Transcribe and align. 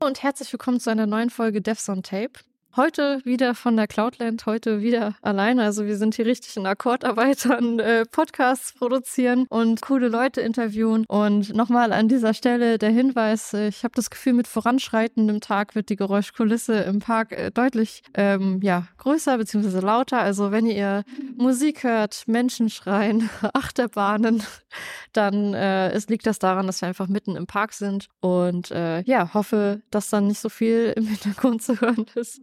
und 0.00 0.22
herzlich 0.22 0.52
willkommen 0.52 0.80
zu 0.80 0.90
einer 0.90 1.06
neuen 1.06 1.30
Folge 1.30 1.60
Devs 1.60 1.88
on 1.88 2.02
Tape. 2.02 2.40
Heute 2.76 3.24
wieder 3.24 3.54
von 3.54 3.74
der 3.74 3.86
Cloudland, 3.86 4.44
heute 4.44 4.82
wieder 4.82 5.14
alleine. 5.22 5.62
Also 5.62 5.86
wir 5.86 5.96
sind 5.96 6.14
hier 6.14 6.26
richtig 6.26 6.58
in 6.58 6.66
Akkordarbeitern, 6.66 7.78
äh, 7.80 8.04
Podcasts 8.04 8.74
produzieren 8.74 9.46
und 9.48 9.80
coole 9.80 10.08
Leute 10.08 10.42
interviewen. 10.42 11.06
Und 11.08 11.54
nochmal 11.54 11.90
an 11.94 12.08
dieser 12.08 12.34
Stelle 12.34 12.76
der 12.76 12.90
Hinweis, 12.90 13.54
äh, 13.54 13.68
ich 13.68 13.82
habe 13.82 13.94
das 13.94 14.10
Gefühl, 14.10 14.34
mit 14.34 14.46
voranschreitendem 14.46 15.40
Tag 15.40 15.74
wird 15.74 15.88
die 15.88 15.96
Geräuschkulisse 15.96 16.80
im 16.80 16.98
Park 16.98 17.32
äh, 17.32 17.50
deutlich 17.50 18.02
ähm, 18.12 18.60
ja, 18.62 18.88
größer 18.98 19.38
bzw. 19.38 19.80
lauter. 19.80 20.18
Also 20.18 20.52
wenn 20.52 20.66
ihr 20.66 21.04
Musik 21.34 21.82
hört, 21.82 22.24
Menschen 22.26 22.68
schreien, 22.68 23.30
Achterbahnen, 23.54 24.42
dann 25.14 25.54
äh, 25.54 25.92
es 25.92 26.08
liegt 26.08 26.26
das 26.26 26.38
daran, 26.38 26.66
dass 26.66 26.82
wir 26.82 26.88
einfach 26.88 27.08
mitten 27.08 27.36
im 27.36 27.46
Park 27.46 27.72
sind. 27.72 28.08
Und 28.20 28.70
äh, 28.70 29.00
ja, 29.04 29.32
hoffe, 29.32 29.80
dass 29.90 30.10
dann 30.10 30.26
nicht 30.26 30.40
so 30.40 30.50
viel 30.50 30.92
im 30.94 31.06
Hintergrund 31.06 31.62
zu 31.62 31.80
hören 31.80 32.04
ist. 32.16 32.42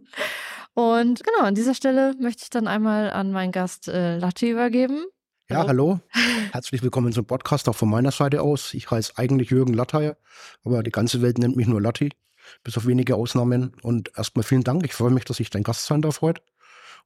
Und 0.74 1.22
genau, 1.22 1.46
an 1.46 1.54
dieser 1.54 1.74
Stelle 1.74 2.14
möchte 2.18 2.42
ich 2.44 2.50
dann 2.50 2.66
einmal 2.66 3.10
an 3.10 3.30
meinen 3.30 3.52
Gast 3.52 3.88
äh, 3.88 4.18
Latti 4.18 4.50
übergeben. 4.50 5.04
Ja, 5.48 5.66
hallo. 5.66 6.00
Herzlich 6.52 6.82
willkommen 6.82 7.12
zum 7.12 7.26
Podcast 7.26 7.68
auch 7.68 7.76
von 7.76 7.90
meiner 7.90 8.10
Seite 8.10 8.42
aus. 8.42 8.74
Ich 8.74 8.90
heiße 8.90 9.12
eigentlich 9.16 9.50
Jürgen 9.50 9.74
Latteier, 9.74 10.16
aber 10.64 10.82
die 10.82 10.90
ganze 10.90 11.22
Welt 11.22 11.38
nennt 11.38 11.54
mich 11.54 11.66
nur 11.66 11.80
Latti, 11.80 12.10
bis 12.64 12.76
auf 12.76 12.86
wenige 12.86 13.14
Ausnahmen. 13.14 13.72
Und 13.82 14.10
erstmal 14.16 14.42
vielen 14.42 14.64
Dank. 14.64 14.84
Ich 14.84 14.94
freue 14.94 15.10
mich, 15.10 15.24
dass 15.24 15.38
ich 15.40 15.50
dein 15.50 15.62
Gast 15.62 15.84
sein 15.84 16.02
darf 16.02 16.22
heute. 16.22 16.42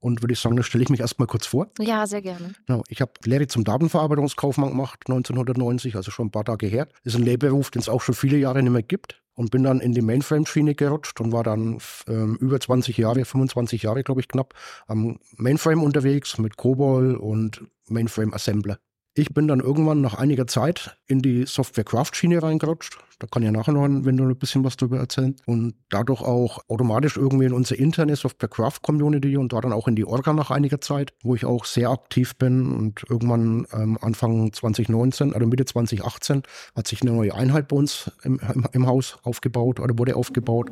Und 0.01 0.23
würde 0.23 0.33
ich 0.33 0.41
sagen, 0.41 0.57
dann 0.57 0.65
stelle 0.65 0.85
ich 0.85 0.91
mich 0.91 1.01
erstmal 1.01 1.27
kurz 1.27 1.47
vor. 1.47 1.71
Ja, 1.81 2.07
sehr 2.07 2.23
gerne. 2.23 2.53
Genau, 2.67 2.85
ich 2.89 3.01
habe 3.01 3.13
Lehre 3.25 3.49
zum 3.49 3.65
Datenverarbeitungskaufmann 3.65 4.71
gemacht, 4.71 5.01
1990, 5.09 5.97
also 5.97 6.11
schon 6.11 6.29
ein 6.29 6.31
paar 6.31 6.45
Tage 6.45 6.67
her. 6.67 6.87
Das 7.03 7.15
ist 7.15 7.21
ein 7.21 7.25
Lehrberuf, 7.25 7.71
den 7.71 7.81
es 7.81 7.89
auch 7.89 8.01
schon 8.01 8.15
viele 8.15 8.37
Jahre 8.37 8.63
nicht 8.63 8.73
mehr 8.73 8.83
gibt 8.83 9.21
und 9.39 9.53
bin 9.53 9.63
dann 9.63 9.81
in 9.81 9.93
die 9.93 10.03
Mainframe-Schiene 10.03 10.75
gerutscht 10.75 11.21
und 11.21 11.33
war 11.33 11.45
dann 11.45 11.79
ähm, 12.09 12.37
über 12.41 12.59
20 12.61 12.97
Jahre, 12.97 13.25
25 13.25 13.83
Jahre, 13.83 14.03
glaube 14.03 14.21
ich, 14.21 14.29
knapp, 14.29 14.53
am 14.89 15.21
Mainframe 15.37 15.83
unterwegs 15.83 16.39
mit 16.39 16.57
COBOL 16.57 17.15
und 17.15 17.65
Mainframe-Assembler. 17.89 18.79
Ich 19.15 19.35
bin 19.35 19.49
dann 19.49 19.59
irgendwann 19.61 20.01
nach 20.01 20.15
einiger 20.15 20.47
Zeit 20.47 20.97
in 21.09 21.21
die 21.21 21.45
Software-Craft-Schiene 21.45 22.41
reingerutscht. 22.41 22.99
Da 23.19 23.27
kann 23.27 23.43
ich 23.43 23.51
nachher 23.51 23.73
noch, 23.73 23.83
wenn 23.83 24.17
du 24.17 24.25
ein 24.25 24.39
bisschen 24.39 24.63
was 24.63 24.77
darüber 24.77 24.99
erzählen. 24.99 25.35
Und 25.45 25.75
dadurch 25.91 26.23
auch 26.23 26.61
automatisch 26.69 27.17
irgendwie 27.17 27.47
in 27.47 27.53
unsere 27.53 27.81
interne 27.81 28.15
Software-Craft-Community 28.15 29.37
und 29.37 29.53
da 29.53 29.61
dann 29.61 29.73
auch 29.73 29.89
in 29.89 29.97
die 29.97 30.05
Orga 30.05 30.33
nach 30.33 30.53
einiger 30.53 30.81
Zeit, 30.81 31.15
wo 31.25 31.35
ich 31.35 31.45
auch 31.45 31.65
sehr 31.65 31.91
aktiv 31.91 32.37
bin. 32.37 32.71
Und 32.71 33.03
irgendwann 33.11 33.67
ähm, 33.73 33.99
Anfang 34.01 34.53
2019, 34.53 35.35
also 35.35 35.47
Mitte 35.49 35.65
2018, 35.65 36.43
hat 36.77 36.87
sich 36.87 37.03
eine 37.03 37.11
neue 37.11 37.35
Einheit 37.35 37.67
bei 37.67 37.77
uns 37.77 38.13
im, 38.23 38.39
im, 38.55 38.67
im 38.71 38.87
Haus 38.87 39.19
aufgebaut 39.25 39.81
oder 39.81 39.99
wurde 39.99 40.15
aufgebaut. 40.15 40.71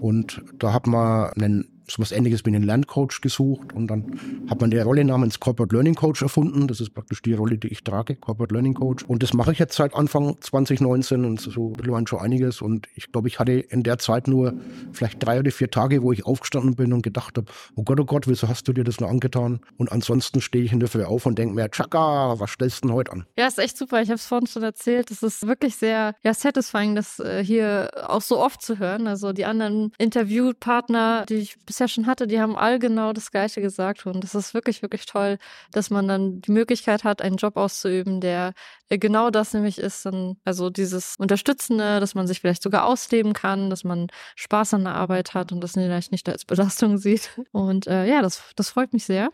Und 0.00 0.42
da 0.58 0.72
hat 0.72 0.88
man 0.88 1.30
einen 1.34 1.73
so 1.88 2.00
was 2.00 2.12
ähnliches 2.12 2.44
wie 2.44 2.50
einen 2.50 2.62
Lerncoach 2.62 3.20
gesucht 3.20 3.72
und 3.72 3.88
dann 3.88 4.18
hat 4.48 4.60
man 4.60 4.70
die 4.70 4.78
Rolle 4.78 5.04
namens 5.04 5.40
Corporate 5.40 5.74
Learning 5.74 5.94
Coach 5.94 6.22
erfunden. 6.22 6.66
Das 6.68 6.80
ist 6.80 6.94
praktisch 6.94 7.22
die 7.22 7.34
Rolle, 7.34 7.58
die 7.58 7.68
ich 7.68 7.84
trage, 7.84 8.16
Corporate 8.16 8.54
Learning 8.54 8.74
Coach. 8.74 9.04
Und 9.04 9.22
das 9.22 9.32
mache 9.34 9.52
ich 9.52 9.58
jetzt 9.58 9.76
seit 9.76 9.94
Anfang 9.94 10.36
2019 10.40 11.24
und 11.24 11.40
so 11.40 11.72
mittlerweile 11.76 12.06
schon 12.06 12.20
einiges. 12.20 12.62
Und 12.62 12.88
ich 12.94 13.12
glaube, 13.12 13.28
ich 13.28 13.38
hatte 13.38 13.52
in 13.52 13.82
der 13.82 13.98
Zeit 13.98 14.28
nur 14.28 14.54
vielleicht 14.92 15.22
drei 15.24 15.38
oder 15.38 15.50
vier 15.50 15.70
Tage, 15.70 16.02
wo 16.02 16.12
ich 16.12 16.26
aufgestanden 16.26 16.76
bin 16.76 16.92
und 16.92 17.02
gedacht 17.02 17.36
habe, 17.36 17.50
oh 17.76 17.82
Gott, 17.82 18.00
oh 18.00 18.04
Gott, 18.04 18.26
wieso 18.26 18.48
hast 18.48 18.66
du 18.68 18.72
dir 18.72 18.84
das 18.84 19.00
nur 19.00 19.10
angetan? 19.10 19.60
Und 19.76 19.92
ansonsten 19.92 20.40
stehe 20.40 20.64
ich 20.64 20.72
in 20.72 20.80
der 20.80 20.88
Früh 20.88 21.04
auf 21.04 21.26
und 21.26 21.38
denke 21.38 21.54
mir, 21.54 21.68
Chaka, 21.70 22.38
was 22.38 22.50
stellst 22.50 22.84
du 22.84 22.88
denn 22.88 22.96
heute 22.96 23.12
an? 23.12 23.26
Ja, 23.36 23.46
ist 23.46 23.58
echt 23.58 23.76
super. 23.76 24.00
Ich 24.02 24.08
habe 24.08 24.16
es 24.16 24.26
vorhin 24.26 24.46
schon 24.46 24.62
erzählt. 24.62 25.10
Das 25.10 25.22
ist 25.22 25.46
wirklich 25.46 25.76
sehr 25.76 26.14
ja, 26.22 26.34
satisfying, 26.34 26.94
das 26.94 27.18
äh, 27.20 27.44
hier 27.44 27.90
auch 28.06 28.22
so 28.22 28.38
oft 28.38 28.62
zu 28.62 28.78
hören. 28.78 29.06
Also 29.06 29.32
die 29.32 29.44
anderen 29.44 29.92
Interviewpartner, 29.98 31.24
die 31.28 31.34
ich 31.34 31.56
bisher 31.74 31.88
schon 31.88 32.06
hatte, 32.06 32.26
die 32.26 32.40
haben 32.40 32.56
all 32.56 32.78
genau 32.78 33.12
das 33.12 33.30
Gleiche 33.32 33.60
gesagt. 33.60 34.06
Und 34.06 34.22
das 34.22 34.34
ist 34.34 34.54
wirklich, 34.54 34.82
wirklich 34.82 35.06
toll, 35.06 35.38
dass 35.72 35.90
man 35.90 36.06
dann 36.06 36.40
die 36.40 36.52
Möglichkeit 36.52 37.02
hat, 37.02 37.20
einen 37.20 37.36
Job 37.36 37.56
auszuüben, 37.56 38.20
der 38.20 38.52
äh, 38.88 38.98
genau 38.98 39.30
das 39.30 39.52
nämlich 39.54 39.78
ist. 39.78 40.06
Dann, 40.06 40.36
also 40.44 40.70
dieses 40.70 41.16
Unterstützende, 41.18 41.98
dass 41.98 42.14
man 42.14 42.26
sich 42.26 42.40
vielleicht 42.40 42.62
sogar 42.62 42.84
ausleben 42.86 43.32
kann, 43.32 43.70
dass 43.70 43.82
man 43.82 44.06
Spaß 44.36 44.74
an 44.74 44.84
der 44.84 44.94
Arbeit 44.94 45.34
hat 45.34 45.50
und 45.50 45.60
das 45.60 45.72
vielleicht 45.72 46.12
nicht 46.12 46.28
als 46.28 46.44
Belastung 46.44 46.98
sieht. 46.98 47.30
Und 47.50 47.86
äh, 47.88 48.06
ja, 48.06 48.22
das, 48.22 48.42
das 48.56 48.70
freut 48.70 48.92
mich 48.92 49.04
sehr. 49.04 49.30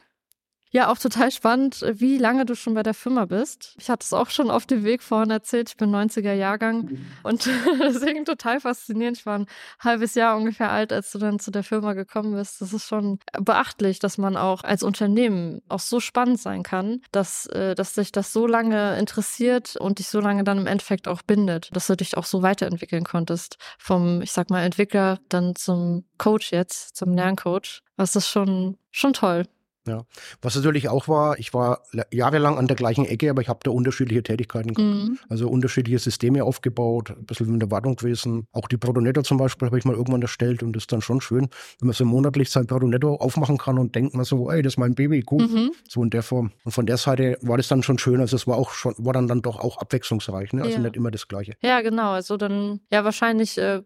Ja, 0.73 0.89
auch 0.89 0.99
total 0.99 1.33
spannend, 1.33 1.85
wie 1.95 2.17
lange 2.17 2.47
du 2.47 2.55
schon 2.55 2.75
bei 2.75 2.85
der 2.85 2.95
Firma 2.95 3.25
bist. 3.25 3.75
Ich 3.81 3.91
hatte 3.91 4.05
es 4.05 4.13
auch 4.13 4.31
schon 4.31 4.53
auf 4.53 4.67
dem 4.67 4.85
Weg 4.85 5.03
vorhin 5.03 5.31
erzählt. 5.31 5.71
Ich 5.71 5.77
bin 5.77 5.91
90er 5.91 6.33
Jahrgang 6.33 6.97
und 7.25 7.49
deswegen 7.81 8.25
total 8.25 8.61
faszinierend. 8.61 9.19
Ich 9.19 9.27
war 9.27 9.41
ein 9.41 9.47
halbes 9.81 10.15
Jahr 10.15 10.37
ungefähr 10.37 10.71
alt, 10.71 10.93
als 10.93 11.11
du 11.11 11.19
dann 11.19 11.41
zu 11.41 11.51
der 11.51 11.65
Firma 11.65 11.95
gekommen 11.95 12.35
bist. 12.35 12.61
Das 12.61 12.73
ist 12.73 12.87
schon 12.87 13.19
beachtlich, 13.33 13.99
dass 13.99 14.17
man 14.17 14.37
auch 14.37 14.63
als 14.63 14.85
Unternehmen 14.85 15.61
auch 15.69 15.81
so 15.81 15.99
spannend 15.99 16.41
sein 16.41 16.63
kann, 16.63 17.01
dass, 17.11 17.47
äh, 17.47 17.75
dass 17.75 17.97
sich 17.97 18.13
das 18.13 18.33
so 18.33 18.47
lange 18.47 18.97
interessiert 18.97 19.75
und 19.75 19.99
dich 19.99 20.07
so 20.07 20.21
lange 20.21 20.45
dann 20.45 20.59
im 20.59 20.67
Endeffekt 20.69 21.09
auch 21.09 21.23
bindet, 21.23 21.69
dass 21.73 21.89
du 21.89 21.97
dich 21.97 22.17
auch 22.17 22.25
so 22.25 22.43
weiterentwickeln 22.43 23.03
konntest. 23.03 23.57
Vom, 23.77 24.23
ich 24.23 24.31
sag 24.31 24.51
mal, 24.51 24.63
Entwickler 24.63 25.19
dann 25.29 25.57
zum 25.57 26.05
Coach 26.17 26.53
jetzt, 26.53 26.97
zum 26.97 27.13
Lerncoach. 27.15 27.83
Das 27.97 28.15
ist 28.15 28.29
schon, 28.29 28.77
schon 28.93 29.15
toll. 29.15 29.47
Ja. 29.87 30.05
Was 30.43 30.57
natürlich 30.57 30.89
auch 30.89 31.09
war, 31.09 31.39
ich 31.39 31.55
war 31.55 31.83
jahrelang 32.13 32.59
an 32.59 32.67
der 32.67 32.77
gleichen 32.77 33.07
Ecke, 33.07 33.31
aber 33.31 33.41
ich 33.41 33.49
habe 33.49 33.61
da 33.63 33.71
unterschiedliche 33.71 34.23
Tätigkeiten 34.23 34.75
gehabt. 34.75 34.95
Mhm. 34.95 35.19
Also 35.29 35.49
unterschiedliche 35.49 35.99
Systeme 35.99 36.45
aufgebaut, 36.45 37.11
ein 37.11 37.25
bisschen 37.25 37.49
in 37.49 37.61
der 37.61 37.71
Wartung 37.71 37.97
gewesen. 37.97 38.47
Auch 38.53 38.69
die 38.69 38.77
Protonetto 38.77 39.23
zum 39.23 39.39
Beispiel 39.39 39.67
habe 39.67 39.79
ich 39.79 39.85
mal 39.85 39.95
irgendwann 39.95 40.21
erstellt 40.21 40.63
und 40.63 40.75
das 40.75 40.83
ist 40.83 40.93
dann 40.93 41.01
schon 41.01 41.21
schön, 41.21 41.49
wenn 41.81 41.87
man 41.87 41.95
so 41.95 42.05
monatlich 42.05 42.51
sein 42.51 42.67
Protonetto 42.67 43.17
aufmachen 43.17 43.57
kann 43.57 43.79
und 43.79 43.95
denkt 43.95 44.15
man 44.15 44.25
so, 44.25 44.51
ey, 44.51 44.61
das 44.63 44.75
ist 44.75 44.79
mein 44.79 44.95
Baby, 44.95 45.25
cool. 45.31 45.47
Mhm. 45.47 45.73
So 45.89 46.03
in 46.03 46.11
der 46.11 46.23
Form. 46.23 46.53
Und 46.65 46.73
von 46.73 46.85
der 46.85 46.99
Seite 46.99 47.39
war 47.41 47.57
das 47.57 47.69
dann 47.69 47.83
schon 47.83 47.99
schön. 47.99 48.21
Also 48.21 48.37
es 48.37 48.47
war 48.47 48.59
auch 48.59 48.73
schon, 48.73 48.95
war 48.99 49.15
dann, 49.15 49.29
dann 49.29 49.41
doch 49.41 49.59
auch 49.61 49.79
abwechslungsreich, 49.79 50.53
ne? 50.53 50.63
Also 50.63 50.75
ja. 50.75 50.83
nicht 50.83 50.97
immer 50.97 51.11
das 51.11 51.27
Gleiche. 51.27 51.55
Ja, 51.63 51.81
genau. 51.81 52.11
Also 52.11 52.37
dann, 52.37 52.81
ja, 52.93 53.05
wahrscheinlich, 53.05 53.57
äh, 53.57 53.81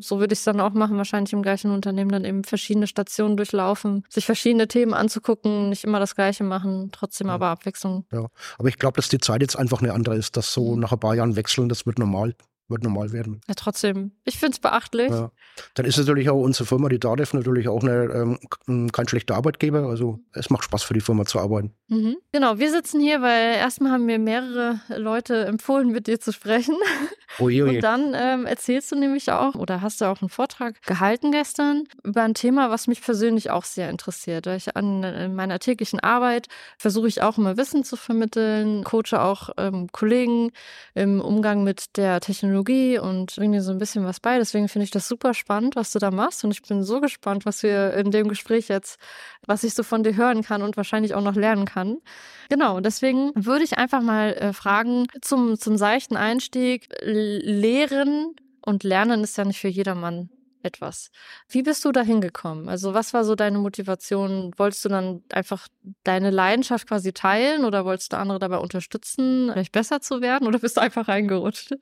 so 0.00 0.18
würde 0.18 0.32
ich 0.32 0.40
es 0.40 0.44
dann 0.44 0.60
auch 0.60 0.72
machen, 0.72 0.96
wahrscheinlich 0.96 1.32
im 1.32 1.42
gleichen 1.42 1.70
Unternehmen 1.70 2.10
dann 2.10 2.24
eben 2.24 2.42
verschiedene 2.42 2.88
Stationen 2.88 3.36
durchlaufen, 3.36 4.04
sich 4.08 4.26
verschiedene 4.26 4.66
Themen 4.66 4.92
anzugucken 4.92 5.35
gucken, 5.36 5.68
nicht 5.68 5.84
immer 5.84 6.00
das 6.00 6.14
Gleiche 6.14 6.44
machen, 6.44 6.90
trotzdem 6.92 7.28
ja. 7.28 7.34
aber 7.34 7.48
Abwechslung. 7.48 8.06
Ja, 8.12 8.26
aber 8.58 8.68
ich 8.68 8.78
glaube, 8.78 8.96
dass 8.96 9.08
die 9.08 9.18
Zeit 9.18 9.42
jetzt 9.42 9.56
einfach 9.56 9.80
eine 9.80 9.92
andere 9.92 10.16
ist, 10.16 10.36
dass 10.36 10.52
so 10.52 10.74
mhm. 10.74 10.80
nach 10.80 10.92
ein 10.92 11.00
paar 11.00 11.14
Jahren 11.14 11.36
wechseln, 11.36 11.68
das 11.68 11.86
wird 11.86 11.98
normal 11.98 12.34
wird 12.68 12.82
normal 12.82 13.12
werden. 13.12 13.40
Ja, 13.48 13.54
trotzdem. 13.54 14.12
Ich 14.24 14.38
finde 14.38 14.54
es 14.54 14.58
beachtlich. 14.58 15.10
Ja. 15.10 15.30
Dann 15.74 15.86
ist 15.86 15.98
natürlich 15.98 16.28
auch 16.28 16.40
unsere 16.40 16.66
Firma, 16.66 16.88
die 16.88 16.98
DADEV, 16.98 17.34
natürlich 17.34 17.68
auch 17.68 17.82
eine, 17.82 18.38
ähm, 18.66 18.90
kein 18.90 19.08
schlechter 19.08 19.36
Arbeitgeber. 19.36 19.86
Also 19.86 20.20
es 20.32 20.50
macht 20.50 20.64
Spaß 20.64 20.82
für 20.82 20.94
die 20.94 21.00
Firma 21.00 21.24
zu 21.24 21.38
arbeiten. 21.38 21.74
Mhm. 21.88 22.16
Genau, 22.32 22.58
wir 22.58 22.70
sitzen 22.70 23.00
hier, 23.00 23.22
weil 23.22 23.54
erstmal 23.56 23.92
haben 23.92 24.06
mir 24.06 24.18
mehrere 24.18 24.80
Leute 24.88 25.44
empfohlen, 25.44 25.90
mit 25.90 26.06
dir 26.06 26.18
zu 26.18 26.32
sprechen. 26.32 26.76
Oje, 27.38 27.64
oje. 27.64 27.76
Und 27.76 27.80
dann 27.82 28.14
ähm, 28.14 28.46
erzählst 28.46 28.92
du 28.92 28.96
nämlich 28.96 29.30
auch 29.30 29.54
oder 29.54 29.82
hast 29.82 30.00
du 30.00 30.06
auch 30.06 30.22
einen 30.22 30.28
Vortrag 30.28 30.80
gehalten 30.82 31.32
gestern 31.32 31.84
über 32.02 32.22
ein 32.22 32.34
Thema, 32.34 32.70
was 32.70 32.86
mich 32.86 33.02
persönlich 33.02 33.50
auch 33.50 33.64
sehr 33.64 33.90
interessiert. 33.90 34.46
Weil 34.46 34.56
ich 34.56 34.76
an 34.76 35.02
in 35.02 35.34
meiner 35.34 35.58
täglichen 35.58 36.00
Arbeit 36.00 36.46
versuche 36.78 37.08
ich 37.08 37.22
auch 37.22 37.36
immer 37.38 37.56
Wissen 37.56 37.84
zu 37.84 37.96
vermitteln, 37.96 38.84
coache 38.84 39.20
auch 39.20 39.50
ähm, 39.56 39.88
Kollegen 39.92 40.52
im 40.94 41.20
Umgang 41.20 41.62
mit 41.64 41.96
der 41.96 42.20
Technologie 42.20 42.46
Technologie 42.46 42.98
und 42.98 43.34
bringe 43.36 43.58
dir 43.58 43.62
so 43.62 43.72
ein 43.72 43.78
bisschen 43.78 44.04
was 44.04 44.20
bei. 44.20 44.38
Deswegen 44.38 44.68
finde 44.68 44.84
ich 44.84 44.90
das 44.90 45.08
super 45.08 45.34
spannend, 45.34 45.76
was 45.76 45.92
du 45.92 45.98
da 45.98 46.10
machst. 46.10 46.44
Und 46.44 46.50
ich 46.50 46.62
bin 46.62 46.82
so 46.82 47.00
gespannt, 47.00 47.44
was 47.44 47.62
wir 47.62 47.94
in 47.94 48.10
dem 48.10 48.28
Gespräch 48.28 48.68
jetzt, 48.68 48.98
was 49.46 49.64
ich 49.64 49.74
so 49.74 49.82
von 49.82 50.02
dir 50.02 50.16
hören 50.16 50.42
kann 50.42 50.62
und 50.62 50.76
wahrscheinlich 50.76 51.14
auch 51.14 51.22
noch 51.22 51.34
lernen 51.34 51.64
kann. 51.64 51.75
Genau, 52.48 52.80
deswegen 52.80 53.32
würde 53.34 53.64
ich 53.64 53.78
einfach 53.78 54.00
mal 54.00 54.34
äh, 54.34 54.52
fragen 54.52 55.06
zum, 55.20 55.58
zum 55.58 55.76
seichten 55.76 56.16
Einstieg. 56.16 56.88
Lehren 57.02 58.34
und 58.64 58.84
Lernen 58.84 59.22
ist 59.22 59.36
ja 59.36 59.44
nicht 59.44 59.60
für 59.60 59.68
jedermann 59.68 60.30
etwas. 60.62 61.10
Wie 61.48 61.62
bist 61.62 61.84
du 61.84 61.92
da 61.92 62.02
hingekommen? 62.02 62.68
Also 62.68 62.92
was 62.92 63.14
war 63.14 63.24
so 63.24 63.34
deine 63.34 63.58
Motivation? 63.58 64.52
Wolltest 64.56 64.84
du 64.84 64.88
dann 64.88 65.22
einfach 65.32 65.68
deine 66.04 66.30
Leidenschaft 66.30 66.88
quasi 66.88 67.12
teilen 67.12 67.64
oder 67.64 67.84
wolltest 67.84 68.12
du 68.12 68.18
andere 68.18 68.38
dabei 68.38 68.58
unterstützen, 68.58 69.50
vielleicht 69.52 69.72
besser 69.72 70.00
zu 70.00 70.20
werden 70.20 70.46
oder 70.46 70.58
bist 70.58 70.76
du 70.76 70.80
einfach 70.80 71.08
reingerutscht? 71.08 71.74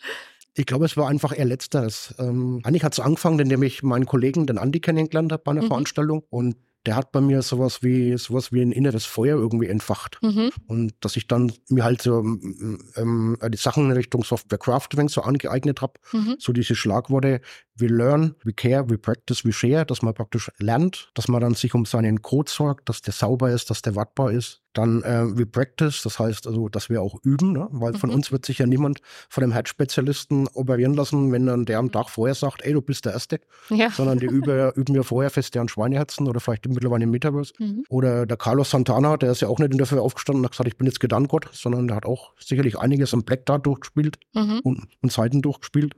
Ich 0.57 0.67
glaube, 0.67 0.85
es 0.85 0.97
war 0.97 1.09
einfach 1.09 1.37
eher 1.37 1.47
letzteres. 1.47 2.15
Ähm, 2.19 2.61
eigentlich 2.63 2.85
hat 2.85 2.93
es 2.93 3.01
angefangen, 3.01 3.41
indem 3.41 3.63
ich 3.65 3.83
meinen 3.83 4.07
Kollegen, 4.07 4.47
den 4.47 4.59
Andi, 4.59 4.81
kennengelernt 4.81 5.33
habe 5.33 5.43
bei 5.43 5.51
einer 5.51 5.63
mhm. 5.63 5.69
Veranstaltung. 5.69 6.23
Und 6.31 6.57
der 6.87 6.97
hat 6.97 7.13
bei 7.13 7.21
mir 7.21 7.43
sowas 7.43 7.83
wie 7.83 8.17
sowas 8.19 8.53
wie 8.53 8.61
ein 8.63 8.73
inneres 8.73 9.05
Feuer 9.05 9.37
irgendwie 9.37 9.69
entfacht. 9.69 10.19
Mhm. 10.23 10.51
Und 10.67 10.93
dass 11.01 11.17
ich 11.17 11.27
dann 11.27 11.53
mir 11.69 11.85
halt 11.85 12.03
so 12.03 12.21
ähm, 12.21 12.79
ähm, 12.97 13.39
die 13.49 13.57
Sachen 13.57 13.87
in 13.87 13.93
Richtung 13.93 14.25
Software 14.25 14.59
Crafting 14.59 15.09
so 15.09 15.23
angeeignet 15.23 15.81
habe, 15.81 15.95
Mhm. 16.13 16.37
so 16.39 16.53
diese 16.53 16.75
Schlagworte, 16.75 17.41
we 17.77 17.87
learn, 17.87 18.35
we 18.45 18.53
care, 18.53 18.89
we 18.89 18.99
practice, 18.99 19.45
we 19.45 19.53
share, 19.53 19.85
dass 19.87 20.03
man 20.03 20.15
praktisch 20.15 20.51
lernt, 20.59 21.11
dass 21.15 21.29
man 21.29 21.41
dann 21.41 21.55
sich 21.55 21.75
um 21.75 21.85
seinen 21.87 22.23
Code 22.23 22.51
sorgt, 22.51 22.89
dass 22.89 23.03
der 23.03 23.13
sauber 23.15 23.51
ist, 23.51 23.71
dass 23.71 23.83
der 23.83 23.97
wartbar 23.97 24.33
ist. 24.33 24.61
Dann 24.75 25.03
äh, 25.03 25.25
we 25.39 25.47
practice, 25.47 26.03
das 26.03 26.19
heißt 26.19 26.47
also, 26.47 26.69
dass 26.69 26.91
wir 26.91 27.01
auch 27.01 27.17
üben, 27.23 27.53
ne? 27.53 27.69
weil 27.71 27.95
von 27.95 28.11
Mhm. 28.11 28.17
uns 28.17 28.33
wird 28.33 28.45
sich 28.45 28.59
ja 28.59 28.67
niemand 28.67 29.01
von 29.29 29.43
einem 29.43 29.53
Herzspezialisten 29.53 30.49
operieren 30.55 30.95
lassen, 30.95 31.33
wenn 31.33 31.47
dann 31.47 31.65
der 31.65 31.79
am 31.79 31.91
Tag 31.93 32.11
vorher 32.11 32.35
sagt, 32.35 32.63
ey, 32.63 32.73
du 32.73 32.83
bist 32.83 33.05
der 33.05 33.13
Erste, 33.13 33.41
Ja. 33.71 33.91
sondern 33.91 34.19
die 34.19 34.27
üben, 34.27 34.73
üben 34.73 34.95
wir 34.95 35.05
vorher 35.05 35.31
fest 35.31 35.55
deren 35.55 35.69
Schweineherzen 35.69 36.27
oder 36.29 36.41
vielleicht 36.41 36.69
mittlerweile 36.69 37.05
im 37.05 37.11
Metaverse. 37.11 37.53
Mhm. 37.59 37.85
Oder 37.89 38.27
der 38.27 38.37
Carlos 38.37 38.71
Santana, 38.71 39.17
der 39.17 39.33
ist 39.33 39.41
ja 39.43 39.49
auch 39.49 39.59
nicht 39.59 39.73
in 39.73 39.79
der 39.79 39.87
Früh 39.87 39.99
aufgestanden 39.99 40.41
und 40.41 40.47
hat 40.47 40.53
gesagt, 40.53 40.69
ich 40.69 40.77
bin 40.77 40.87
jetzt 40.87 41.01
Gedanngott, 41.01 41.49
sondern 41.53 41.87
der 41.87 41.97
hat 41.97 42.05
auch 42.07 42.33
sicherlich 42.39 42.79
einiges 42.79 43.15
am 43.15 43.23
Black 43.23 43.47
Dart 43.47 43.65
durchgespielt 43.67 44.19
Mhm. 44.35 44.61
und, 44.65 44.89
und 45.03 45.13
Seiten 45.13 45.41
durchgespielt. 45.43 45.95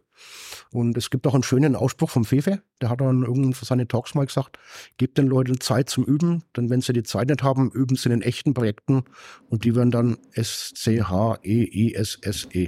Und 0.70 0.96
es 0.96 1.10
gibt 1.10 1.26
auch 1.26 1.34
einen 1.34 1.42
schönen 1.42 1.76
Ausspruch 1.76 2.10
vom 2.10 2.24
Fefe, 2.24 2.62
der 2.80 2.90
hat 2.90 3.00
dann 3.00 3.22
irgendwann 3.22 3.54
für 3.54 3.64
seine 3.64 3.88
Talks 3.88 4.14
mal 4.14 4.26
gesagt, 4.26 4.58
gebt 4.96 5.18
den 5.18 5.26
Leuten 5.26 5.60
Zeit 5.60 5.88
zum 5.88 6.04
Üben, 6.04 6.44
denn 6.56 6.70
wenn 6.70 6.80
sie 6.80 6.92
die 6.92 7.02
Zeit 7.02 7.28
nicht 7.28 7.42
haben, 7.42 7.70
üben 7.70 7.96
sie 7.96 8.08
in 8.10 8.20
den 8.20 8.22
echten 8.22 8.54
Projekten 8.54 9.04
und 9.48 9.64
die 9.64 9.74
werden 9.74 9.90
dann 9.90 10.18
E 10.34 10.40
S-C-H-E-I-S-S-E. 10.40 11.48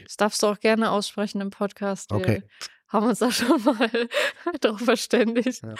Das 0.01 0.17
darfst 0.17 0.43
du 0.43 0.47
auch 0.49 0.59
gerne 0.61 0.91
aussprechen 0.91 1.41
im 1.41 1.51
Podcast. 1.51 2.13
Okay. 2.13 2.43
Haben 2.89 3.07
uns 3.07 3.19
da 3.19 3.31
schon 3.31 3.63
mal 3.65 3.91
darauf 4.61 4.81
verständigt. 4.81 5.63
Ja. 5.63 5.75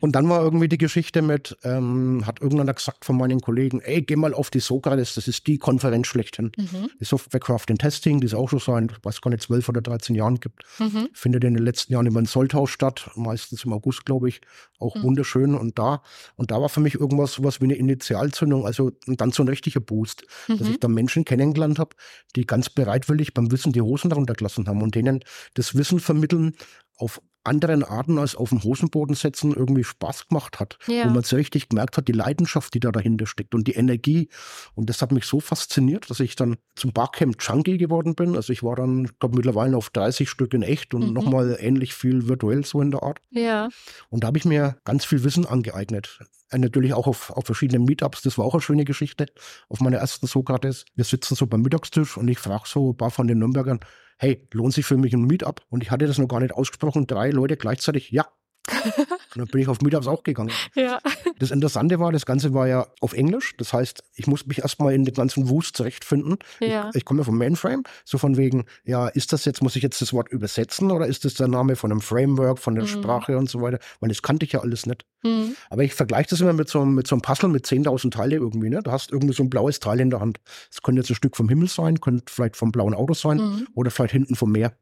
Und 0.00 0.12
dann 0.12 0.28
war 0.28 0.42
irgendwie 0.42 0.68
die 0.68 0.78
Geschichte 0.78 1.22
mit, 1.22 1.56
ähm, 1.64 2.22
hat 2.26 2.40
irgendeiner 2.40 2.74
gesagt 2.74 3.04
von 3.04 3.16
meinen 3.16 3.40
Kollegen, 3.40 3.80
ey, 3.80 4.02
geh 4.02 4.16
mal 4.16 4.34
auf 4.34 4.50
die 4.50 4.60
Sokrates, 4.60 5.14
das 5.14 5.28
ist 5.28 5.46
die 5.46 5.58
Konferenz 5.58 6.06
schlechthin. 6.06 6.52
Mhm. 6.56 6.90
Die 7.00 7.04
Software 7.04 7.40
Crafting 7.40 7.78
Testing, 7.78 8.20
die 8.20 8.26
es 8.26 8.34
auch 8.34 8.48
schon 8.48 8.58
seit, 8.58 9.04
weiß 9.04 9.20
gar 9.20 9.30
nicht, 9.30 9.42
12 9.42 9.68
oder 9.70 9.80
13 9.80 10.14
Jahren 10.14 10.40
gibt. 10.40 10.62
Mhm. 10.78 11.08
findet 11.12 11.44
in 11.44 11.54
den 11.54 11.64
letzten 11.64 11.92
Jahren 11.92 12.06
immer 12.06 12.20
in 12.20 12.26
Soltau 12.26 12.66
statt, 12.66 13.10
meistens 13.14 13.64
im 13.64 13.72
August, 13.72 14.04
glaube 14.04 14.28
ich. 14.28 14.40
Auch 14.78 14.94
Mhm. 14.96 15.02
wunderschön. 15.02 15.54
Und 15.54 15.78
da, 15.78 16.02
und 16.36 16.50
da 16.50 16.60
war 16.60 16.68
für 16.68 16.80
mich 16.80 16.94
irgendwas 16.94 17.32
sowas 17.32 17.60
wie 17.60 17.64
eine 17.64 17.74
Initialzündung, 17.74 18.64
also 18.66 18.92
dann 19.06 19.32
so 19.32 19.42
ein 19.42 19.48
richtiger 19.48 19.80
Boost, 19.80 20.24
dass 20.46 20.60
Mhm. 20.60 20.70
ich 20.72 20.80
da 20.80 20.88
Menschen 20.88 21.24
kennengelernt 21.24 21.78
habe, 21.78 21.96
die 22.36 22.46
ganz 22.46 22.68
bereitwillig 22.70 23.34
beim 23.34 23.50
Wissen 23.50 23.72
die 23.72 23.80
Hosen 23.82 24.12
runtergelassen 24.12 24.68
haben 24.68 24.82
und 24.82 24.94
denen 24.94 25.20
das 25.54 25.74
Wissen 25.76 25.98
vermitteln 26.18 26.54
auf 26.96 27.20
anderen 27.44 27.82
Arten 27.82 28.18
als 28.18 28.34
auf 28.34 28.50
dem 28.50 28.62
Hosenboden 28.62 29.14
setzen 29.14 29.54
irgendwie 29.54 29.84
Spaß 29.84 30.28
gemacht 30.28 30.60
hat. 30.60 30.76
Ja. 30.86 31.06
Wo 31.06 31.10
man 31.10 31.22
so 31.22 31.36
richtig 31.36 31.70
gemerkt 31.70 31.96
hat, 31.96 32.06
die 32.06 32.12
Leidenschaft, 32.12 32.74
die 32.74 32.80
da 32.80 32.90
dahinter 32.92 33.26
steckt 33.26 33.54
und 33.54 33.66
die 33.66 33.72
Energie. 33.72 34.28
Und 34.74 34.90
das 34.90 35.00
hat 35.00 35.12
mich 35.12 35.24
so 35.24 35.40
fasziniert, 35.40 36.10
dass 36.10 36.20
ich 36.20 36.36
dann 36.36 36.56
zum 36.74 36.92
Barcamp 36.92 37.36
Junkie 37.40 37.78
geworden 37.78 38.14
bin. 38.14 38.36
Also 38.36 38.52
ich 38.52 38.62
war 38.62 38.76
dann, 38.76 39.06
ich 39.06 39.18
glaube 39.18 39.36
mittlerweile 39.36 39.78
auf 39.78 39.88
30 39.90 40.28
Stück 40.28 40.52
in 40.52 40.62
echt 40.62 40.92
und 40.92 41.06
Mhm. 41.06 41.12
nochmal 41.14 41.56
ähnlich 41.58 41.94
viel 41.94 42.28
virtuell 42.28 42.66
so 42.66 42.82
in 42.82 42.90
der 42.90 43.02
Art. 43.02 43.20
Ja. 43.30 43.70
Und 44.10 44.24
da 44.24 44.26
habe 44.26 44.36
ich 44.36 44.44
mir 44.44 44.76
ganz 44.84 45.06
viel 45.06 45.24
Wissen 45.24 45.46
angeeignet. 45.46 46.18
Äh, 46.50 46.58
Natürlich 46.58 46.94
auch 46.94 47.06
auf, 47.06 47.30
auf 47.30 47.46
verschiedenen 47.46 47.84
Meetups, 47.84 48.22
das 48.22 48.38
war 48.38 48.44
auch 48.44 48.54
eine 48.54 48.60
schöne 48.60 48.84
Geschichte. 48.84 49.26
Auf 49.68 49.80
meiner 49.80 49.98
ersten 49.98 50.26
Sokrates. 50.26 50.84
Wir 50.94 51.04
sitzen 51.04 51.34
so 51.34 51.46
beim 51.46 51.62
Mittagstisch 51.62 52.16
und 52.16 52.28
ich 52.28 52.38
frage 52.38 52.64
so 52.66 52.92
ein 52.92 52.96
paar 52.96 53.10
von 53.10 53.26
den 53.26 53.38
Nürnbergern, 53.38 53.80
hey, 54.18 54.46
lohnt 54.52 54.74
sich 54.74 54.84
für 54.84 54.96
mich 54.96 55.12
ein 55.14 55.24
Meetup? 55.24 55.62
Und 55.70 55.82
ich 55.82 55.90
hatte 55.90 56.06
das 56.06 56.18
noch 56.18 56.28
gar 56.28 56.40
nicht 56.40 56.52
ausgesprochen. 56.52 57.06
Drei 57.06 57.30
Leute 57.30 57.56
gleichzeitig, 57.56 58.10
ja. 58.10 58.26
und 59.38 59.46
dann 59.46 59.52
bin 59.52 59.60
ich 59.60 59.68
auf 59.68 59.80
Meetups 59.80 60.06
auch 60.06 60.22
gegangen. 60.24 60.50
Ja. 60.74 60.98
Das 61.38 61.50
Interessante 61.50 61.98
war, 62.00 62.10
das 62.12 62.26
Ganze 62.26 62.52
war 62.54 62.66
ja 62.66 62.86
auf 63.00 63.12
Englisch. 63.12 63.54
Das 63.58 63.72
heißt, 63.72 64.02
ich 64.14 64.26
musste 64.26 64.48
mich 64.48 64.58
erstmal 64.60 64.94
in 64.94 65.04
den 65.04 65.14
ganzen 65.14 65.48
Wust 65.48 65.76
zurechtfinden. 65.76 66.36
Ja. 66.60 66.88
Ich, 66.90 66.96
ich 66.96 67.04
komme 67.04 67.20
ja 67.20 67.24
vom 67.24 67.38
Mainframe, 67.38 67.82
so 68.04 68.18
von 68.18 68.36
wegen, 68.36 68.64
ja, 68.84 69.08
ist 69.08 69.32
das 69.32 69.44
jetzt, 69.44 69.62
muss 69.62 69.76
ich 69.76 69.82
jetzt 69.82 70.00
das 70.02 70.12
Wort 70.12 70.28
übersetzen 70.30 70.90
oder 70.90 71.06
ist 71.06 71.24
das 71.24 71.34
der 71.34 71.48
Name 71.48 71.76
von 71.76 71.92
einem 71.92 72.00
Framework, 72.00 72.58
von 72.58 72.74
der 72.74 72.84
Mhm. 72.84 72.88
Sprache 72.88 73.38
und 73.38 73.48
so 73.48 73.60
weiter? 73.62 73.78
Weil 74.00 74.08
das 74.08 74.22
kannte 74.22 74.44
ich 74.44 74.52
ja 74.52 74.60
alles 74.60 74.86
nicht. 74.86 75.04
Mhm. 75.22 75.54
Aber 75.70 75.82
ich 75.84 75.94
vergleiche 75.94 76.30
das 76.30 76.40
immer 76.40 76.52
mit 76.52 76.68
so, 76.68 76.80
einem- 76.80 76.94
mit 76.94 77.06
so 77.06 77.14
einem 77.14 77.22
Puzzle 77.22 77.48
mit 77.50 77.66
10.000 77.66 78.10
Teile 78.14 78.36
irgendwie. 78.36 78.68
Ne? 78.70 78.82
Du 78.82 78.90
hast 78.90 79.12
irgendwie 79.12 79.34
so 79.34 79.42
ein 79.42 79.50
blaues 79.50 79.80
Teil 79.80 80.00
in 80.00 80.10
der 80.10 80.20
Hand. 80.20 80.40
Das 80.70 80.82
könnte 80.82 81.00
jetzt 81.00 81.10
ein 81.10 81.14
Stück 81.14 81.36
vom 81.36 81.48
Himmel 81.48 81.68
sein, 81.68 82.00
könnte 82.00 82.24
vielleicht 82.32 82.56
vom 82.56 82.72
blauen 82.72 82.94
Auto 82.94 83.14
sein 83.14 83.38
Mhm. 83.38 83.66
oder 83.74 83.90
vielleicht 83.90 84.12
hinten 84.12 84.34
vom 84.34 84.52
Meer. 84.52 84.72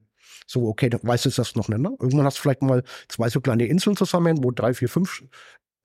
So, 0.46 0.68
okay, 0.68 0.88
dann 0.88 1.00
weißt 1.02 1.26
du 1.26 1.30
das 1.30 1.54
noch 1.54 1.68
nicht. 1.68 1.80
Ne? 1.80 1.90
Irgendwann 2.00 2.26
hast 2.26 2.38
du 2.38 2.42
vielleicht 2.42 2.62
mal 2.62 2.82
zwei 3.08 3.28
so 3.28 3.40
kleine 3.40 3.66
Inseln 3.66 3.96
zusammen, 3.96 4.42
wo 4.42 4.50
drei, 4.50 4.74
vier, 4.74 4.88
fünf 4.88 5.22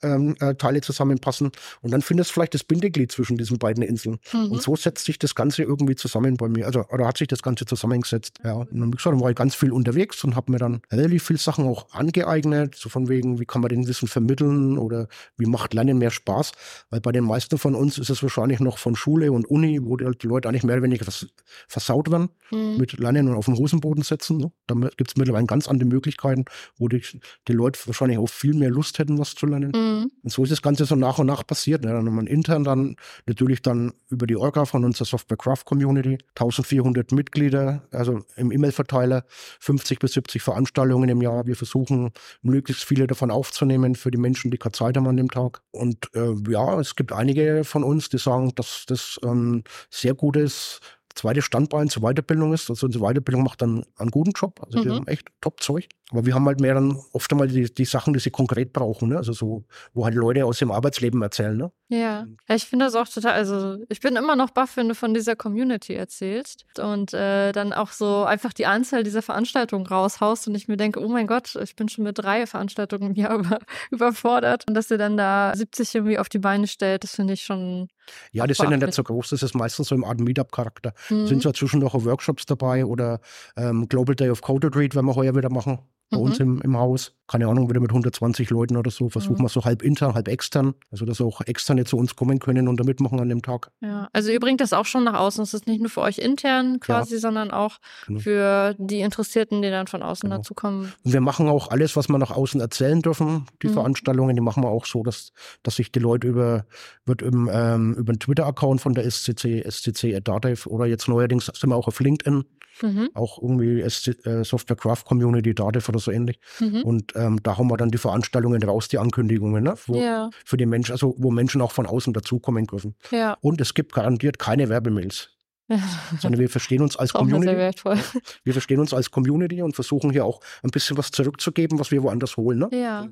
ähm, 0.03 0.35
äh, 0.39 0.55
Teile 0.55 0.81
zusammenpassen. 0.81 1.51
Und 1.81 1.91
dann 1.91 2.01
findest 2.01 2.29
du 2.29 2.33
vielleicht 2.33 2.53
das 2.53 2.63
Bindeglied 2.63 3.11
zwischen 3.11 3.37
diesen 3.37 3.57
beiden 3.57 3.83
Inseln. 3.83 4.19
Mhm. 4.33 4.51
Und 4.51 4.61
so 4.61 4.75
setzt 4.75 5.05
sich 5.05 5.19
das 5.19 5.35
Ganze 5.35 5.63
irgendwie 5.63 5.95
zusammen 5.95 6.37
bei 6.37 6.49
mir. 6.49 6.65
Also, 6.65 6.85
oder 6.89 7.07
hat 7.07 7.17
sich 7.17 7.27
das 7.27 7.41
Ganze 7.41 7.65
zusammengesetzt. 7.65 8.39
Ja, 8.43 8.53
und 8.53 8.67
dann, 8.71 8.87
wie 8.87 8.97
gesagt, 8.97 9.13
dann 9.13 9.21
war 9.21 9.29
ich 9.29 9.35
ganz 9.35 9.55
viel 9.55 9.71
unterwegs 9.71 10.23
und 10.23 10.35
habe 10.35 10.51
mir 10.51 10.57
dann 10.57 10.81
relativ 10.91 11.23
viel 11.25 11.37
Sachen 11.37 11.65
auch 11.65 11.91
angeeignet. 11.91 12.75
So 12.75 12.89
von 12.89 13.09
wegen, 13.09 13.39
wie 13.39 13.45
kann 13.45 13.61
man 13.61 13.69
den 13.69 13.87
Wissen 13.87 14.07
vermitteln 14.07 14.77
oder 14.77 15.07
wie 15.37 15.45
macht 15.45 15.73
Lernen 15.73 15.97
mehr 15.97 16.11
Spaß? 16.11 16.51
Weil 16.89 17.01
bei 17.01 17.11
den 17.11 17.23
meisten 17.23 17.57
von 17.57 17.75
uns 17.75 17.97
ist 17.97 18.09
es 18.09 18.23
wahrscheinlich 18.23 18.59
noch 18.59 18.77
von 18.77 18.95
Schule 18.95 19.31
und 19.31 19.45
Uni, 19.49 19.79
wo 19.83 19.97
die, 19.97 20.09
die 20.21 20.27
Leute 20.27 20.49
eigentlich 20.49 20.63
mehr 20.63 20.75
oder 20.75 20.83
weniger 20.83 21.05
vers 21.05 21.27
versaut 21.67 22.11
werden 22.11 22.29
Mhm. 22.51 22.77
mit 22.77 22.97
Lernen 22.99 23.29
und 23.29 23.35
auf 23.35 23.45
den 23.45 23.57
Hosenboden 23.57 24.03
setzen. 24.03 24.37
Ne? 24.37 24.51
Da 24.67 24.75
gibt 24.75 25.11
es 25.11 25.17
mittlerweile 25.17 25.45
ganz 25.45 25.67
andere 25.67 25.87
Möglichkeiten, 25.87 26.45
wo 26.77 26.87
die, 26.87 27.01
die 27.47 27.53
Leute 27.53 27.79
wahrscheinlich 27.85 28.17
auch 28.17 28.29
viel 28.29 28.53
mehr 28.53 28.69
Lust 28.69 28.99
hätten, 28.99 29.17
was 29.17 29.35
zu 29.35 29.45
lernen. 29.45 29.71
Mhm. 29.73 29.90
Und 30.23 30.31
so 30.31 30.43
ist 30.43 30.51
das 30.51 30.61
Ganze 30.61 30.85
so 30.85 30.95
nach 30.95 31.19
und 31.19 31.27
nach 31.27 31.45
passiert. 31.45 31.83
Ne? 31.83 31.91
Dann 31.91 32.05
haben 32.05 32.15
wir 32.15 32.29
intern 32.29 32.63
dann 32.63 32.95
natürlich 33.25 33.61
dann 33.61 33.93
über 34.09 34.27
die 34.27 34.35
Orga 34.35 34.65
von 34.65 34.83
unserer 34.85 35.05
Software 35.05 35.37
Craft 35.37 35.65
Community 35.65 36.17
1400 36.35 37.11
Mitglieder, 37.11 37.83
also 37.91 38.21
im 38.35 38.51
E-Mail-Verteiler 38.51 39.23
50 39.59 39.99
bis 39.99 40.13
70 40.13 40.41
Veranstaltungen 40.41 41.09
im 41.09 41.21
Jahr. 41.21 41.45
Wir 41.45 41.55
versuchen 41.55 42.11
möglichst 42.41 42.83
viele 42.83 43.07
davon 43.07 43.31
aufzunehmen 43.31 43.95
für 43.95 44.11
die 44.11 44.17
Menschen, 44.17 44.51
die 44.51 44.57
keine 44.57 44.73
Zeit 44.73 44.97
haben 44.97 45.07
an 45.07 45.17
dem 45.17 45.29
Tag. 45.29 45.61
Und 45.71 46.09
äh, 46.13 46.33
ja, 46.49 46.79
es 46.79 46.95
gibt 46.95 47.11
einige 47.11 47.63
von 47.63 47.83
uns, 47.83 48.09
die 48.09 48.17
sagen, 48.17 48.53
dass 48.55 48.85
das 48.87 49.19
ähm, 49.23 49.63
sehr 49.89 50.13
gutes 50.13 50.79
zweites 51.15 51.45
Standbein 51.45 51.89
zur 51.89 52.03
Weiterbildung 52.03 52.53
ist. 52.53 52.69
Also 52.69 52.85
unsere 52.87 53.03
Weiterbildung 53.05 53.43
macht 53.43 53.61
dann 53.61 53.85
einen 53.97 54.11
guten 54.11 54.31
Job. 54.31 54.59
Also 54.63 54.81
die 54.81 54.89
Mhm. 54.89 54.95
haben 54.95 55.07
echt 55.07 55.27
Top-Zeug. 55.41 55.87
Aber 56.11 56.25
wir 56.25 56.35
haben 56.35 56.45
halt 56.45 56.59
mehr 56.59 56.73
dann 56.73 56.97
oft 57.13 57.31
einmal 57.31 57.47
die, 57.47 57.73
die 57.73 57.85
Sachen, 57.85 58.13
die 58.13 58.19
sie 58.19 58.31
konkret 58.31 58.73
brauchen. 58.73 59.09
Ne? 59.09 59.17
Also 59.17 59.31
so, 59.31 59.63
wo 59.93 60.03
halt 60.03 60.13
Leute 60.15 60.45
aus 60.45 60.59
dem 60.59 60.69
Arbeitsleben 60.69 61.21
erzählen. 61.21 61.55
Ne? 61.55 61.71
Ja. 61.87 62.27
ja, 62.49 62.55
ich 62.55 62.65
finde 62.65 62.85
das 62.85 62.95
auch 62.95 63.07
total, 63.07 63.31
also 63.33 63.77
ich 63.87 64.01
bin 64.01 64.17
immer 64.17 64.35
noch 64.35 64.49
baff, 64.49 64.75
wenn 64.75 64.89
du 64.89 64.95
von 64.95 65.13
dieser 65.13 65.37
Community 65.37 65.93
erzählst 65.93 66.65
und 66.79 67.13
äh, 67.13 67.53
dann 67.53 67.71
auch 67.71 67.91
so 67.91 68.23
einfach 68.25 68.51
die 68.51 68.65
Anzahl 68.65 69.03
dieser 69.03 69.21
Veranstaltungen 69.21 69.85
raushaust 69.87 70.49
und 70.49 70.55
ich 70.55 70.67
mir 70.67 70.75
denke, 70.77 71.01
oh 71.01 71.07
mein 71.07 71.27
Gott, 71.27 71.55
ich 71.55 71.75
bin 71.77 71.87
schon 71.87 72.03
mit 72.03 72.19
drei 72.19 72.45
Veranstaltungen 72.45 73.11
im 73.11 73.15
Jahr 73.15 73.35
über, 73.39 73.59
überfordert 73.91 74.65
und 74.67 74.73
dass 74.73 74.91
ihr 74.91 74.97
dann 74.97 75.15
da 75.15 75.53
70 75.55 75.95
irgendwie 75.95 76.19
auf 76.19 76.27
die 76.29 76.39
Beine 76.39 76.67
stellt, 76.67 77.03
das 77.05 77.15
finde 77.15 77.33
ich 77.33 77.43
schon. 77.43 77.87
Ja, 78.31 78.47
die 78.47 78.53
sind 78.53 78.71
ja 78.71 78.77
nicht 78.77 78.93
so 78.93 79.03
groß. 79.03 79.29
Das 79.29 79.43
ist 79.43 79.55
meistens 79.55 79.87
so 79.87 79.95
im 79.95 80.03
Art 80.03 80.19
Meetup-Charakter. 80.19 80.93
Mhm. 81.09 81.27
Sind 81.27 81.41
zwar 81.43 81.53
zwischendurch 81.53 81.93
auch 81.93 82.05
Workshops 82.05 82.45
dabei 82.45 82.85
oder 82.85 83.19
ähm, 83.57 83.87
Global 83.87 84.15
Day 84.15 84.29
of 84.29 84.41
Code 84.41 84.67
Retreat, 84.67 84.95
werden 84.95 85.05
wir 85.05 85.15
heuer 85.15 85.35
wieder 85.35 85.49
machen. 85.49 85.79
Bei 86.11 86.17
Mhm. 86.17 86.23
uns 86.23 86.39
im, 86.39 86.61
im 86.61 86.77
Haus. 86.77 87.13
Keine 87.27 87.47
Ahnung, 87.47 87.69
wieder 87.69 87.79
mit 87.79 87.91
120 87.91 88.49
Leuten 88.49 88.75
oder 88.75 88.91
so. 88.91 89.07
Versuchen 89.07 89.37
Mhm. 89.37 89.43
wir 89.45 89.49
so 89.49 89.63
halb 89.63 89.81
intern, 89.81 90.13
halb 90.13 90.27
extern. 90.27 90.73
Also, 90.91 91.05
dass 91.05 91.21
auch 91.21 91.39
Externe 91.41 91.85
zu 91.85 91.95
uns 91.95 92.17
kommen 92.17 92.39
können 92.39 92.67
und 92.67 92.77
da 92.77 92.83
mitmachen 92.83 93.19
an 93.21 93.29
dem 93.29 93.41
Tag. 93.41 93.71
Ja, 93.79 94.09
also 94.11 94.29
ihr 94.29 94.41
bringt 94.41 94.59
das 94.59 94.73
auch 94.73 94.85
schon 94.85 95.05
nach 95.05 95.17
außen. 95.17 95.41
Es 95.41 95.53
ist 95.53 95.67
nicht 95.67 95.79
nur 95.79 95.89
für 95.89 96.01
euch 96.01 96.17
intern 96.17 96.81
quasi, 96.81 97.17
sondern 97.17 97.49
auch 97.51 97.77
Genau. 98.07 98.19
für 98.19 98.75
die 98.77 98.99
Interessierten, 98.99 99.61
die 99.61 99.69
dann 99.69 99.87
von 99.87 100.03
außen 100.03 100.29
Genau. 100.29 100.41
dazukommen. 100.41 100.91
Und 101.05 101.13
wir 101.13 101.21
machen 101.21 101.47
auch 101.47 101.69
alles, 101.69 101.95
was 101.95 102.09
wir 102.09 102.17
nach 102.17 102.31
außen 102.31 102.59
erzählen 102.59 103.01
dürfen. 103.01 103.45
Die 103.63 103.67
Mhm. 103.69 103.73
Veranstaltungen, 103.73 104.35
die 104.35 104.41
machen 104.41 104.63
wir 104.63 104.69
auch 104.69 104.85
so, 104.85 105.01
dass, 105.03 105.31
dass 105.63 105.77
sich 105.77 105.93
die 105.93 105.99
Leute 105.99 106.27
über, 106.27 106.65
wird 107.05 107.21
im, 107.21 107.49
ähm, 107.51 107.93
über 107.93 108.11
den 108.11 108.19
Twitter-Account 108.19 108.81
von 108.81 108.93
der 108.93 109.05
SCC, 109.05 109.61
SCC 109.65 110.13
at 110.15 110.27
Datev 110.27 110.67
oder 110.69 110.85
jetzt 110.85 111.07
neuerdings 111.07 111.45
sind 111.45 111.69
wir 111.69 111.77
auch 111.77 111.87
auf 111.87 112.01
LinkedIn, 112.01 112.43
Mhm. 112.81 113.09
auch 113.13 113.39
irgendwie 113.41 113.81
SC, 113.81 114.15
äh, 114.25 114.43
Software 114.43 114.75
Craft 114.77 115.03
Community 115.05 115.53
Datev 115.53 115.87
oder 115.89 115.99
so 116.01 116.11
ähnlich. 116.11 116.39
Mhm. 116.59 116.83
Und 116.83 117.13
ähm, 117.15 117.41
da 117.43 117.57
haben 117.57 117.69
wir 117.69 117.77
dann 117.77 117.89
die 117.89 117.97
Veranstaltungen 117.97 118.61
raus, 118.63 118.87
die 118.87 118.97
Ankündigungen, 118.97 119.63
ne? 119.63 119.75
wo, 119.85 119.95
Ja, 119.95 120.29
für 120.45 120.57
die 120.57 120.65
Menschen, 120.65 120.91
also 120.91 121.15
wo 121.17 121.31
Menschen 121.31 121.61
auch 121.61 121.71
von 121.71 121.85
außen 121.85 122.13
dazukommen 122.13 122.65
dürfen. 122.65 122.95
ja. 123.11 123.37
Und 123.41 123.61
es 123.61 123.73
gibt 123.73 123.93
garantiert 123.93 124.39
keine 124.39 124.69
Werbemails, 124.69 125.29
sondern 126.19 126.39
wir 126.39 126.49
verstehen 126.49 126.81
uns 126.81 126.97
als 126.97 127.13
Community. 127.13 127.51
Wir 128.43 128.53
verstehen 128.53 128.79
uns 128.79 128.93
als 128.93 129.11
Community 129.11 129.61
und 129.61 129.75
versuchen 129.75 130.11
hier 130.11 130.25
auch 130.25 130.41
ein 130.63 130.71
bisschen 130.71 130.97
was 130.97 131.11
zurückzugeben, 131.11 131.79
was 131.79 131.91
wir 131.91 132.03
woanders 132.03 132.35
holen. 132.37 132.59
Ne? 132.59 132.69
Ja. 132.73 133.07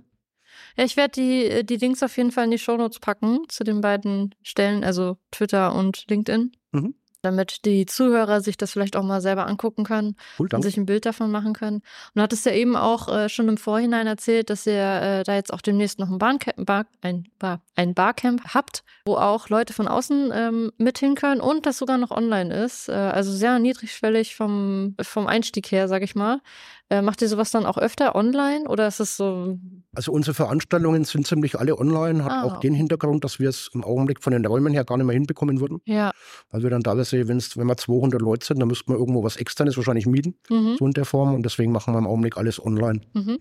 Ja, 0.75 0.83
ich 0.83 0.97
werde 0.97 1.13
die, 1.13 1.65
die 1.65 1.77
Links 1.77 2.03
auf 2.03 2.15
jeden 2.17 2.31
Fall 2.31 2.45
in 2.45 2.51
die 2.51 2.57
Shownotes 2.57 2.99
packen 2.99 3.39
zu 3.47 3.63
den 3.63 3.81
beiden 3.81 4.35
Stellen, 4.43 4.83
also 4.83 5.17
Twitter 5.31 5.73
und 5.73 6.05
LinkedIn. 6.09 6.51
Mhm. 6.71 6.95
Damit 7.21 7.65
die 7.65 7.85
Zuhörer 7.85 8.41
sich 8.41 8.57
das 8.57 8.71
vielleicht 8.71 8.95
auch 8.95 9.03
mal 9.03 9.21
selber 9.21 9.47
angucken 9.47 9.83
können 9.83 10.15
Cool, 10.37 10.49
und 10.53 10.61
sich 10.61 10.77
ein 10.77 10.85
Bild 10.85 11.05
davon 11.05 11.31
machen 11.31 11.53
können. 11.53 11.77
Und 11.77 12.15
du 12.15 12.21
hattest 12.21 12.45
ja 12.45 12.53
eben 12.53 12.75
auch 12.75 13.07
äh, 13.07 13.29
schon 13.29 13.49
im 13.49 13.57
Vorhinein 13.57 14.07
erzählt, 14.07 14.49
dass 14.49 14.65
ihr 14.65 14.73
äh, 14.73 15.23
da 15.23 15.35
jetzt 15.35 15.53
auch 15.53 15.61
demnächst 15.61 15.99
noch 15.99 16.09
ein, 16.09 16.17
Barncamp, 16.17 16.65
Bar, 16.65 16.85
ein, 17.01 17.27
Bar, 17.39 17.61
ein 17.75 17.93
Barcamp 17.93 18.53
habt, 18.53 18.83
wo 19.05 19.15
auch 19.15 19.49
Leute 19.49 19.73
von 19.73 19.87
außen 19.87 20.31
ähm, 20.33 20.71
mit 20.77 20.99
hin 20.99 21.15
können 21.15 21.41
und 21.41 21.65
das 21.65 21.77
sogar 21.77 21.97
noch 21.97 22.11
online 22.11 22.53
ist. 22.53 22.89
Äh, 22.89 22.93
also 22.93 23.31
sehr 23.31 23.59
niedrigschwellig 23.59 24.35
vom, 24.35 24.95
vom 25.01 25.27
Einstieg 25.27 25.71
her, 25.71 25.87
sag 25.87 26.03
ich 26.03 26.15
mal. 26.15 26.41
Äh, 26.91 27.01
macht 27.03 27.21
ihr 27.21 27.27
sowas 27.29 27.51
dann 27.51 27.65
auch 27.67 27.77
öfter 27.77 28.15
online 28.15 28.67
oder 28.67 28.87
ist 28.87 28.99
es 28.99 29.15
so? 29.15 29.57
Also 29.95 30.11
unsere 30.11 30.33
Veranstaltungen 30.33 31.03
sind 31.03 31.27
ziemlich 31.27 31.59
alle 31.59 31.77
online, 31.77 32.23
hat 32.23 32.31
Ah. 32.31 32.43
auch 32.43 32.59
den 32.59 32.73
Hintergrund, 32.73 33.23
dass 33.23 33.39
wir 33.39 33.49
es 33.49 33.69
im 33.73 33.83
Augenblick 33.83 34.23
von 34.23 34.33
den 34.33 34.45
Räumen 34.45 34.73
her 34.73 34.83
gar 34.85 34.97
nicht 34.97 35.05
mehr 35.05 35.13
hinbekommen 35.13 35.59
würden. 35.59 35.79
Ja. 35.85 36.11
Weil 36.49 36.63
wir 36.63 36.69
dann 36.71 36.81
teilweise, 36.83 37.27
wenn's, 37.27 37.55
wenn 37.57 37.67
wir 37.67 37.77
200 37.77 38.21
Leute 38.21 38.45
sind, 38.45 38.59
dann 38.59 38.67
müsste 38.67 38.89
man 38.91 38.99
irgendwo 38.99 39.23
was 39.23 39.37
Externes 39.37 39.77
wahrscheinlich 39.77 40.07
mieten, 40.07 40.35
Mhm. 40.49 40.75
so 40.79 40.85
in 40.87 40.93
der 40.93 41.05
Form. 41.05 41.33
Und 41.35 41.43
deswegen 41.43 41.71
machen 41.71 41.93
wir 41.93 41.99
im 41.99 42.07
Augenblick 42.07 42.37
alles 42.37 42.63
online. 42.63 43.01
Mhm. 43.13 43.39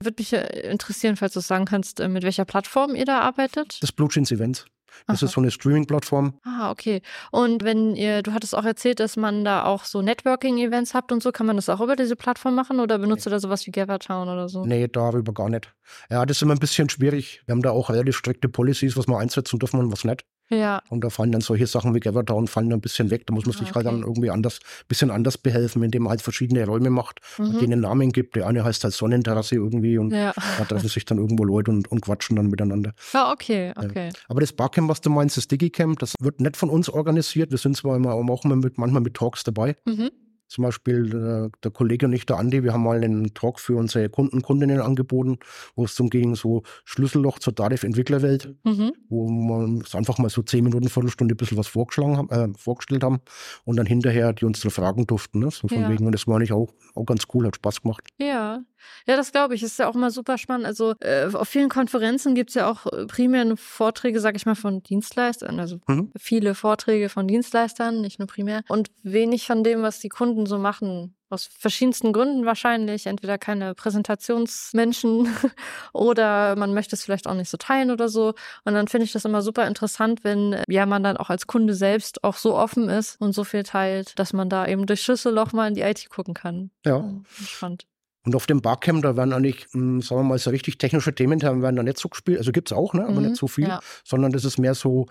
Würde 0.00 0.14
mich 0.18 0.32
äh, 0.32 0.70
interessieren, 0.70 1.16
falls 1.16 1.34
du 1.34 1.40
sagen 1.40 1.66
kannst, 1.66 2.00
äh, 2.00 2.08
mit 2.08 2.24
welcher 2.24 2.44
Plattform 2.44 2.94
ihr 2.96 3.04
da 3.04 3.20
arbeitet. 3.20 3.78
Das 3.80 3.92
Blue 3.92 4.08
Jeans 4.08 4.32
Events. 4.32 4.66
Das 5.06 5.18
Aha. 5.18 5.26
ist 5.26 5.32
so 5.32 5.40
eine 5.40 5.50
Streaming-Plattform. 5.50 6.38
Ah, 6.44 6.70
okay. 6.70 7.02
Und 7.30 7.64
wenn 7.64 7.94
ihr, 7.96 8.22
du 8.22 8.32
hattest 8.32 8.54
auch 8.54 8.64
erzählt, 8.64 9.00
dass 9.00 9.16
man 9.16 9.44
da 9.44 9.64
auch 9.64 9.84
so 9.84 10.02
Networking-Events 10.02 10.94
habt 10.94 11.12
und 11.12 11.22
so, 11.22 11.32
kann 11.32 11.46
man 11.46 11.56
das 11.56 11.68
auch 11.68 11.80
über 11.80 11.96
diese 11.96 12.16
Plattform 12.16 12.54
machen 12.54 12.80
oder 12.80 12.98
benutzt 12.98 13.26
ihr 13.26 13.30
da 13.30 13.40
sowas 13.40 13.66
wie 13.66 13.70
GatherTown 13.70 14.28
oder 14.28 14.48
so? 14.48 14.64
Nee, 14.64 14.88
darüber 14.88 15.32
gar 15.32 15.48
nicht. 15.48 15.72
Ja, 16.10 16.24
das 16.26 16.38
ist 16.38 16.42
immer 16.42 16.54
ein 16.54 16.60
bisschen 16.60 16.88
schwierig. 16.88 17.42
Wir 17.46 17.52
haben 17.52 17.62
da 17.62 17.70
auch 17.70 17.90
relativ 17.90 18.16
strikte 18.16 18.48
Policies, 18.48 18.96
was 18.96 19.06
wir 19.06 19.18
einsetzen 19.18 19.58
dürfen 19.58 19.80
und 19.80 19.92
was 19.92 20.04
nicht. 20.04 20.24
Ja. 20.50 20.82
Und 20.88 21.04
da 21.04 21.10
fallen 21.10 21.32
dann 21.32 21.40
solche 21.40 21.66
Sachen 21.66 21.94
wie 21.94 22.00
Gavertown 22.00 22.46
fallen 22.48 22.70
dann 22.70 22.78
ein 22.78 22.82
bisschen 22.82 23.10
weg. 23.10 23.26
Da 23.26 23.34
muss 23.34 23.44
man 23.46 23.54
Ah, 23.54 23.58
sich 23.58 23.74
halt 23.74 23.86
dann 23.86 23.96
okay. 23.96 24.06
irgendwie 24.08 24.30
anders, 24.30 24.60
bisschen 24.88 25.10
anders 25.10 25.36
behelfen, 25.38 25.82
indem 25.82 26.04
man 26.04 26.10
halt 26.10 26.22
verschiedene 26.22 26.64
Räume 26.66 26.90
macht 26.90 27.20
und 27.38 27.54
Mhm. 27.54 27.58
denen 27.58 27.80
Namen 27.80 28.12
gibt. 28.12 28.36
Der 28.36 28.46
eine 28.46 28.64
heißt 28.64 28.82
halt 28.84 28.94
Sonnenterrasse 28.94 29.56
irgendwie 29.56 29.98
und 29.98 30.10
Ja. 30.12 30.32
da 30.58 30.64
treffen 30.64 30.88
sich 30.88 31.04
dann 31.04 31.18
irgendwo 31.18 31.44
Leute 31.44 31.70
und, 31.70 31.90
und 31.90 32.00
quatschen 32.00 32.36
dann 32.36 32.46
miteinander. 32.48 32.92
Ja, 33.12 33.30
okay, 33.32 33.72
okay. 33.76 34.10
Aber 34.28 34.40
das 34.40 34.52
Barcamp, 34.52 34.88
was 34.88 35.00
du 35.00 35.10
meinst, 35.10 35.36
das 35.36 35.48
Digicamp, 35.48 35.98
das 35.98 36.14
wird 36.20 36.40
nicht 36.40 36.56
von 36.56 36.70
uns 36.70 36.88
organisiert. 36.88 37.50
Wir 37.50 37.58
sind 37.58 37.76
zwar 37.76 37.96
immer, 37.96 38.12
auch 38.14 38.44
immer 38.44 38.56
mit, 38.56 38.78
manchmal 38.78 39.02
mit 39.02 39.14
Talks 39.14 39.44
dabei. 39.44 39.76
Mhm. 39.84 40.10
Zum 40.48 40.64
Beispiel 40.64 41.14
äh, 41.14 41.58
der 41.62 41.70
Kollege 41.70 42.06
und 42.06 42.12
ich, 42.14 42.26
der 42.26 42.38
Andi, 42.38 42.62
wir 42.64 42.72
haben 42.72 42.82
mal 42.82 43.02
einen 43.02 43.34
Talk 43.34 43.60
für 43.60 43.76
unsere 43.76 44.08
Kunden, 44.08 44.42
Kundinnen 44.42 44.80
angeboten, 44.80 45.38
wo 45.76 45.84
es 45.84 45.94
darum 45.94 46.10
ging, 46.10 46.34
so 46.34 46.62
Schlüsselloch 46.84 47.38
zur 47.38 47.54
Tarif-Entwicklerwelt, 47.54 48.54
Mhm. 48.64 48.92
wo 49.08 49.28
wir 49.28 49.56
uns 49.56 49.94
einfach 49.94 50.18
mal 50.18 50.30
so 50.30 50.42
zehn 50.42 50.64
Minuten, 50.64 50.88
Viertelstunde 50.88 51.34
ein 51.34 51.36
bisschen 51.36 51.58
was 51.58 51.66
vorgeschlagen 51.68 52.16
haben, 52.16 52.30
äh, 52.30 52.48
vorgestellt 52.58 53.04
haben 53.04 53.18
und 53.64 53.76
dann 53.76 53.86
hinterher 53.86 54.32
die 54.32 54.44
uns 54.44 54.60
da 54.60 54.70
fragen 54.70 55.06
durften. 55.06 55.38
Ne? 55.40 55.50
So 55.50 55.68
von 55.68 55.82
Ja. 55.82 55.88
wegen, 55.90 56.06
und 56.06 56.12
das 56.12 56.26
war 56.26 56.36
eigentlich 56.36 56.52
auch, 56.52 56.72
auch 56.94 57.04
ganz 57.04 57.24
cool, 57.34 57.46
hat 57.46 57.56
Spaß 57.56 57.82
gemacht. 57.82 58.04
Ja. 58.18 58.60
Ja, 59.06 59.16
das 59.16 59.32
glaube 59.32 59.54
ich. 59.54 59.62
Ist 59.62 59.78
ja 59.78 59.88
auch 59.88 59.94
immer 59.94 60.10
super 60.10 60.38
spannend. 60.38 60.66
Also 60.66 60.94
äh, 61.00 61.26
auf 61.32 61.48
vielen 61.48 61.68
Konferenzen 61.68 62.34
gibt 62.34 62.50
es 62.50 62.54
ja 62.54 62.70
auch 62.70 62.86
äh, 62.86 63.06
primär 63.06 63.56
Vorträge, 63.56 64.20
sag 64.20 64.36
ich 64.36 64.46
mal, 64.46 64.54
von 64.54 64.82
Dienstleistern. 64.82 65.58
Also 65.60 65.78
Mhm. 65.88 66.12
viele 66.18 66.54
Vorträge 66.54 67.08
von 67.08 67.26
Dienstleistern, 67.28 68.00
nicht 68.00 68.18
nur 68.18 68.28
primär. 68.28 68.62
Und 68.68 68.90
wenig 69.02 69.46
von 69.46 69.64
dem, 69.64 69.82
was 69.82 69.98
die 70.00 70.08
Kunden 70.08 70.46
so 70.46 70.58
machen. 70.58 71.14
Aus 71.30 71.48
verschiedensten 71.58 72.12
Gründen 72.14 72.46
wahrscheinlich. 72.46 73.06
Entweder 73.06 73.36
keine 73.36 73.74
Präsentationsmenschen 73.74 75.28
oder 75.92 76.56
man 76.56 76.74
möchte 76.74 76.96
es 76.96 77.04
vielleicht 77.04 77.26
auch 77.26 77.34
nicht 77.34 77.50
so 77.50 77.56
teilen 77.56 77.90
oder 77.90 78.08
so. 78.08 78.34
Und 78.64 78.74
dann 78.74 78.88
finde 78.88 79.04
ich 79.04 79.12
das 79.12 79.24
immer 79.24 79.42
super 79.42 79.66
interessant, 79.66 80.24
wenn 80.24 80.52
äh, 80.54 80.64
ja 80.68 80.86
man 80.86 81.02
dann 81.02 81.16
auch 81.16 81.30
als 81.30 81.46
Kunde 81.46 81.74
selbst 81.74 82.24
auch 82.24 82.36
so 82.36 82.54
offen 82.54 82.88
ist 82.88 83.20
und 83.20 83.32
so 83.32 83.44
viel 83.44 83.62
teilt, 83.62 84.18
dass 84.18 84.32
man 84.32 84.48
da 84.48 84.66
eben 84.66 84.86
durch 84.86 85.02
Schlüsselloch 85.02 85.52
mal 85.52 85.68
in 85.68 85.74
die 85.74 85.82
IT 85.82 86.08
gucken 86.10 86.34
kann. 86.34 86.70
Ja. 86.84 86.98
Ja, 86.98 87.04
Spannend. 87.46 87.86
Und 88.28 88.36
auf 88.36 88.44
dem 88.44 88.60
Barcamp, 88.60 89.04
da 89.04 89.16
werden 89.16 89.32
eigentlich, 89.32 89.66
mh, 89.72 90.02
sagen 90.02 90.20
wir 90.20 90.24
mal, 90.24 90.38
so 90.38 90.50
richtig 90.50 90.76
technische 90.76 91.14
Themen, 91.14 91.38
da 91.38 91.62
werden 91.62 91.76
da 91.76 91.82
nicht 91.82 91.96
so 91.96 92.10
gespielt. 92.10 92.36
Also 92.36 92.52
gibt 92.52 92.70
es 92.70 92.76
auch, 92.76 92.92
ne? 92.92 93.04
aber 93.04 93.22
Mhm, 93.22 93.28
nicht 93.28 93.36
so 93.36 93.46
viel, 93.48 93.68
ja. 93.68 93.80
sondern 94.04 94.32
das 94.32 94.44
ist 94.44 94.58
mehr 94.58 94.74
so 94.74 95.06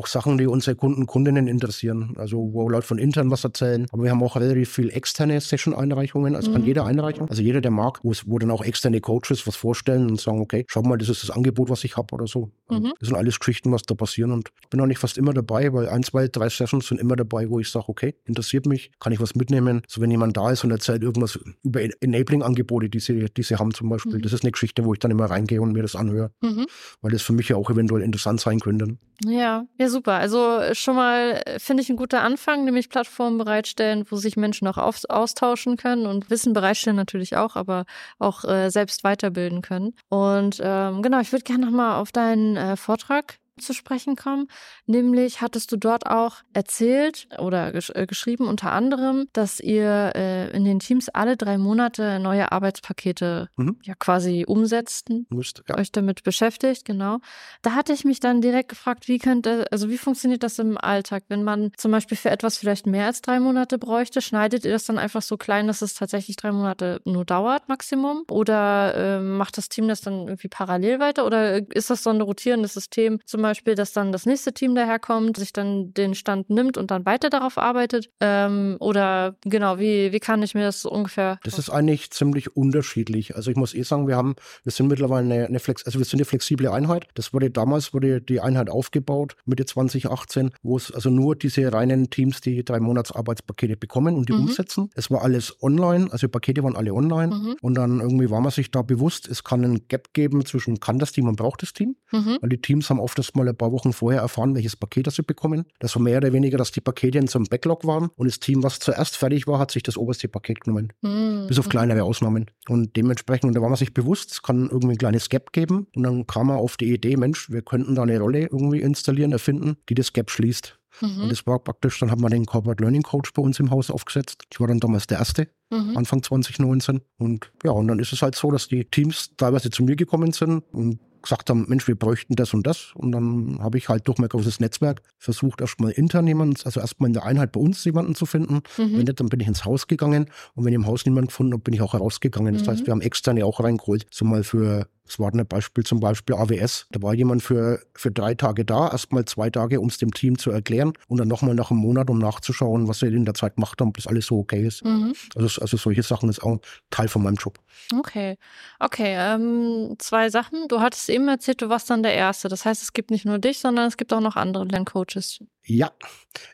auch 0.00 0.06
Sachen, 0.06 0.38
die 0.38 0.46
unsere 0.46 0.74
Kunden, 0.76 1.06
Kundinnen 1.06 1.46
interessieren. 1.46 2.14
Also 2.16 2.38
wo 2.52 2.68
Leute 2.68 2.86
von 2.86 2.98
intern 2.98 3.30
was 3.30 3.44
erzählen. 3.44 3.86
Aber 3.92 4.02
wir 4.04 4.10
haben 4.10 4.22
auch 4.22 4.36
relativ 4.36 4.70
viel 4.70 4.88
externe 4.90 5.40
Session-Einreichungen. 5.40 6.34
Also 6.34 6.50
kann 6.52 6.62
Mhm. 6.62 6.66
jeder 6.66 6.86
Einreichung. 6.86 7.28
Also 7.28 7.42
jeder, 7.42 7.60
der 7.60 7.70
mag, 7.70 8.00
wo, 8.02 8.10
es, 8.12 8.26
wo 8.28 8.38
dann 8.38 8.50
auch 8.50 8.64
externe 8.64 9.00
Coaches 9.00 9.46
was 9.46 9.56
vorstellen 9.56 10.08
und 10.08 10.20
sagen, 10.20 10.40
okay, 10.40 10.64
schau 10.68 10.82
mal, 10.82 10.96
das 10.96 11.08
ist 11.10 11.22
das 11.22 11.30
Angebot, 11.30 11.68
was 11.68 11.84
ich 11.84 11.96
habe 11.96 12.14
oder 12.14 12.26
so. 12.26 12.50
Mhm. 12.70 12.92
Das 12.98 13.08
sind 13.08 13.16
alles 13.16 13.38
Geschichten, 13.38 13.70
was 13.72 13.82
da 13.82 13.94
passieren. 13.94 14.32
Und 14.32 14.50
ich 14.62 14.68
bin 14.68 14.80
auch 14.80 14.86
nicht 14.86 14.98
fast 14.98 15.18
immer 15.18 15.34
dabei, 15.34 15.72
weil 15.72 15.88
ein, 15.88 16.02
zwei, 16.02 16.28
drei 16.28 16.48
Sessions 16.48 16.88
sind 16.88 16.98
immer 17.00 17.16
dabei, 17.16 17.50
wo 17.50 17.60
ich 17.60 17.70
sage, 17.70 17.88
okay, 17.88 18.14
interessiert 18.24 18.64
mich, 18.66 18.90
kann 19.00 19.12
ich 19.12 19.20
was 19.20 19.34
mitnehmen. 19.34 19.82
So 19.86 20.00
wenn 20.00 20.10
jemand 20.10 20.36
da 20.36 20.50
ist 20.50 20.64
und 20.64 20.70
erzählt 20.70 21.02
irgendwas 21.02 21.38
über 21.62 21.80
Enabling-Angebote, 22.00 22.88
die 22.88 23.00
sie, 23.00 23.26
die 23.36 23.42
sie 23.42 23.56
haben 23.56 23.72
zum 23.74 23.88
Beispiel. 23.88 24.16
Mhm. 24.16 24.22
Das 24.22 24.32
ist 24.32 24.42
eine 24.44 24.52
Geschichte, 24.52 24.84
wo 24.84 24.92
ich 24.92 24.98
dann 24.98 25.10
immer 25.10 25.26
reingehe 25.26 25.60
und 25.60 25.72
mir 25.72 25.82
das 25.82 25.96
anhöre, 25.96 26.30
Mhm. 26.42 26.66
weil 27.02 27.12
das 27.12 27.22
für 27.22 27.32
mich 27.32 27.48
ja 27.48 27.56
auch 27.56 27.70
eventuell 27.70 28.02
interessant 28.02 28.40
sein 28.40 28.60
könnte. 28.60 28.96
Ja, 29.26 29.66
ja, 29.78 29.88
super. 29.90 30.14
Also 30.14 30.58
äh, 30.58 30.74
schon 30.74 30.96
mal 30.96 31.42
äh, 31.44 31.58
finde 31.58 31.82
ich 31.82 31.90
ein 31.90 31.96
guter 31.96 32.22
Anfang, 32.22 32.64
nämlich 32.64 32.88
Plattformen 32.88 33.38
bereitstellen, 33.38 34.06
wo 34.08 34.16
sich 34.16 34.36
Menschen 34.36 34.68
auch 34.68 34.78
auf, 34.78 35.02
austauschen 35.08 35.76
können 35.76 36.06
und 36.06 36.30
Wissen 36.30 36.52
bereitstellen 36.52 36.96
natürlich 36.96 37.36
auch, 37.36 37.56
aber 37.56 37.84
auch 38.18 38.44
äh, 38.44 38.70
selbst 38.70 39.04
weiterbilden 39.04 39.62
können. 39.62 39.94
Und 40.08 40.60
ähm, 40.62 41.02
genau, 41.02 41.20
ich 41.20 41.32
würde 41.32 41.44
gerne 41.44 41.66
nochmal 41.66 41.96
auf 42.00 42.12
deinen 42.12 42.56
äh, 42.56 42.76
Vortrag 42.76 43.39
zu 43.60 43.72
sprechen 43.72 44.16
kommen. 44.16 44.48
Nämlich 44.86 45.40
hattest 45.40 45.72
du 45.72 45.76
dort 45.76 46.06
auch 46.06 46.36
erzählt 46.52 47.28
oder 47.38 47.72
gesch 47.72 47.90
äh, 47.94 48.06
geschrieben 48.06 48.46
unter 48.48 48.72
anderem, 48.72 49.26
dass 49.32 49.60
ihr 49.60 50.12
äh, 50.14 50.50
in 50.56 50.64
den 50.64 50.80
Teams 50.80 51.08
alle 51.08 51.36
drei 51.36 51.58
Monate 51.58 52.18
neue 52.18 52.50
Arbeitspakete 52.52 53.48
Mhm. 53.56 53.76
ja 53.82 53.94
quasi 53.94 54.44
umsetzten 54.46 55.26
Müsst, 55.30 55.62
ja. 55.68 55.78
euch 55.78 55.92
damit 55.92 56.22
beschäftigt, 56.22 56.84
genau. 56.84 57.18
Da 57.62 57.72
hatte 57.74 57.92
ich 57.92 58.04
mich 58.04 58.20
dann 58.20 58.40
direkt 58.40 58.70
gefragt, 58.70 59.08
wie 59.08 59.18
könnte, 59.18 59.66
also 59.70 59.88
wie 59.88 59.98
funktioniert 59.98 60.42
das 60.42 60.58
im 60.58 60.78
Alltag, 60.78 61.24
wenn 61.28 61.44
man 61.44 61.72
zum 61.76 61.90
Beispiel 61.90 62.16
für 62.16 62.30
etwas 62.30 62.58
vielleicht 62.58 62.86
mehr 62.86 63.06
als 63.06 63.22
drei 63.22 63.40
Monate 63.40 63.78
bräuchte, 63.78 64.20
schneidet 64.22 64.64
ihr 64.64 64.72
das 64.72 64.84
dann 64.84 64.98
einfach 64.98 65.22
so 65.22 65.36
klein, 65.36 65.66
dass 65.66 65.82
es 65.82 65.94
tatsächlich 65.94 66.36
drei 66.36 66.52
Monate 66.52 67.00
nur 67.04 67.24
dauert, 67.24 67.68
Maximum? 67.68 68.24
Oder 68.30 68.94
ähm, 68.96 69.36
macht 69.36 69.58
das 69.58 69.68
Team 69.68 69.88
das 69.88 70.00
dann 70.00 70.26
irgendwie 70.28 70.48
parallel 70.48 71.00
weiter? 71.00 71.26
Oder 71.26 71.70
ist 71.74 71.90
das 71.90 72.02
so 72.02 72.10
ein 72.10 72.20
rotierendes 72.20 72.74
System, 72.74 73.20
zum 73.26 73.42
Beispiel, 73.42 73.49
dass 73.54 73.92
dann 73.92 74.12
das 74.12 74.26
nächste 74.26 74.52
Team 74.52 74.74
daherkommt, 74.74 75.36
sich 75.36 75.52
dann 75.52 75.92
den 75.94 76.14
Stand 76.14 76.50
nimmt 76.50 76.76
und 76.76 76.90
dann 76.90 77.04
weiter 77.06 77.30
darauf 77.30 77.58
arbeitet? 77.58 78.10
Ähm, 78.20 78.76
oder 78.80 79.36
genau, 79.42 79.78
wie, 79.78 80.12
wie 80.12 80.20
kann 80.20 80.42
ich 80.42 80.54
mir 80.54 80.62
das 80.64 80.82
so 80.82 80.90
ungefähr 80.90 81.38
Das 81.44 81.58
ist 81.58 81.70
eigentlich 81.70 82.10
ziemlich 82.10 82.56
unterschiedlich. 82.56 83.36
Also 83.36 83.50
ich 83.50 83.56
muss 83.56 83.74
eh 83.74 83.82
sagen, 83.82 84.08
wir 84.08 84.16
haben, 84.16 84.34
wir 84.62 84.72
sind 84.72 84.88
mittlerweile 84.88 85.34
eine, 85.34 85.46
eine 85.46 85.60
Flex, 85.60 85.84
also 85.84 85.98
wir 85.98 86.04
sind 86.06 86.18
eine 86.20 86.24
flexible 86.24 86.68
Einheit. 86.68 87.06
Das 87.14 87.32
wurde 87.32 87.50
damals 87.50 87.92
wurde 87.94 88.20
die 88.20 88.40
Einheit 88.40 88.70
aufgebaut, 88.70 89.36
Mitte 89.44 89.64
2018, 89.66 90.50
wo 90.62 90.76
es 90.76 90.92
also 90.92 91.10
nur 91.10 91.36
diese 91.36 91.72
reinen 91.72 92.10
Teams 92.10 92.40
die 92.40 92.64
drei 92.64 92.80
Monats 92.80 93.12
Arbeitspakete 93.12 93.76
bekommen 93.76 94.16
und 94.16 94.28
die 94.28 94.32
Mhm. 94.32 94.40
umsetzen. 94.42 94.90
Es 94.94 95.10
war 95.10 95.22
alles 95.22 95.62
online, 95.62 96.08
also 96.10 96.26
die 96.26 96.30
Pakete 96.30 96.62
waren 96.62 96.76
alle 96.76 96.92
online. 96.94 97.34
Mhm. 97.34 97.56
Und 97.60 97.74
dann 97.74 98.00
irgendwie 98.00 98.30
war 98.30 98.40
man 98.40 98.50
sich 98.50 98.70
da 98.70 98.82
bewusst, 98.82 99.28
es 99.28 99.44
kann 99.44 99.64
einen 99.64 99.88
Gap 99.88 100.12
geben 100.12 100.44
zwischen 100.44 100.80
kann 100.80 100.98
das 100.98 101.12
Team 101.12 101.28
und 101.28 101.36
braucht 101.36 101.62
das 101.62 101.72
Team. 101.72 101.96
Mhm. 102.12 102.38
Weil 102.40 102.48
die 102.50 102.60
Teams 102.60 102.88
haben 102.90 103.00
oft 103.00 103.18
erst 103.18 103.34
mal 103.40 103.48
ein 103.48 103.56
paar 103.56 103.72
Wochen 103.72 103.92
vorher 103.92 104.20
erfahren, 104.20 104.54
welches 104.54 104.76
Paket 104.76 105.06
das 105.06 105.16
sie 105.16 105.22
bekommen. 105.22 105.64
Das 105.78 105.94
war 105.96 106.02
mehr 106.02 106.18
oder 106.18 106.32
weniger, 106.32 106.58
dass 106.58 106.72
die 106.72 106.80
Pakete 106.80 107.18
in 107.18 107.26
so 107.26 107.38
einem 107.38 107.46
Backlog 107.46 107.86
waren 107.86 108.10
und 108.16 108.26
das 108.26 108.40
Team, 108.40 108.62
was 108.62 108.78
zuerst 108.78 109.16
fertig 109.16 109.46
war, 109.46 109.58
hat 109.58 109.70
sich 109.70 109.82
das 109.82 109.96
oberste 109.96 110.28
Paket 110.28 110.60
genommen. 110.60 110.92
Mhm. 111.02 111.46
Bis 111.48 111.58
auf 111.58 111.68
kleinere 111.68 112.02
Ausnahmen. 112.02 112.46
Und 112.68 112.96
dementsprechend, 112.96 113.48
und 113.48 113.54
da 113.54 113.60
war 113.60 113.68
man 113.68 113.78
sich 113.78 113.94
bewusst, 113.94 114.32
es 114.32 114.42
kann 114.42 114.68
irgendwie 114.70 114.94
ein 114.94 114.98
kleines 114.98 115.28
Gap 115.28 115.52
geben. 115.52 115.86
Und 115.94 116.02
dann 116.02 116.26
kam 116.26 116.48
man 116.48 116.56
auf 116.56 116.76
die 116.76 116.92
Idee, 116.92 117.16
Mensch, 117.16 117.50
wir 117.50 117.62
könnten 117.62 117.94
da 117.94 118.02
eine 118.02 118.18
Rolle 118.20 118.42
irgendwie 118.42 118.80
installieren, 118.80 119.32
erfinden, 119.32 119.76
die 119.88 119.94
das 119.94 120.12
Gap 120.12 120.30
schließt. 120.30 120.78
Mhm. 121.00 121.22
Und 121.22 121.32
das 121.32 121.46
war 121.46 121.58
praktisch, 121.58 121.98
dann 122.00 122.10
haben 122.10 122.22
wir 122.22 122.30
den 122.30 122.46
Corporate 122.46 122.82
Learning 122.82 123.02
Coach 123.02 123.32
bei 123.32 123.42
uns 123.42 123.58
im 123.60 123.70
Haus 123.70 123.90
aufgesetzt. 123.90 124.44
Ich 124.52 124.60
war 124.60 124.66
dann 124.66 124.80
damals 124.80 125.06
der 125.06 125.18
Erste, 125.18 125.48
Mhm. 125.70 125.96
Anfang 125.96 126.22
2019. 126.22 127.00
Und 127.18 127.52
ja, 127.64 127.70
und 127.70 127.88
dann 127.88 127.98
ist 127.98 128.12
es 128.12 128.22
halt 128.22 128.34
so, 128.34 128.50
dass 128.50 128.68
die 128.68 128.84
Teams 128.84 129.30
teilweise 129.36 129.70
zu 129.70 129.84
mir 129.84 129.96
gekommen 129.96 130.32
sind 130.32 130.64
und 130.72 130.98
gesagt 131.22 131.50
haben, 131.50 131.66
Mensch, 131.68 131.86
wir 131.88 131.94
bräuchten 131.94 132.34
das 132.34 132.54
und 132.54 132.66
das. 132.66 132.92
Und 132.94 133.12
dann 133.12 133.58
habe 133.60 133.78
ich 133.78 133.88
halt 133.88 134.06
durch 134.08 134.18
mein 134.18 134.28
großes 134.28 134.60
Netzwerk 134.60 135.02
versucht, 135.18 135.60
erstmal 135.60 135.92
intern 135.92 136.26
jemanden, 136.26 136.56
also 136.64 136.80
erstmal 136.80 137.08
in 137.08 137.14
der 137.14 137.24
Einheit 137.24 137.52
bei 137.52 137.60
uns 137.60 137.84
jemanden 137.84 138.14
zu 138.14 138.26
finden. 138.26 138.62
Mhm. 138.78 138.92
Wenn 138.96 139.04
nicht, 139.04 139.20
dann 139.20 139.28
bin 139.28 139.40
ich 139.40 139.46
ins 139.48 139.64
Haus 139.64 139.86
gegangen. 139.86 140.26
Und 140.54 140.64
wenn 140.64 140.72
ich 140.72 140.76
im 140.76 140.86
Haus 140.86 141.04
niemanden 141.04 141.28
gefunden 141.28 141.52
habe, 141.52 141.62
bin 141.62 141.74
ich 141.74 141.82
auch 141.82 141.92
herausgegangen. 141.92 142.54
Das 142.54 142.66
Mhm. 142.66 142.70
heißt, 142.70 142.86
wir 142.86 142.92
haben 142.92 143.00
externe 143.02 143.44
auch 143.44 143.60
reingeholt. 143.60 144.06
So 144.10 144.24
mal 144.24 144.42
für, 144.44 144.86
das 145.04 145.18
war 145.18 145.32
ein 145.32 145.46
Beispiel 145.46 145.84
zum 145.84 145.98
Beispiel 145.98 146.36
AWS. 146.36 146.86
Da 146.90 147.02
war 147.02 147.14
jemand 147.14 147.42
für, 147.42 147.80
für 147.94 148.12
drei 148.12 148.34
Tage 148.34 148.64
da, 148.64 148.88
erstmal 148.88 149.24
zwei 149.24 149.50
Tage, 149.50 149.80
um 149.80 149.88
es 149.88 149.98
dem 149.98 150.12
Team 150.14 150.38
zu 150.38 150.50
erklären 150.50 150.92
und 151.08 151.18
dann 151.18 151.26
nochmal 151.26 151.54
nach 151.54 151.70
einem 151.70 151.80
Monat, 151.80 152.10
um 152.10 152.18
nachzuschauen, 152.18 152.86
was 152.86 153.00
sie 153.00 153.06
in 153.06 153.24
der 153.24 153.34
Zeit 153.34 153.56
gemacht 153.56 153.80
haben, 153.80 153.88
ob 153.88 153.96
das 153.96 154.06
alles 154.06 154.26
so 154.26 154.38
okay 154.38 154.66
ist. 154.66 154.84
Mhm. 154.84 155.14
Also, 155.34 155.60
also 155.60 155.76
solche 155.76 156.02
Sachen 156.02 156.28
ist 156.28 156.42
auch 156.42 156.58
Teil 156.90 157.08
von 157.08 157.22
meinem 157.22 157.36
Job. 157.36 157.58
Okay, 157.92 158.36
okay. 158.78 159.16
Ähm, 159.16 159.96
zwei 159.98 160.30
Sachen. 160.30 160.68
Du 160.68 160.80
hattest 160.80 161.08
eben 161.08 161.26
erzählt, 161.28 161.60
du 161.60 161.68
warst 161.68 161.90
dann 161.90 162.02
der 162.02 162.14
Erste. 162.14 162.48
Das 162.48 162.64
heißt, 162.64 162.82
es 162.82 162.92
gibt 162.92 163.10
nicht 163.10 163.24
nur 163.24 163.38
dich, 163.38 163.58
sondern 163.58 163.88
es 163.88 163.96
gibt 163.96 164.12
auch 164.12 164.20
noch 164.20 164.36
andere 164.36 164.64
Lerncoaches. 164.64 165.40
Ja, 165.72 165.92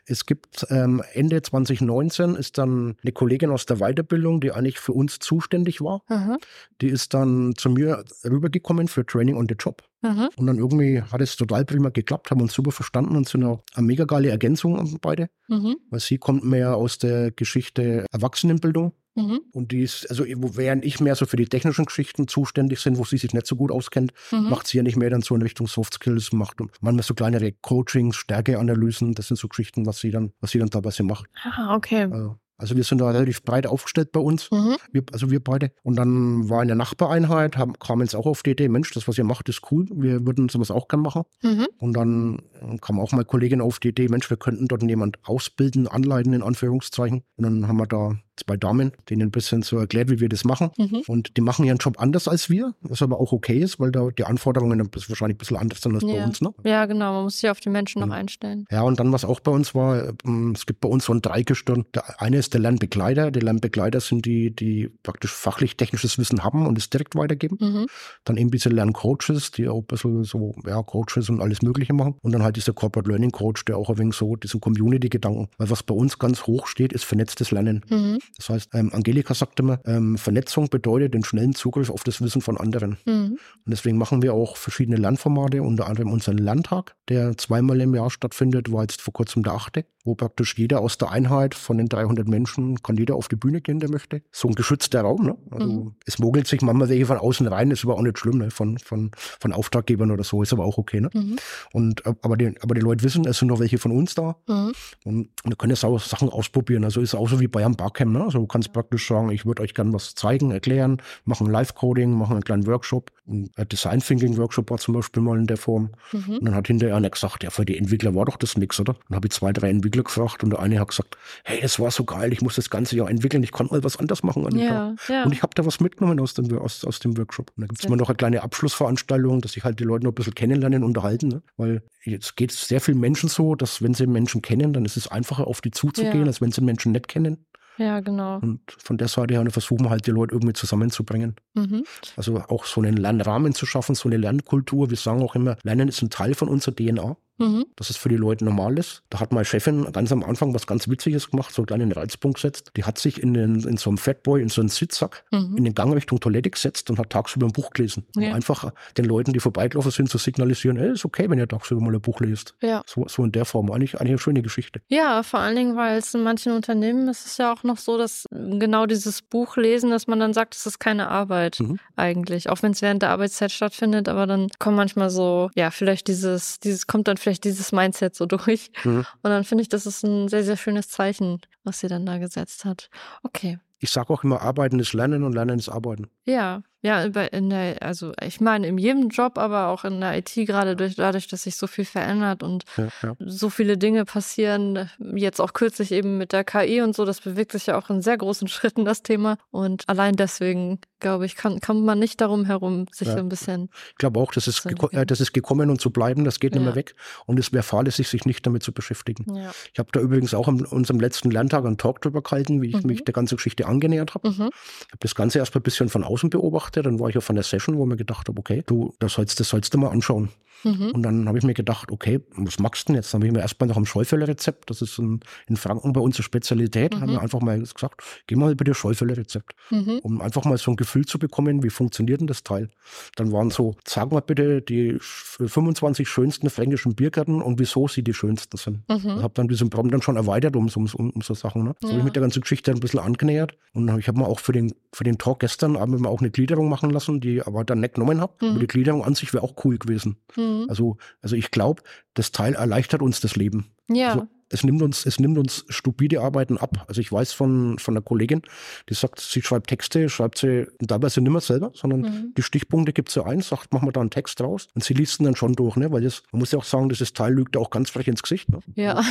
es 0.05 0.27
gibt 0.27 0.67
ähm, 0.69 1.01
Ende 1.13 1.41
2019 1.41 2.35
ist 2.35 2.59
dann 2.59 2.97
eine 3.01 3.11
Kollegin 3.11 3.49
aus 3.49 3.65
der 3.65 3.77
Weiterbildung, 3.77 4.41
die 4.41 4.51
eigentlich 4.51 4.77
für 4.77 4.91
uns 4.91 5.17
zuständig 5.17 5.81
war. 5.81 6.03
Mhm. 6.07 6.37
Die 6.81 6.89
ist 6.89 7.15
dann 7.15 7.55
zu 7.55 7.71
mir 7.71 8.03
rübergekommen 8.23 8.87
für 8.87 9.03
Training 9.07 9.35
on 9.35 9.47
the 9.49 9.55
Job. 9.57 9.81
Mhm. 10.03 10.29
Und 10.35 10.45
dann 10.45 10.59
irgendwie 10.59 11.01
hat 11.01 11.19
es 11.21 11.35
total 11.35 11.65
prima 11.65 11.89
geklappt, 11.89 12.29
haben 12.29 12.41
uns 12.41 12.53
super 12.53 12.71
verstanden 12.71 13.15
und 13.15 13.27
sind 13.27 13.43
auch 13.43 13.63
eine 13.73 13.87
mega 13.87 14.05
geile 14.05 14.29
Ergänzung 14.29 14.99
beide. 15.01 15.31
Mhm. 15.47 15.77
Weil 15.89 15.99
sie 15.99 16.19
kommt 16.19 16.43
mehr 16.43 16.75
aus 16.75 16.99
der 16.99 17.31
Geschichte 17.31 18.05
Erwachsenenbildung. 18.11 18.93
Mhm. 19.17 19.41
Und 19.51 19.71
die 19.71 19.81
ist, 19.81 20.09
also 20.09 20.23
während 20.25 20.85
ich 20.85 20.99
mehr 20.99 21.15
so 21.15 21.25
für 21.25 21.37
die 21.37 21.47
technischen 21.47 21.85
Geschichten 21.85 22.27
zuständig 22.27 22.83
bin, 22.83 22.97
wo 22.97 23.03
sie 23.03 23.17
sich 23.17 23.33
nicht 23.33 23.47
so 23.47 23.55
gut 23.55 23.71
auskennt, 23.71 24.13
Mhm. 24.31 24.49
macht 24.49 24.67
sie 24.67 24.77
ja 24.77 24.83
nicht 24.83 24.95
mehr 24.95 25.09
dann 25.09 25.23
so 25.23 25.35
in 25.35 25.41
Richtung 25.41 25.67
Soft 25.67 25.95
Skills, 25.95 26.31
macht 26.31 26.59
manchmal 26.81 27.03
so 27.03 27.13
kleinere 27.15 27.51
Coachings, 27.51 28.15
Stärkeanalysen, 28.15 29.13
das 29.13 29.27
sind 29.27 29.37
so 29.37 29.47
Geschichten, 29.47 29.85
was 29.85 29.99
sie 29.99 30.11
dann, 30.11 30.31
was 30.39 30.51
sie 30.51 30.59
dann 30.59 30.69
teilweise 30.69 31.03
macht. 31.03 31.25
Ah, 31.43 31.75
okay. 31.75 32.03
Also, 32.03 32.35
also 32.59 32.75
wir 32.75 32.83
sind 32.83 32.99
da 32.99 33.09
relativ 33.11 33.43
breit 33.43 33.67
aufgestellt 33.67 34.11
bei 34.11 34.19
uns, 34.19 34.49
Mhm. 34.51 34.77
wir, 34.91 35.03
also 35.11 35.29
wir 35.31 35.43
beide. 35.43 35.71
Und 35.83 35.95
dann 35.95 36.49
war 36.49 36.61
in 36.61 36.67
der 36.67 36.77
Nachbareinheit, 36.77 37.57
haben, 37.57 37.73
kamen 37.79 38.01
jetzt 38.01 38.15
auch 38.15 38.25
auf 38.25 38.43
die 38.43 38.51
Idee, 38.51 38.67
Mensch, 38.69 38.91
das, 38.93 39.07
was 39.07 39.17
ihr 39.17 39.23
macht, 39.23 39.47
ist 39.49 39.61
cool, 39.71 39.85
wir 39.93 40.25
würden 40.25 40.49
sowas 40.49 40.71
auch 40.71 40.87
gern 40.87 41.01
machen. 41.01 41.23
Mhm. 41.43 41.67
Und 41.79 41.93
dann 41.93 42.41
kam 42.81 42.99
auch 42.99 43.11
mal 43.11 43.25
Kollegin 43.25 43.61
auf 43.61 43.79
die 43.79 43.89
Idee, 43.89 44.07
Mensch, 44.09 44.29
wir 44.29 44.37
könnten 44.37 44.67
dort 44.67 44.81
jemand 44.83 45.19
ausbilden, 45.23 45.87
anleiten 45.87 46.33
in 46.33 46.41
Anführungszeichen. 46.43 47.23
Und 47.35 47.43
dann 47.43 47.67
haben 47.67 47.77
wir 47.77 47.87
da 47.87 48.15
zwei 48.37 48.57
Damen, 48.57 48.91
denen 49.09 49.23
ein 49.23 49.31
bisschen 49.31 49.61
so 49.63 49.77
erklärt, 49.77 50.09
wie 50.09 50.19
wir 50.19 50.29
das 50.29 50.45
machen. 50.45 50.69
Mhm. 50.77 51.01
Und 51.07 51.35
die 51.37 51.41
machen 51.41 51.65
ihren 51.65 51.77
Job 51.77 51.95
anders 51.99 52.27
als 52.27 52.49
wir, 52.49 52.73
was 52.81 53.01
aber 53.01 53.19
auch 53.19 53.31
okay 53.33 53.59
ist, 53.59 53.79
weil 53.79 53.91
da 53.91 54.09
die 54.17 54.23
Anforderungen 54.25 54.77
bisschen- 54.89 55.09
wahrscheinlich 55.09 55.35
ein 55.35 55.39
bisschen 55.39 55.57
anders 55.57 55.81
sind 55.81 55.95
als 55.95 56.03
bei 56.05 56.11
Ja. 56.15 56.25
uns. 56.25 56.41
Ne? 56.41 56.53
Ja, 56.63 56.85
genau. 56.85 57.13
Man 57.13 57.23
muss 57.23 57.39
sich 57.39 57.49
auf 57.49 57.59
die 57.59 57.69
Menschen 57.69 57.99
noch 57.99 58.07
Mhm. 58.07 58.13
einstellen. 58.13 58.65
Ja, 58.71 58.81
und 58.83 58.99
dann, 58.99 59.11
was 59.11 59.25
auch 59.25 59.39
bei 59.39 59.51
uns 59.51 59.73
war, 59.75 60.13
ähm, 60.25 60.51
es 60.55 60.65
gibt 60.65 60.81
bei 60.81 60.89
uns 60.89 61.05
so 61.05 61.13
ein 61.13 61.21
Dreigestirn. 61.21 61.85
Der 61.93 62.21
eine 62.21 62.37
ist 62.37 62.53
der 62.53 62.61
Lernbegleiter. 62.61 63.31
Die 63.31 63.39
Lernbegleiter 63.39 63.99
sind 63.99 64.25
die, 64.25 64.55
die 64.55 64.89
praktisch 65.03 65.31
fachlich-technisches 65.31 66.17
Wissen 66.17 66.43
haben 66.43 66.65
und 66.67 66.77
es 66.77 66.89
direkt 66.89 67.15
weitergeben. 67.15 67.57
Mhm. 67.59 67.85
Dann 68.23 68.37
eben 68.37 68.51
diese 68.51 68.69
Lerncoaches, 68.69 69.51
die 69.51 69.67
auch 69.67 69.79
ein 69.79 69.85
bisschen 69.85 70.23
so, 70.23 70.53
ja, 70.65 70.81
Coaches 70.83 71.29
und 71.29 71.41
alles 71.41 71.61
Mögliche 71.61 71.93
machen. 71.93 72.15
Und 72.21 72.31
dann 72.31 72.43
halt 72.43 72.55
dieser 72.55 72.73
Corporate 72.73 73.09
Learning 73.09 73.31
Coach, 73.31 73.65
der 73.65 73.77
auch 73.77 73.89
ein 73.89 73.97
wenig 73.97 74.15
so 74.15 74.35
diesen 74.35 74.61
Community-Gedanken. 74.61 75.47
Weil 75.57 75.69
was 75.69 75.83
bei 75.83 75.95
uns 75.95 76.19
ganz 76.19 76.43
hoch 76.47 76.67
steht, 76.67 76.93
ist 76.93 77.03
vernetztes 77.05 77.51
Lernen. 77.51 77.83
Mhm. 77.89 78.19
Das 78.35 78.49
heißt, 78.49 78.69
ähm, 78.73 78.91
Angelika 78.93 79.33
sagt 79.33 79.59
immer, 79.59 79.79
ähm, 79.85 80.17
Vernetzung 80.17 80.69
bedeutet 80.69 81.13
den 81.13 81.23
schnellen 81.23 81.55
Zugriff 81.55 81.89
auf 81.89 82.03
das 82.03 82.21
Wissen 82.21 82.41
von 82.41 82.57
anderen. 82.57 82.97
Mhm. 83.05 83.37
Und 83.37 83.39
deswegen 83.65 83.97
machen 83.97 84.21
wir 84.21 84.33
auch 84.33 84.57
verschiedene 84.57 84.97
Lernformate, 84.97 85.63
unter 85.63 85.87
anderem 85.87 86.11
unseren 86.11 86.37
Lerntag, 86.37 86.95
der 87.09 87.37
zweimal 87.37 87.79
im 87.81 87.95
Jahr 87.95 88.09
stattfindet, 88.09 88.71
war 88.71 88.81
jetzt 88.81 89.01
vor 89.01 89.13
kurzem 89.13 89.43
der 89.43 89.53
achte, 89.53 89.85
wo 90.07 90.15
praktisch 90.15 90.57
jeder 90.57 90.79
aus 90.81 90.97
der 90.97 91.11
Einheit 91.11 91.53
von 91.53 91.77
den 91.77 91.87
300 91.87 92.27
Menschen 92.27 92.81
kann 92.81 92.97
jeder 92.97 93.15
auf 93.15 93.27
die 93.27 93.35
Bühne 93.35 93.61
gehen, 93.61 93.79
der 93.79 93.89
möchte. 93.91 94.21
So 94.31 94.47
ein 94.47 94.55
geschützter 94.55 95.01
Raum, 95.01 95.23
ne? 95.25 95.37
Also 95.51 95.67
Mhm. 95.67 95.95
es 96.05 96.17
mogelt 96.17 96.47
sich 96.47 96.61
manchmal 96.61 96.89
welche 96.89 97.05
von 97.05 97.17
außen 97.17 97.45
rein, 97.47 97.69
ist 97.71 97.83
aber 97.83 97.95
auch 97.95 98.01
nicht 98.01 98.17
schlimm, 98.17 98.39
ne? 98.39 98.49
Von, 98.49 98.77
von, 98.79 99.11
von 99.39 99.53
Auftraggebern 99.53 100.09
oder 100.11 100.23
so, 100.23 100.41
ist 100.41 100.53
aber 100.53 100.65
auch 100.65 100.77
okay, 100.77 101.01
ne? 101.01 101.09
Mhm. 101.13 101.35
Und, 101.73 102.05
äh, 102.05 102.13
aber, 102.21 102.37
die, 102.37 102.55
aber 102.61 102.73
die 102.73 102.81
Leute 102.81 103.03
wissen, 103.03 103.25
es 103.27 103.37
sind 103.37 103.49
noch 103.49 103.59
welche 103.59 103.77
von 103.77 103.91
uns 103.91 104.15
da 104.15 104.35
Mhm. 104.47 104.71
und, 105.05 105.29
und 105.43 105.51
da 105.51 105.55
können 105.55 105.71
jetzt 105.71 105.83
auch 105.85 105.99
Sachen 105.99 106.29
ausprobieren. 106.29 106.83
Also 106.83 107.01
ist 107.01 107.13
auch 107.13 107.27
so 107.29 107.39
wie 107.39 107.47
bei 107.47 107.63
einem 107.65 107.75
Barcamp, 107.75 108.13
ne? 108.13 108.23
Also 108.23 108.39
du 108.39 108.47
kannst 108.47 108.73
praktisch 108.73 109.07
sagen, 109.07 109.29
ich 109.31 109.45
würde 109.45 109.61
euch 109.61 109.73
gerne 109.73 109.91
was 109.93 110.15
zeigen, 110.15 110.51
erklären, 110.51 111.01
machen 111.25 111.47
Live-Coding, 111.47 112.11
machen 112.11 112.33
einen 112.33 112.43
kleinen 112.43 112.65
Workshop. 112.65 113.11
Ein 113.29 113.49
Design 113.69 113.99
Thinking 113.99 114.37
Workshop 114.37 114.69
war 114.71 114.77
zum 114.77 114.93
Beispiel 114.93 115.21
mal 115.21 115.37
in 115.37 115.47
der 115.47 115.57
Form. 115.57 115.89
Mhm. 116.13 116.37
Und 116.37 116.45
dann 116.45 116.55
hat 116.55 116.67
hinterher 116.67 116.95
einer 116.95 117.09
gesagt, 117.09 117.43
ja, 117.43 117.49
für 117.49 117.65
die 117.65 117.77
Entwickler 117.77 118.15
war 118.15 118.25
doch 118.25 118.37
das 118.37 118.57
nix, 118.57 118.79
oder? 118.79 118.95
Dann 119.09 119.17
habe 119.17 119.27
ich 119.27 119.33
zwei, 119.33 119.51
drei 119.51 119.69
Entwickler 119.69 120.03
gefragt 120.03 120.43
und 120.43 120.51
der 120.51 120.59
eine 120.59 120.79
hat 120.79 120.87
gesagt, 120.87 121.17
hey, 121.43 121.59
das 121.61 121.79
war 121.79 121.91
so 121.91 122.05
geil, 122.05 122.31
ich 122.31 122.41
muss 122.41 122.55
das 122.55 122.69
ganze 122.69 122.95
Jahr 122.95 123.09
entwickeln, 123.09 123.43
ich 123.43 123.51
konnte 123.51 123.73
mal 123.73 123.83
was 123.83 123.97
anders 123.97 124.23
machen 124.23 124.45
an 124.45 124.51
dem 124.53 124.67
Tag. 124.67 125.09
Ja, 125.09 125.15
ja. 125.15 125.23
Und 125.25 125.33
ich 125.33 125.43
habe 125.43 125.53
da 125.55 125.65
was 125.65 125.79
mitgenommen 125.79 126.19
aus 126.19 126.35
dem, 126.35 126.57
aus, 126.57 126.85
aus 126.85 126.99
dem 126.99 127.17
Workshop. 127.17 127.51
Und 127.57 127.61
da 127.63 127.67
gibt 127.67 127.81
es 127.83 127.89
mal 127.89 127.97
noch 127.97 128.07
eine 128.09 128.15
kleine 128.15 128.43
Abschlussveranstaltung, 128.43 129.41
dass 129.41 129.51
sich 129.53 129.63
halt 129.63 129.79
die 129.79 129.83
Leute 129.83 130.05
noch 130.05 130.11
ein 130.11 130.15
bisschen 130.15 130.35
kennenlernen, 130.35 130.83
unterhalten. 130.83 131.27
Ne? 131.27 131.41
Weil 131.57 131.83
jetzt 132.03 132.37
geht 132.37 132.51
es 132.51 132.67
sehr 132.67 132.79
vielen 132.79 132.99
Menschen 132.99 133.27
so, 133.29 133.55
dass 133.55 133.81
wenn 133.81 133.93
sie 133.93 134.07
Menschen 134.07 134.41
kennen, 134.41 134.71
dann 134.71 134.85
ist 134.85 134.95
es 134.97 135.07
einfacher, 135.09 135.47
auf 135.47 135.61
die 135.61 135.71
zuzugehen, 135.71 136.21
Ja. 136.21 136.25
als 136.27 136.39
wenn 136.41 136.51
sie 136.51 136.61
Menschen 136.61 136.93
nicht 136.93 137.07
kennen. 137.07 137.45
Ja, 137.77 137.99
genau. 137.99 138.39
Und 138.39 138.61
von 138.77 138.97
der 138.97 139.07
Seite 139.07 139.33
her 139.33 139.45
versuchen 139.51 139.85
wir 139.85 139.89
halt 139.89 140.07
die 140.07 140.11
Leute 140.11 140.33
irgendwie 140.33 140.53
zusammenzubringen. 140.53 141.35
Mhm. 141.53 141.83
Also 142.15 142.37
auch 142.47 142.65
so 142.65 142.81
einen 142.81 142.97
Lernrahmen 142.97 143.53
zu 143.53 143.65
schaffen, 143.65 143.95
so 143.95 144.09
eine 144.09 144.17
Lernkultur. 144.17 144.89
Wir 144.89 144.97
sagen 144.97 145.21
auch 145.21 145.35
immer, 145.35 145.57
Lernen 145.63 145.87
ist 145.87 146.01
ein 146.01 146.09
Teil 146.09 146.33
von 146.33 146.49
unserer 146.49 146.75
DNA. 146.75 147.17
Mhm. 147.39 147.65
dass 147.75 147.89
es 147.89 147.97
für 147.97 148.09
die 148.09 148.15
Leute 148.15 148.43
normal 148.45 148.79
ist. 148.79 149.03
Da 149.09 149.19
hat 149.19 149.31
meine 149.31 149.45
Chefin 149.45 149.91
ganz 149.91 150.11
am 150.11 150.23
Anfang 150.23 150.53
was 150.53 150.65
ganz 150.65 150.87
Witziges 150.87 151.29
gemacht, 151.29 151.53
so 151.53 151.61
einen 151.61 151.67
kleinen 151.67 151.91
Reizpunkt 151.91 152.37
gesetzt. 152.37 152.71
Die 152.75 152.83
hat 152.83 152.97
sich 152.97 153.21
in, 153.21 153.33
den, 153.33 153.59
in 153.61 153.77
so 153.77 153.89
einem 153.89 153.97
Fatboy, 153.97 154.41
in 154.41 154.49
so 154.49 154.61
einen 154.61 154.69
Sitzsack, 154.69 155.23
Mhm. 155.31 155.55
in 155.57 155.63
den 155.65 155.75
Gang 155.75 155.93
Richtung 155.93 156.19
Toilette 156.19 156.49
gesetzt 156.49 156.89
und 156.89 156.97
hat 156.99 157.09
tagsüber 157.11 157.45
ein 157.45 157.51
Buch 157.53 157.69
gelesen. 157.71 158.05
Um 158.15 158.21
Ja. 158.23 158.33
einfach 158.33 158.71
den 158.97 159.05
Leuten, 159.05 159.33
die 159.33 159.39
vorbeigelaufen 159.39 159.91
sind, 159.91 160.09
zu 160.09 160.17
signalisieren, 160.17 160.77
ey, 160.77 160.91
ist 160.93 161.05
okay, 161.05 161.29
wenn 161.29 161.37
ihr 161.39 161.47
tagsüber 161.47 161.81
mal 161.81 161.93
ein 161.93 162.01
Buch 162.01 162.19
lest. 162.21 162.55
Ja. 162.61 162.81
So, 162.87 163.05
so 163.07 163.23
in 163.23 163.31
der 163.31 163.45
Form. 163.45 163.71
Eigentlich, 163.71 163.95
eigentlich 163.99 164.09
eine 164.11 164.19
schöne 164.19 164.41
Geschichte. 164.41 164.81
Ja, 164.87 165.21
vor 165.23 165.39
allen 165.39 165.55
Dingen, 165.55 165.75
weil 165.75 165.97
es 165.97 166.13
in 166.13 166.23
manchen 166.23 166.53
Unternehmen 166.53 167.07
ist 167.07 167.25
es 167.25 167.37
ja 167.37 167.53
auch 167.53 167.63
noch 167.63 167.77
so, 167.77 167.97
dass 167.97 168.25
genau 168.31 168.85
dieses 168.87 169.21
Buch 169.21 169.57
lesen, 169.57 169.89
dass 169.91 170.07
man 170.07 170.19
dann 170.19 170.33
sagt, 170.33 170.55
es 170.55 170.65
ist 170.65 170.79
keine 170.79 171.09
Arbeit 171.09 171.59
Mhm. 171.59 171.77
eigentlich, 171.95 172.49
auch 172.49 172.61
wenn 172.63 172.71
es 172.71 172.81
während 172.81 173.01
der 173.01 173.09
Arbeitszeit 173.11 173.51
stattfindet, 173.51 174.09
aber 174.09 174.25
dann 174.27 174.47
kommt 174.59 174.77
manchmal 174.77 175.09
so, 175.09 175.49
ja, 175.55 175.69
vielleicht 175.71 176.07
dieses, 176.07 176.59
dieses 176.59 176.87
kommt 176.87 177.07
dann 177.07 177.17
vielleicht 177.17 177.26
dieses 177.33 177.71
Mindset 177.71 178.15
so 178.15 178.25
durch. 178.27 178.71
Mhm. 178.83 179.05
Und 179.21 179.29
dann 179.29 179.43
finde 179.43 179.61
ich, 179.61 179.69
das 179.69 179.85
ist 179.85 180.03
ein 180.03 180.27
sehr, 180.27 180.43
sehr 180.43 180.57
schönes 180.57 180.89
Zeichen, 180.89 181.41
was 181.63 181.79
sie 181.79 181.87
dann 181.87 182.05
da 182.05 182.17
gesetzt 182.17 182.65
hat. 182.65 182.89
Okay. 183.23 183.59
Ich 183.79 183.91
sage 183.91 184.11
auch 184.11 184.23
immer, 184.23 184.41
Arbeiten 184.41 184.79
ist 184.79 184.93
Lernen 184.93 185.23
und 185.23 185.33
Lernen 185.33 185.59
ist 185.59 185.69
Arbeiten. 185.69 186.09
Ja, 186.27 186.61
ja, 186.83 187.01
in 187.03 187.49
der, 187.49 187.81
also 187.81 188.13
ich 188.23 188.39
meine, 188.39 188.67
in 188.67 188.77
jedem 188.77 189.09
Job, 189.09 189.37
aber 189.39 189.67
auch 189.69 189.83
in 189.83 189.99
der 189.99 190.15
IT, 190.19 190.33
gerade 190.35 190.75
durch, 190.75 190.95
dadurch, 190.95 191.27
dass 191.27 191.43
sich 191.43 191.55
so 191.55 191.65
viel 191.65 191.83
verändert 191.85 192.43
und 192.43 192.63
Ja, 192.77 192.87
ja. 193.01 193.15
so 193.19 193.49
viele 193.49 193.77
Dinge 193.77 194.05
passieren, 194.05 194.89
jetzt 195.15 195.41
auch 195.41 195.53
kürzlich 195.53 195.91
eben 195.91 196.17
mit 196.19 196.33
der 196.33 196.43
KI 196.43 196.81
und 196.81 196.95
so, 196.95 197.03
das 197.03 197.19
bewegt 197.19 197.51
sich 197.51 197.65
ja 197.65 197.77
auch 197.77 197.89
in 197.89 198.01
sehr 198.01 198.15
großen 198.17 198.47
Schritten, 198.47 198.85
das 198.85 199.01
Thema. 199.01 199.37
Und 199.49 199.83
allein 199.89 200.15
deswegen, 200.15 200.79
glaube 200.99 201.25
ich, 201.25 201.35
kann, 201.35 201.59
kommt 201.59 201.83
man 201.83 201.97
nicht 201.99 202.21
darum 202.21 202.45
herum, 202.45 202.85
sich 202.91 203.07
Ja. 203.07 203.15
so 203.15 203.19
ein 203.19 203.29
bisschen. 203.29 203.69
Ich 203.89 203.95
glaube 203.97 204.19
auch, 204.19 204.31
das 204.31 204.47
ist, 204.47 204.63
äh, 204.65 205.05
das 205.05 205.19
ist 205.19 205.33
gekommen 205.33 205.69
und 205.71 205.81
zu 205.81 205.89
bleiben, 205.89 206.23
das 206.25 206.39
geht 206.39 206.53
nicht 206.53 206.63
mehr 206.63 206.75
weg. 206.75 206.93
Und 207.25 207.39
es 207.39 207.51
wäre 207.51 207.63
fahrlässig, 207.63 208.07
sich 208.07 208.25
nicht 208.25 208.45
damit 208.45 208.61
zu 208.63 208.71
beschäftigen. 208.71 209.25
Ich 209.73 209.79
habe 209.79 209.89
da 209.91 209.99
übrigens 209.99 210.33
auch 210.35 210.47
an 210.47 210.63
unserem 210.63 210.99
letzten 210.99 211.31
Lerntag 211.31 211.65
einen 211.65 211.77
Talk 211.77 212.01
drüber 212.01 212.21
gehalten, 212.21 212.61
wie 212.61 212.67
ich 212.69 212.75
Mhm. 212.83 212.87
mich 212.87 213.03
der 213.03 213.13
ganzen 213.13 213.35
Geschichte 213.37 213.65
angenähert 213.65 214.13
habe. 214.13 214.29
Mhm. 214.29 214.33
Ich 214.35 214.91
habe 214.91 214.99
das 214.99 215.15
Ganze 215.15 215.39
erst 215.39 215.53
mal 215.55 215.59
ein 215.59 215.63
bisschen 215.63 215.89
von 215.89 216.03
außen 216.03 216.16
beobachtet. 216.23 216.85
Dann 216.85 216.99
war 216.99 217.09
ich 217.09 217.17
auf 217.17 217.29
einer 217.29 217.43
Session, 217.43 217.77
wo 217.77 217.85
mir 217.85 217.97
gedacht 217.97 218.27
habe, 218.27 218.39
okay, 218.39 218.63
du, 218.65 218.93
das 218.99 219.13
sollst, 219.13 219.39
das 219.39 219.49
sollst 219.49 219.73
du 219.73 219.77
mal 219.77 219.89
anschauen. 219.89 220.29
Mhm. 220.63 220.91
Und 220.91 221.03
dann 221.03 221.27
habe 221.27 221.37
ich 221.37 221.43
mir 221.43 221.53
gedacht, 221.53 221.91
okay, 221.91 222.19
was 222.35 222.59
machst 222.59 222.83
du 222.89 222.93
denn 222.93 222.95
jetzt? 223.01 223.13
Dann 223.13 223.19
habe 223.21 223.27
ich 223.27 223.33
mir 223.33 223.39
erstmal 223.41 223.67
nach 223.67 223.75
einem 223.75 223.85
Schäufeler-Rezept, 223.85 224.69
das 224.69 224.81
ist 224.81 224.97
in, 224.99 225.19
in 225.47 225.55
Franken 225.57 225.93
bei 225.93 226.01
uns 226.01 226.17
eine 226.17 226.23
Spezialität, 226.23 226.93
Mhm. 226.95 227.01
haben 227.01 227.11
wir 227.11 227.21
einfach 227.21 227.41
mal 227.41 227.59
gesagt, 227.59 228.01
geh 228.27 228.35
mal 228.35 228.55
bitte 228.55 228.73
Schäufeler-Rezept, 228.73 229.53
Mhm. 229.71 229.99
um 230.03 230.21
einfach 230.21 230.45
mal 230.45 230.57
so 230.57 230.71
ein 230.71 230.77
Gefühl 230.77 231.05
zu 231.05 231.19
bekommen, 231.19 231.63
wie 231.63 231.69
funktioniert 231.69 232.19
denn 232.21 232.27
das 232.27 232.43
Teil? 232.43 232.69
Dann 233.15 233.31
waren 233.31 233.49
so, 233.51 233.75
sag 233.85 234.11
mal 234.11 234.21
bitte 234.21 234.61
die 234.61 234.93
sch- 234.95 235.47
25 235.47 236.07
schönsten 236.07 236.49
fränkischen 236.49 236.95
Biergärten 236.95 237.41
und 237.41 237.59
wieso 237.59 237.87
sie 237.87 238.03
die 238.03 238.13
schönsten 238.13 238.57
sind. 238.57 238.83
Ich 238.89 239.03
Mhm. 239.03 239.21
habe 239.21 239.33
dann 239.35 239.47
diesen 239.47 239.69
Prompt 239.69 239.93
dann 239.93 240.01
schon 240.01 240.15
erweitert 240.15 240.55
um, 240.55 240.69
so- 240.69 240.79
um, 240.79 241.09
um 241.11 241.21
so 241.21 241.33
Sachen. 241.33 241.63
Ne? 241.63 241.75
So 241.81 241.87
habe 241.87 241.93
Ja. 241.93 241.99
ich 241.99 242.05
mit 242.05 242.15
der 242.15 242.21
ganzen 242.21 242.41
Geschichte 242.41 242.71
ein 242.71 242.79
bisschen 242.79 242.99
angenähert. 242.99 243.55
Und 243.73 243.87
ich 243.99 244.07
habe 244.07 244.17
mir 244.19 244.25
auch 244.27 244.39
für 244.39 244.53
den, 244.53 244.73
für 244.93 245.03
den 245.03 245.17
Talk 245.17 245.39
gestern 245.39 245.75
Abend 245.75 246.05
auch 246.07 246.19
eine 246.19 246.31
Gliederung 246.31 246.69
machen 246.69 246.89
lassen, 246.89 247.19
die 247.19 247.41
aber 247.43 247.63
dann 247.63 247.79
nicht 247.81 247.93
genommen 247.95 248.21
habe. 248.21 248.33
Mhm. 248.41 248.49
Aber 248.51 248.59
die 248.59 248.67
Gliederung 248.67 249.03
an 249.03 249.13
sich 249.15 249.33
wäre 249.33 249.43
auch 249.43 249.53
cool 249.63 249.77
gewesen. 249.77 250.17
Mhm. 250.35 250.46
Also, 250.69 250.97
also 251.21 251.35
ich 251.35 251.51
glaube, 251.51 251.83
das 252.13 252.31
Teil 252.31 252.53
erleichtert 252.55 253.01
uns 253.01 253.19
das 253.19 253.35
Leben. 253.35 253.71
Ja. 253.89 254.13
Also, 254.13 254.27
es 254.49 254.63
nimmt 254.63 254.81
uns, 254.81 255.05
es 255.05 255.19
nimmt 255.19 255.37
uns 255.37 255.65
stupide 255.69 256.21
Arbeiten 256.21 256.57
ab. 256.57 256.85
Also 256.87 257.01
ich 257.01 257.11
weiß 257.11 257.33
von, 257.33 257.77
von 257.79 257.93
einer 257.95 258.01
Kollegin, 258.01 258.41
die 258.89 258.93
sagt, 258.93 259.19
sie 259.19 259.41
schreibt 259.41 259.67
Texte, 259.67 260.09
schreibt 260.09 260.37
sie 260.37 260.67
teilweise 260.87 261.21
nicht 261.21 261.31
mehr 261.31 261.41
selber, 261.41 261.71
sondern 261.73 262.01
Mhm. 262.01 262.33
die 262.37 262.41
Stichpunkte 262.43 262.93
gibt 262.93 263.09
sie 263.09 263.23
ein, 263.25 263.41
sagt, 263.41 263.73
mach 263.73 263.81
mal 263.81 263.91
da 263.91 264.01
einen 264.01 264.09
Text 264.09 264.39
raus. 264.41 264.67
Und 264.75 264.83
sie 264.83 264.93
liest 264.93 265.19
ihn 265.19 265.25
dann 265.25 265.35
schon 265.35 265.53
durch, 265.53 265.75
ne? 265.75 265.91
Weil 265.91 266.01
das, 266.01 266.23
man 266.31 266.39
muss 266.39 266.51
ja 266.51 266.59
auch 266.59 266.63
sagen, 266.63 266.89
dieses 266.89 267.13
Teil 267.13 267.33
lügt 267.33 267.57
auch 267.57 267.69
ganz 267.69 267.89
frech 267.89 268.07
ins 268.07 268.21
Gesicht. 268.23 268.49
Ne? 268.49 268.59
Ja. 268.75 269.01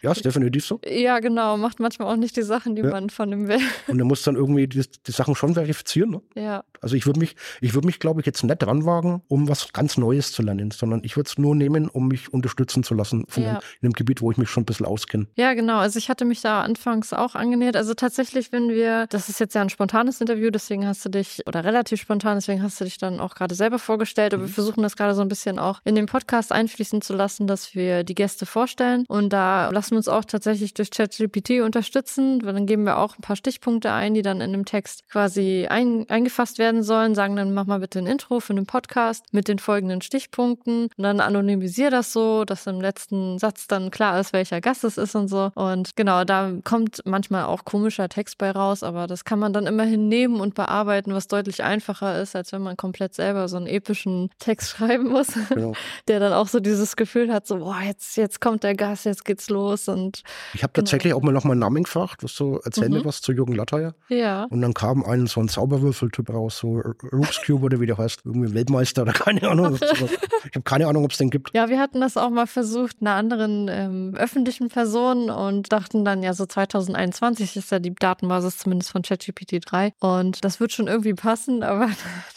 Ja, 0.00 0.12
ist 0.12 0.24
definitiv 0.24 0.64
so. 0.64 0.80
ja, 0.86 1.18
genau. 1.20 1.56
Macht 1.56 1.80
manchmal 1.80 2.08
auch 2.12 2.16
nicht 2.16 2.36
die 2.36 2.42
Sachen, 2.42 2.74
die 2.76 2.82
Ja. 2.82 2.90
man 2.90 3.10
von 3.10 3.30
ihm 3.32 3.48
will. 3.48 3.58
Und 3.88 3.98
er 3.98 4.04
muss 4.04 4.22
dann 4.22 4.36
irgendwie 4.36 4.66
die, 4.66 4.82
die 5.06 5.10
Sachen 5.12 5.34
schon 5.34 5.54
verifizieren. 5.54 6.10
Ne? 6.10 6.22
Ja. 6.36 6.64
Also 6.80 6.96
ich 6.96 7.06
würde 7.06 7.20
mich, 7.20 7.36
ich 7.60 7.74
würde 7.74 7.86
mich, 7.86 7.98
glaube 7.98 8.20
ich, 8.20 8.26
jetzt 8.26 8.42
nicht 8.42 8.66
ranwagen, 8.66 9.22
um 9.28 9.48
was 9.48 9.72
ganz 9.72 9.98
Neues 9.98 10.32
zu 10.32 10.42
lernen, 10.42 10.70
sondern 10.70 11.02
ich 11.04 11.16
würde 11.16 11.28
es 11.28 11.38
nur 11.38 11.54
nehmen, 11.54 11.88
um 11.88 12.08
mich 12.08 12.32
unterstützen 12.32 12.82
zu 12.82 12.94
lassen 12.94 13.24
von 13.28 13.42
Ja. 13.42 13.48
einem, 13.50 13.58
in 13.80 13.86
einem 13.86 13.92
Gebiet, 13.92 14.21
wo 14.22 14.30
ich 14.30 14.38
mich 14.38 14.48
schon 14.48 14.62
ein 14.62 14.66
bisschen 14.66 14.86
auskenne. 14.86 15.26
Ja, 15.36 15.54
genau. 15.54 15.78
Also 15.78 15.98
ich 15.98 16.08
hatte 16.08 16.24
mich 16.24 16.40
da 16.40 16.62
anfangs 16.62 17.12
auch 17.12 17.34
angenähert. 17.34 17.76
Also 17.76 17.94
tatsächlich, 17.94 18.52
wenn 18.52 18.70
wir, 18.70 19.06
das 19.08 19.28
ist 19.28 19.40
jetzt 19.40 19.54
ja 19.54 19.60
ein 19.60 19.68
spontanes 19.68 20.20
Interview, 20.20 20.50
deswegen 20.50 20.86
hast 20.86 21.04
du 21.04 21.08
dich, 21.08 21.42
oder 21.46 21.64
relativ 21.64 22.00
spontan, 22.00 22.36
deswegen 22.36 22.62
hast 22.62 22.80
du 22.80 22.84
dich 22.84 22.98
dann 22.98 23.20
auch 23.20 23.34
gerade 23.34 23.54
selber 23.54 23.78
vorgestellt. 23.78 24.32
Aber 24.32 24.44
mhm. 24.44 24.48
wir 24.48 24.54
versuchen 24.54 24.82
das 24.82 24.96
gerade 24.96 25.14
so 25.14 25.22
ein 25.22 25.28
bisschen 25.28 25.58
auch 25.58 25.80
in 25.84 25.94
den 25.94 26.06
Podcast 26.06 26.52
einfließen 26.52 27.02
zu 27.02 27.14
lassen, 27.14 27.46
dass 27.46 27.74
wir 27.74 28.04
die 28.04 28.14
Gäste 28.14 28.46
vorstellen. 28.46 29.04
Und 29.08 29.32
da 29.32 29.70
lassen 29.70 29.92
wir 29.92 29.96
uns 29.98 30.08
auch 30.08 30.24
tatsächlich 30.24 30.74
durch 30.74 30.90
ChatGPT 30.90 31.60
unterstützen. 31.62 32.38
Dann 32.38 32.66
geben 32.66 32.84
wir 32.84 32.98
auch 32.98 33.18
ein 33.18 33.22
paar 33.22 33.36
Stichpunkte 33.36 33.92
ein, 33.92 34.14
die 34.14 34.22
dann 34.22 34.40
in 34.40 34.52
dem 34.52 34.64
Text 34.64 35.08
quasi 35.10 35.66
ein, 35.68 36.08
eingefasst 36.08 36.58
werden 36.58 36.82
sollen, 36.82 37.14
sagen 37.14 37.36
dann, 37.36 37.52
mach 37.52 37.66
mal 37.66 37.80
bitte 37.80 37.98
ein 37.98 38.06
Intro 38.06 38.40
für 38.40 38.54
den 38.54 38.66
Podcast 38.66 39.24
mit 39.32 39.48
den 39.48 39.58
folgenden 39.58 40.00
Stichpunkten. 40.00 40.88
Und 40.96 41.02
dann 41.02 41.20
anonymisiere 41.20 41.90
das 41.90 42.12
so, 42.12 42.44
dass 42.44 42.66
im 42.66 42.80
letzten 42.80 43.38
Satz 43.38 43.66
dann 43.66 43.90
klar 43.90 44.11
ist, 44.20 44.32
welcher 44.32 44.60
Gast 44.60 44.84
es 44.84 44.98
ist 44.98 45.14
und 45.14 45.28
so. 45.28 45.50
Und 45.54 45.96
genau, 45.96 46.24
da 46.24 46.52
kommt 46.64 47.02
manchmal 47.04 47.44
auch 47.44 47.64
komischer 47.64 48.08
Text 48.08 48.38
bei 48.38 48.50
raus, 48.50 48.82
aber 48.82 49.06
das 49.06 49.24
kann 49.24 49.38
man 49.38 49.52
dann 49.52 49.66
immerhin 49.66 50.08
nehmen 50.08 50.40
und 50.40 50.54
bearbeiten, 50.54 51.14
was 51.14 51.28
deutlich 51.28 51.62
einfacher 51.62 52.20
ist, 52.20 52.36
als 52.36 52.52
wenn 52.52 52.62
man 52.62 52.76
komplett 52.76 53.14
selber 53.14 53.48
so 53.48 53.56
einen 53.56 53.66
epischen 53.66 54.30
Text 54.38 54.70
schreiben 54.76 55.08
muss, 55.08 55.28
genau. 55.48 55.72
der 56.08 56.20
dann 56.20 56.32
auch 56.32 56.48
so 56.48 56.60
dieses 56.60 56.96
Gefühl 56.96 57.32
hat, 57.32 57.46
so, 57.46 57.58
boah, 57.58 57.80
jetzt, 57.84 58.16
jetzt 58.16 58.40
kommt 58.40 58.62
der 58.62 58.74
Gast, 58.74 59.04
jetzt 59.04 59.24
geht's 59.24 59.50
los. 59.50 59.88
Und 59.88 60.22
ich 60.54 60.62
habe 60.62 60.72
genau. 60.72 60.84
tatsächlich 60.84 61.14
auch 61.14 61.22
mal 61.22 61.32
nach 61.32 61.44
meinem 61.44 61.60
Namen 61.60 61.84
gefragt, 61.84 62.22
was 62.22 62.34
so, 62.34 62.60
erzähl 62.64 62.88
mhm. 62.88 62.96
mir 62.96 63.04
was 63.04 63.20
zu 63.20 63.32
Jürgen 63.32 63.54
Latteier. 63.54 63.94
Ja. 64.08 64.44
Und 64.44 64.60
dann 64.60 64.74
kam 64.74 65.04
ein 65.04 65.26
so 65.26 65.40
ein 65.40 65.48
Zauberwürfeltyp 65.48 66.30
raus, 66.30 66.58
so 66.58 66.82
Rubik's 67.12 67.40
Cube 67.44 67.64
oder 67.64 67.80
wie 67.80 67.86
der 67.86 67.98
heißt, 67.98 68.22
irgendwie 68.24 68.54
Weltmeister 68.54 69.02
oder 69.02 69.12
keine 69.12 69.48
Ahnung. 69.48 69.76
ich 70.44 70.54
habe 70.54 70.62
keine 70.64 70.86
Ahnung, 70.86 71.04
ob 71.04 71.12
es 71.12 71.18
den 71.18 71.30
gibt. 71.30 71.54
Ja, 71.54 71.68
wir 71.68 71.78
hatten 71.78 72.00
das 72.00 72.16
auch 72.16 72.30
mal 72.30 72.46
versucht, 72.46 72.96
einer 73.00 73.14
anderen 73.14 73.68
ähm, 73.70 74.01
öffentlichen 74.14 74.68
Person 74.68 75.30
und 75.30 75.72
dachten 75.72 76.04
dann, 76.04 76.22
ja, 76.22 76.34
so 76.34 76.46
2021 76.46 77.56
ist 77.56 77.70
ja 77.70 77.78
die 77.78 77.94
Datenbasis 77.94 78.58
zumindest 78.58 78.92
von 78.92 79.02
ChatGPT 79.02 79.60
3 79.64 79.92
und 80.00 80.44
das 80.44 80.60
wird 80.60 80.72
schon 80.72 80.88
irgendwie 80.88 81.14
passen, 81.14 81.62
aber 81.62 81.90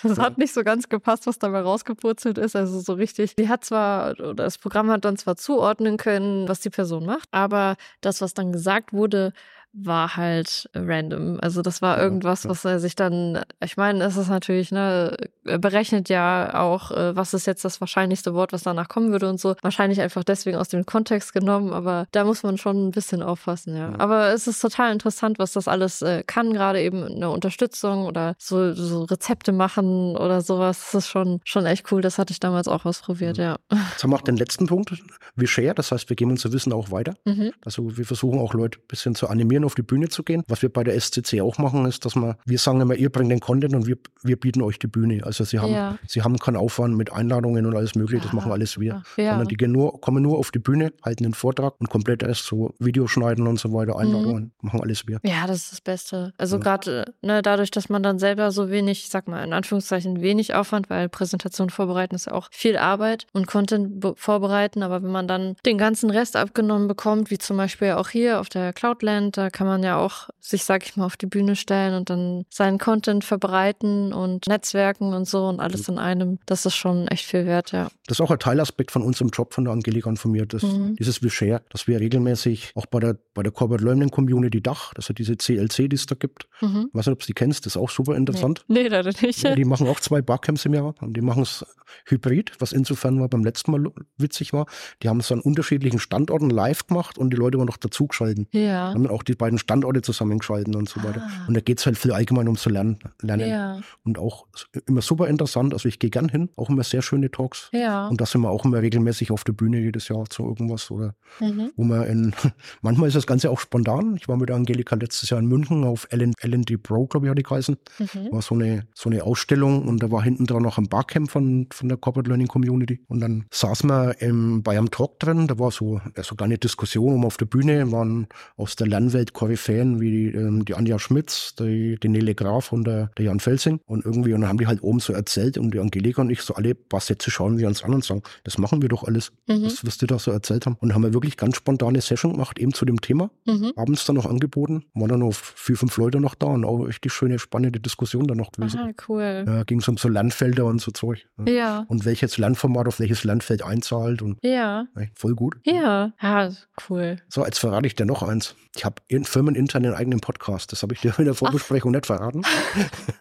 das 0.03 0.17
hat 0.17 0.37
nicht 0.37 0.53
so 0.53 0.63
ganz 0.63 0.89
gepasst, 0.89 1.27
was 1.27 1.39
dabei 1.39 1.61
rausgepurzelt 1.61 2.37
ist. 2.37 2.55
Also 2.55 2.79
so 2.79 2.93
richtig, 2.93 3.35
die 3.35 3.49
hat 3.49 3.65
zwar, 3.65 4.11
oder 4.11 4.33
das 4.35 4.57
Programm 4.57 4.89
hat 4.89 5.05
dann 5.05 5.17
zwar 5.17 5.35
zuordnen 5.35 5.97
können, 5.97 6.47
was 6.47 6.61
die 6.61 6.69
Person 6.69 7.05
macht, 7.05 7.29
aber 7.31 7.75
das, 8.01 8.21
was 8.21 8.33
dann 8.33 8.51
gesagt 8.51 8.93
wurde, 8.93 9.33
war 9.77 10.15
halt 10.15 10.69
random. 10.73 11.37
Also 11.41 11.61
das 11.61 11.81
war 11.81 12.01
irgendwas, 12.01 12.47
was 12.47 12.63
er 12.63 12.79
sich 12.79 12.95
dann, 12.95 13.41
ich 13.63 13.75
meine, 13.75 14.03
es 14.05 14.15
ist 14.15 14.29
natürlich, 14.29 14.71
ne, 14.71 15.15
er 15.43 15.59
berechnet 15.59 16.07
ja 16.07 16.61
auch, 16.61 16.91
äh, 16.91 17.15
was 17.15 17.33
ist 17.33 17.45
jetzt 17.45 17.65
das 17.65 17.81
wahrscheinlichste 17.81 18.33
Wort, 18.33 18.53
was 18.53 18.63
danach 18.63 18.87
kommen 18.87 19.11
würde 19.11 19.29
und 19.29 19.39
so. 19.39 19.55
Wahrscheinlich 19.61 19.99
einfach 19.99 20.23
deswegen 20.23 20.57
aus 20.57 20.69
dem 20.69 20.85
Kontext 20.85 21.33
genommen, 21.33 21.73
aber 21.73 22.07
da 22.11 22.23
muss 22.23 22.43
man 22.43 22.57
schon 22.57 22.87
ein 22.87 22.91
bisschen 22.91 23.21
aufpassen, 23.21 23.75
ja. 23.75 23.93
Aber 23.97 24.29
es 24.29 24.47
ist 24.47 24.61
total 24.61 24.93
interessant, 24.93 25.39
was 25.39 25.51
das 25.51 25.67
alles 25.67 26.01
äh, 26.01 26.23
kann, 26.23 26.53
gerade 26.53 26.81
eben 26.81 27.03
eine 27.03 27.29
Unterstützung 27.29 28.05
oder 28.05 28.35
so, 28.37 28.73
so 28.73 29.03
Rezepte 29.03 29.51
machen 29.51 30.15
oder 30.15 30.41
sowas. 30.41 30.91
Das 30.91 31.03
ist 31.03 31.09
schon, 31.09 31.41
schon 31.43 31.65
echt 31.65 31.91
cool. 31.91 32.01
Das 32.01 32.17
hatte 32.17 32.31
ich 32.31 32.39
damals 32.39 32.69
auch 32.69 32.85
ausprobiert, 32.85 33.37
ja. 33.37 33.57
Jetzt 33.91 34.03
haben 34.03 34.11
wir 34.11 34.15
auch 34.15 34.21
den 34.21 34.37
letzten 34.37 34.67
Punkt, 34.67 34.93
wir 35.35 35.47
share, 35.47 35.73
das 35.73 35.91
heißt, 35.91 36.07
wir 36.07 36.15
geben 36.15 36.31
unser 36.31 36.53
Wissen 36.53 36.71
auch 36.71 36.91
weiter. 36.91 37.15
Mhm. 37.25 37.51
Also 37.65 37.97
wir 37.97 38.05
versuchen 38.05 38.39
auch 38.39 38.53
Leute 38.53 38.79
ein 38.79 38.87
bisschen 38.87 39.15
zu 39.15 39.27
animieren, 39.27 39.64
auf 39.65 39.75
die 39.75 39.81
Bühne 39.81 40.09
zu 40.09 40.23
gehen. 40.23 40.43
Was 40.47 40.61
wir 40.61 40.71
bei 40.71 40.83
der 40.83 40.99
SCC 40.99 41.41
auch 41.41 41.57
machen, 41.57 41.85
ist, 41.85 42.05
dass 42.05 42.15
wir, 42.15 42.37
wir 42.45 42.57
sagen 42.59 42.81
immer, 42.81 42.95
ihr 42.95 43.09
bringt 43.09 43.31
den 43.31 43.39
Content 43.39 43.75
und 43.75 43.87
wir, 43.87 43.97
wir 44.23 44.39
bieten 44.39 44.61
euch 44.61 44.79
die 44.79 44.87
Bühne. 44.87 45.23
Also 45.23 45.43
sie 45.43 45.59
haben, 45.59 45.73
ja. 45.73 45.97
sie 46.07 46.21
haben 46.21 46.37
keinen 46.37 46.57
Aufwand 46.57 46.95
mit 46.95 47.11
Einladungen 47.11 47.65
und 47.65 47.75
alles 47.75 47.95
mögliche, 47.95 48.23
das 48.23 48.33
machen 48.33 48.51
alles 48.51 48.79
wir. 48.79 49.03
Ja. 49.17 49.31
Sondern 49.31 49.47
die 49.47 49.57
gehen 49.57 49.71
nur, 49.71 49.99
kommen 50.01 50.23
nur 50.23 50.37
auf 50.37 50.51
die 50.51 50.59
Bühne, 50.59 50.93
halten 51.03 51.23
den 51.23 51.33
Vortrag 51.33 51.73
und 51.79 51.89
komplett 51.89 52.23
erst 52.23 52.45
so 52.45 52.73
Videoschneiden 52.79 53.47
und 53.47 53.59
so 53.59 53.73
weiter, 53.73 53.97
Einladungen, 53.97 54.43
mhm. 54.43 54.51
machen 54.61 54.81
alles 54.81 55.07
wir. 55.07 55.19
Ja, 55.23 55.47
das 55.47 55.63
ist 55.63 55.71
das 55.71 55.81
Beste. 55.81 56.33
Also 56.37 56.57
ja. 56.57 56.63
gerade 56.63 57.13
ne, 57.21 57.41
dadurch, 57.41 57.71
dass 57.71 57.89
man 57.89 58.03
dann 58.03 58.19
selber 58.19 58.51
so 58.51 58.69
wenig, 58.69 59.03
ich 59.03 59.09
sag 59.09 59.27
mal 59.27 59.43
in 59.43 59.53
Anführungszeichen 59.53 60.21
wenig 60.21 60.53
Aufwand, 60.53 60.89
weil 60.89 61.09
Präsentation 61.09 61.69
vorbereiten 61.69 62.15
ist 62.15 62.27
ja 62.27 62.33
auch 62.33 62.49
viel 62.51 62.77
Arbeit 62.77 63.27
und 63.33 63.47
Content 63.47 64.05
vorbereiten, 64.17 64.83
aber 64.83 65.03
wenn 65.03 65.11
man 65.11 65.27
dann 65.27 65.55
den 65.65 65.77
ganzen 65.77 66.09
Rest 66.09 66.35
abgenommen 66.35 66.87
bekommt, 66.87 67.31
wie 67.31 67.37
zum 67.37 67.57
Beispiel 67.57 67.91
auch 67.91 68.09
hier 68.09 68.39
auf 68.39 68.49
der 68.49 68.73
Cloudland, 68.73 69.37
da 69.45 69.51
kann 69.51 69.67
man 69.67 69.83
ja 69.83 69.97
auch 69.97 70.29
sich, 70.39 70.63
sag 70.63 70.85
ich 70.85 70.97
mal, 70.97 71.05
auf 71.05 71.17
die 71.17 71.27
Bühne 71.27 71.55
stellen 71.55 71.93
und 71.93 72.09
dann 72.09 72.45
seinen 72.49 72.79
Content 72.79 73.23
verbreiten 73.23 74.11
und 74.11 74.47
Netzwerken 74.47 75.13
und 75.13 75.27
so 75.27 75.47
und 75.47 75.59
alles 75.59 75.87
in 75.87 75.99
einem. 75.99 76.39
Das 76.47 76.65
ist 76.65 76.75
schon 76.75 77.07
echt 77.07 77.25
viel 77.25 77.45
wert, 77.45 77.71
ja. 77.71 77.89
Das 78.07 78.17
ist 78.17 78.21
auch 78.21 78.31
ein 78.31 78.39
Teilaspekt 78.39 78.89
von 78.89 79.03
unserem 79.03 79.29
Job 79.29 79.53
von 79.53 79.65
der 79.65 79.73
Angelika 79.73 80.09
und 80.09 80.17
von 80.17 80.31
mir, 80.31 80.47
das, 80.47 80.63
mhm. 80.63 80.95
dieses 80.95 81.21
We 81.21 81.29
Share, 81.29 81.61
dass 81.69 81.87
wir 81.87 81.99
regelmäßig 81.99 82.71
auch 82.73 82.87
bei 82.87 82.99
der, 82.99 83.17
bei 83.35 83.43
der 83.43 83.51
Corporate 83.51 83.83
Learning 83.83 84.09
Community 84.09 84.61
Dach, 84.61 84.93
das 84.95 85.09
ist 85.09 85.19
diese 85.19 85.37
CLC, 85.37 85.89
die 85.89 85.95
es 85.95 86.07
da 86.07 86.15
gibt. 86.15 86.47
Mhm. 86.61 86.87
Ich 86.89 86.95
weiß 86.95 87.05
nicht, 87.05 87.13
ob 87.13 87.19
du 87.19 87.27
die 87.27 87.33
kennst, 87.33 87.67
das 87.67 87.75
ist 87.75 87.81
auch 87.81 87.91
super 87.91 88.15
interessant. 88.15 88.65
Nee, 88.67 88.83
nee 88.83 88.87
leider 88.87 89.11
nicht. 89.21 89.43
Ja, 89.43 89.53
die 89.53 89.65
machen 89.65 89.87
auch 89.87 89.99
zwei 89.99 90.23
Barcamps 90.23 90.65
im 90.65 90.73
Jahr 90.73 90.95
und 91.01 91.15
die 91.15 91.21
machen 91.21 91.43
es 91.43 91.63
hybrid, 92.05 92.53
was 92.59 92.71
insofern 92.71 93.19
war 93.19 93.29
beim 93.29 93.43
letzten 93.43 93.71
Mal 93.71 93.91
witzig 94.17 94.53
war. 94.53 94.65
Die 95.03 95.09
haben 95.09 95.19
es 95.19 95.31
an 95.31 95.39
unterschiedlichen 95.39 95.99
Standorten 95.99 96.49
live 96.49 96.87
gemacht 96.87 97.17
und 97.17 97.31
die 97.31 97.37
Leute 97.37 97.57
waren 97.57 97.67
noch 97.67 97.77
dazugeschalten. 97.77 98.47
Ja. 98.51 98.89
Haben 98.93 99.03
dann 99.03 99.11
auch 99.11 99.23
die 99.23 99.34
beiden 99.35 99.59
Standorte 99.59 100.01
zusammengeschalten 100.01 100.75
und 100.75 100.89
so 100.89 101.03
weiter. 101.03 101.21
Ah. 101.21 101.47
Und 101.47 101.55
da 101.55 101.61
geht 101.61 101.79
es 101.79 101.85
halt 101.85 101.97
viel 101.97 102.11
allgemein 102.11 102.47
ums 102.47 102.65
Lernen. 102.65 102.99
lernen. 103.21 103.49
Ja. 103.49 103.81
Und 104.03 104.17
auch 104.17 104.47
immer 104.87 105.01
super 105.01 105.27
interessant. 105.27 105.73
Also 105.73 105.87
ich 105.87 105.99
gehe 105.99 106.09
gern 106.09 106.29
hin, 106.29 106.49
auch 106.55 106.69
immer 106.69 106.83
sehr 106.83 107.01
schöne 107.01 107.31
Talks. 107.31 107.69
Ja. 107.71 108.07
Und 108.07 108.21
da 108.21 108.25
sind 108.25 108.41
wir 108.41 108.49
auch 108.49 108.65
immer 108.65 108.81
regelmäßig 108.81 109.31
auf 109.31 109.43
der 109.43 109.53
Bühne 109.53 109.79
jedes 109.79 110.07
Jahr 110.07 110.25
zu 110.29 110.43
irgendwas 110.43 110.89
oder 110.91 111.15
mhm. 111.39 111.71
wo 111.75 111.83
man 111.83 112.03
in, 112.07 112.33
manchmal 112.81 113.07
ist 113.07 113.15
das 113.15 113.27
Ganze 113.27 113.49
auch 113.49 113.59
spontan. 113.59 114.15
Ich 114.17 114.27
war 114.27 114.37
mit 114.37 114.51
Angelika 114.51 114.95
letztes 114.95 115.29
Jahr 115.29 115.39
in 115.39 115.47
München 115.47 115.83
auf 115.83 116.07
LD 116.11 116.81
Pro, 116.81 117.07
glaube 117.07 117.27
ich, 117.27 117.29
hat 117.29 117.37
die 117.37 117.43
geheißen. 117.43 117.77
Mhm. 117.99 118.31
War 118.31 118.41
so 118.41 118.55
eine, 118.55 118.87
so 118.93 119.09
eine 119.09 119.23
Ausstellung 119.23 119.87
und 119.87 120.01
da 120.01 120.11
war 120.11 120.23
hinten 120.23 120.45
dran 120.45 120.63
noch 120.63 120.77
ein 120.77 120.87
Barcamp 120.87 121.29
von, 121.29 121.67
von 121.71 121.89
der 121.89 121.97
Corporate 121.97 122.29
Learning 122.29 122.47
Community. 122.47 123.01
Und 123.07 123.19
dann 123.19 123.45
saßen 123.51 123.89
wir 123.89 124.21
im, 124.21 124.63
bei 124.63 124.77
einem 124.77 124.91
Talk 124.91 125.19
drin, 125.19 125.47
da 125.47 125.59
war 125.59 125.71
so, 125.71 126.01
so 126.21 126.35
eine 126.37 126.57
Diskussion 126.57 127.13
um 127.13 127.25
auf 127.25 127.37
der 127.37 127.45
Bühne, 127.45 127.91
waren 127.91 128.27
aus 128.57 128.75
der 128.75 128.87
Lernwelt 128.87 129.24
Koryphäen 129.33 129.99
wie 129.99 130.11
die, 130.11 130.37
ähm, 130.37 130.65
die 130.65 130.75
Anja 130.75 130.99
Schmitz, 130.99 131.55
die, 131.55 131.97
die 132.01 132.09
Nele 132.09 132.35
Graf 132.35 132.71
und 132.71 132.85
der, 132.85 133.11
der 133.17 133.25
Jan 133.25 133.39
Felsing. 133.39 133.79
Und 133.85 134.05
irgendwie, 134.05 134.33
und 134.33 134.41
dann 134.41 134.49
haben 134.49 134.57
die 134.57 134.67
halt 134.67 134.83
oben 134.83 134.99
so 134.99 135.13
erzählt 135.13 135.57
und 135.57 135.71
die 135.71 135.79
Angelika 135.79 136.21
und 136.21 136.29
ich 136.29 136.41
so 136.41 136.55
alle 136.55 136.75
paar 136.75 136.99
Sätze 136.99 137.31
schauen 137.31 137.57
wir 137.57 137.67
uns 137.67 137.83
an 137.83 137.93
und 137.93 138.03
sagen, 138.03 138.23
das 138.43 138.57
machen 138.57 138.81
wir 138.81 138.89
doch 138.89 139.03
alles, 139.03 139.31
mhm. 139.47 139.63
was, 139.63 139.85
was 139.85 139.97
die 139.97 140.07
da 140.07 140.19
so 140.19 140.31
erzählt 140.31 140.65
haben. 140.65 140.77
Und 140.79 140.93
haben 140.93 141.03
wir 141.03 141.13
wirklich 141.13 141.37
ganz 141.37 141.57
spontane 141.57 142.01
Session 142.01 142.33
gemacht, 142.33 142.59
eben 142.59 142.73
zu 142.73 142.85
dem 142.85 143.01
Thema. 143.01 143.31
Mhm. 143.45 143.73
Abends 143.75 144.05
dann 144.05 144.15
noch 144.15 144.25
angeboten, 144.25 144.85
waren 144.93 145.09
dann 145.09 145.19
noch 145.19 145.33
vier, 145.33 145.77
fünf 145.77 145.97
Leute 145.97 146.19
noch 146.19 146.35
da 146.35 146.47
und 146.47 146.65
auch 146.65 146.87
echt 146.87 147.03
die 147.03 147.09
schöne, 147.09 147.39
spannende 147.39 147.79
Diskussion 147.79 148.27
dann 148.27 148.37
noch 148.37 148.51
gewesen. 148.51 148.79
Aha, 148.79 148.91
cool. 149.07 149.45
Ja, 149.47 149.63
ging 149.63 149.79
es 149.79 149.87
um 149.87 149.97
so 149.97 150.09
Lernfelder 150.09 150.65
und 150.65 150.81
so 150.81 150.91
Zeug. 150.91 151.27
Ja. 151.45 151.53
ja. 151.53 151.85
Und 151.87 152.05
welches 152.05 152.37
Lernformat 152.37 152.87
auf 152.87 152.99
welches 152.99 153.23
Lernfeld 153.23 153.63
einzahlt 153.63 154.21
und 154.21 154.37
ja. 154.43 154.87
voll 155.15 155.35
gut. 155.35 155.55
Ja, 155.63 156.13
ja, 156.21 156.49
cool. 156.89 157.17
So, 157.27 157.45
jetzt 157.45 157.59
verrate 157.59 157.87
ich 157.87 157.95
dir 157.95 158.05
noch 158.05 158.23
eins. 158.23 158.55
Ich 158.75 158.85
habe 158.85 158.95
firmenintern 159.23 159.85
einen 159.85 159.93
eigenen 159.93 160.19
Podcast. 160.19 160.71
Das 160.71 160.81
habe 160.83 160.93
ich 160.93 161.01
dir 161.01 161.17
in 161.17 161.25
der 161.25 161.33
Vorbesprechung 161.33 161.91
Ach. 161.91 161.97
nicht 161.97 162.05
verraten. 162.05 162.41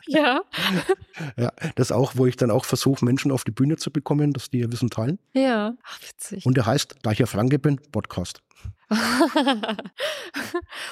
ja. 0.07 0.41
ja. 1.37 1.53
Das 1.77 1.93
auch, 1.93 2.13
wo 2.17 2.27
ich 2.27 2.37
dann 2.37 2.51
auch 2.51 2.65
versuche, 2.65 3.05
Menschen 3.05 3.31
auf 3.31 3.45
die 3.45 3.51
Bühne 3.51 3.77
zu 3.77 3.91
bekommen, 3.91 4.33
dass 4.33 4.51
die 4.51 4.59
ihr 4.59 4.73
Wissen 4.73 4.91
teilen. 4.91 5.19
Ja. 5.33 5.75
Ach, 5.85 6.01
witzig. 6.03 6.45
Und 6.45 6.57
der 6.57 6.67
heißt, 6.67 6.97
da 7.03 7.13
ich 7.13 7.19
ja 7.19 7.27
Franke 7.27 7.59
bin, 7.59 7.81
Podcast. 7.93 8.43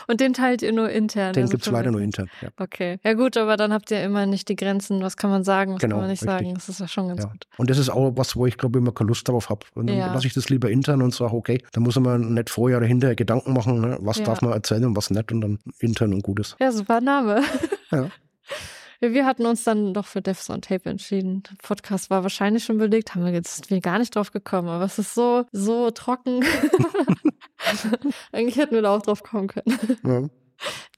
und 0.09 0.21
den 0.21 0.33
teilt 0.33 0.63
ihr 0.63 0.73
nur 0.73 0.91
intern? 0.91 1.33
Den 1.35 1.43
also 1.43 1.53
gibt 1.53 1.67
es 1.67 1.73
leider 1.73 1.91
nur 1.91 2.01
intern, 2.01 2.31
ja. 2.41 2.49
Okay. 2.57 2.99
Ja 3.05 3.13
gut, 3.15 3.37
aber 3.37 3.57
dann 3.57 3.73
habt 3.73 3.91
ihr 3.91 4.03
immer 4.03 4.27
nicht 4.27 4.49
die 4.49 4.57
Grenzen, 4.57 5.03
was 5.03 5.17
kann 5.17 5.31
man 5.31 5.45
sagen, 5.45 5.75
was 5.75 5.81
genau, 5.81 5.97
kann 5.97 6.03
man 6.03 6.11
nicht 6.11 6.23
richtig. 6.23 6.39
sagen. 6.39 6.55
Das 6.55 6.69
ist 6.69 6.81
ja 6.81 6.89
schon 6.89 7.09
ganz 7.09 7.23
ja. 7.23 7.29
gut. 7.29 7.47
Und 7.59 7.71
das 7.71 7.79
ist 7.79 7.91
auch 7.91 8.13
was, 8.17 8.35
wo 8.37 8.47
ich 8.47 8.57
glaube 8.57 8.79
immer 8.79 8.93
keine 8.93 9.09
Lust 9.09 9.29
darauf 9.29 9.51
habe. 9.51 9.67
Und 9.75 9.89
dann 9.89 9.97
ja. 9.97 10.13
lasse 10.13 10.27
ich 10.27 10.35
das 10.35 10.49
lieber 10.49 10.71
intern 10.71 11.03
und 11.03 11.15
sage, 11.15 11.35
okay, 11.35 11.63
da 11.73 11.81
muss 11.81 11.99
man 11.99 12.35
nicht 12.35 12.51
vorher 12.51 12.79
oder 12.79 12.87
hinterher 12.87 13.17
Gedanken 13.17 13.53
machen, 13.53 13.81
ne? 13.81 13.99
was 14.01 14.23
darf 14.23 14.43
man 14.43 14.53
erzählen 14.53 14.85
und 14.85 14.97
was 14.97 15.11
nicht 15.11 15.31
und 15.31 15.41
dann 15.41 15.59
intern 15.79 16.15
und 16.15 16.23
gut 16.23 16.41
ist. 16.41 16.57
Ja, 16.61 16.73
super 16.73 17.01
Name. 17.01 17.43
ja. 17.91 18.09
Wir 19.05 19.27
hatten 19.27 19.47
uns 19.47 19.65
dann 19.65 19.95
doch 19.95 20.07
für 20.07 20.23
Devs 20.23 20.49
on 20.49 20.63
Tape 20.63 20.89
entschieden. 20.89 21.43
Der 21.43 21.57
Podcast 21.61 22.09
war 22.09 22.23
wahrscheinlich 22.23 22.63
schon 22.63 22.79
belegt, 22.79 23.17
haben 23.17 23.25
wir 23.25 23.33
jetzt 23.33 23.69
gar 23.83 23.99
nicht 23.99 24.15
drauf 24.15 24.31
gekommen, 24.31 24.69
aber 24.69 24.85
es 24.85 24.97
ist 24.99 25.15
so, 25.15 25.45
so 25.51 25.91
trocken. 25.91 26.45
Eigentlich 28.33 28.57
hätten 28.57 28.77
wir 28.77 28.83
da 28.83 28.95
auch 28.95 29.03
drauf 29.03 29.25
kommen 29.25 29.49
können. 29.49 29.99
Ja. 30.05 30.29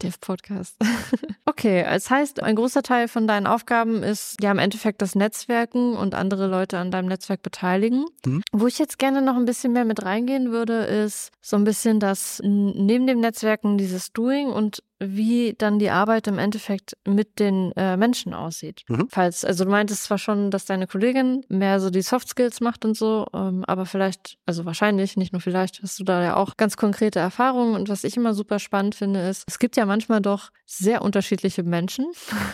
Der 0.03 0.13
Podcast. 0.21 0.77
okay, 1.47 1.83
es 1.89 2.11
heißt, 2.11 2.43
ein 2.43 2.57
großer 2.57 2.83
Teil 2.83 3.09
von 3.09 3.27
deinen 3.27 3.47
Aufgaben 3.47 4.03
ist 4.03 4.37
ja 4.43 4.51
im 4.51 4.59
Endeffekt 4.59 5.01
das 5.01 5.15
Netzwerken 5.15 5.97
und 5.97 6.15
andere 6.15 6.47
Leute 6.47 6.77
an 6.77 6.91
deinem 6.91 7.09
Netzwerk 7.09 7.43
beteiligen. 7.43 8.05
Mhm. 8.27 8.43
Wo 8.53 8.67
ich 8.67 8.79
jetzt 8.79 8.99
gerne 8.99 9.23
noch 9.23 9.37
ein 9.37 9.47
bisschen 9.47 9.73
mehr 9.73 9.87
mit 9.87 10.05
reingehen 10.05 10.51
würde, 10.51 10.85
ist 10.85 11.31
so 11.41 11.57
ein 11.57 11.65
bisschen 11.65 12.01
das 12.01 12.43
neben 12.45 13.07
dem 13.07 13.21
Netzwerken 13.21 13.79
dieses 13.79 14.13
Doing 14.13 14.49
und 14.49 14.83
wie 15.09 15.55
dann 15.57 15.79
die 15.79 15.91
Arbeit 15.91 16.27
im 16.27 16.39
Endeffekt 16.39 16.97
mit 17.07 17.39
den 17.39 17.73
äh, 17.73 17.97
Menschen 17.97 18.35
aussieht. 18.35 18.83
Mhm. 18.89 19.09
Falls, 19.11 19.45
also 19.45 19.65
du 19.65 19.71
meintest 19.71 20.05
zwar 20.05 20.19
schon, 20.19 20.51
dass 20.51 20.65
deine 20.65 20.87
Kollegin 20.87 21.45
mehr 21.49 21.81
so 21.81 21.91
die 21.91 22.03
Soft 22.03 22.29
Skills 22.29 22.61
macht 22.61 22.85
und 22.85 22.97
so, 22.97 23.27
ähm, 23.35 23.65
aber 23.67 23.87
vielleicht, 23.87 24.39
also 24.47 24.65
wahrscheinlich, 24.65 25.17
nicht 25.17 25.33
nur 25.33 25.41
vielleicht, 25.41 25.83
hast 25.83 25.99
du 25.99 26.05
da 26.05 26.23
ja 26.23 26.37
auch 26.37 26.57
ganz 26.57 26.77
konkrete 26.77 27.19
Erfahrungen. 27.19 27.75
Und 27.75 27.89
was 27.89 28.05
ich 28.05 28.17
immer 28.17 28.35
super 28.35 28.59
spannend 28.59 28.95
finde, 28.95 29.29
ist, 29.29 29.45
es 29.47 29.59
gibt 29.59 29.77
ja 29.77 29.87
manchmal 29.87 30.21
doch 30.21 30.51
sehr 30.67 31.03
unterschiedliche 31.03 31.63
Menschen, 31.63 32.07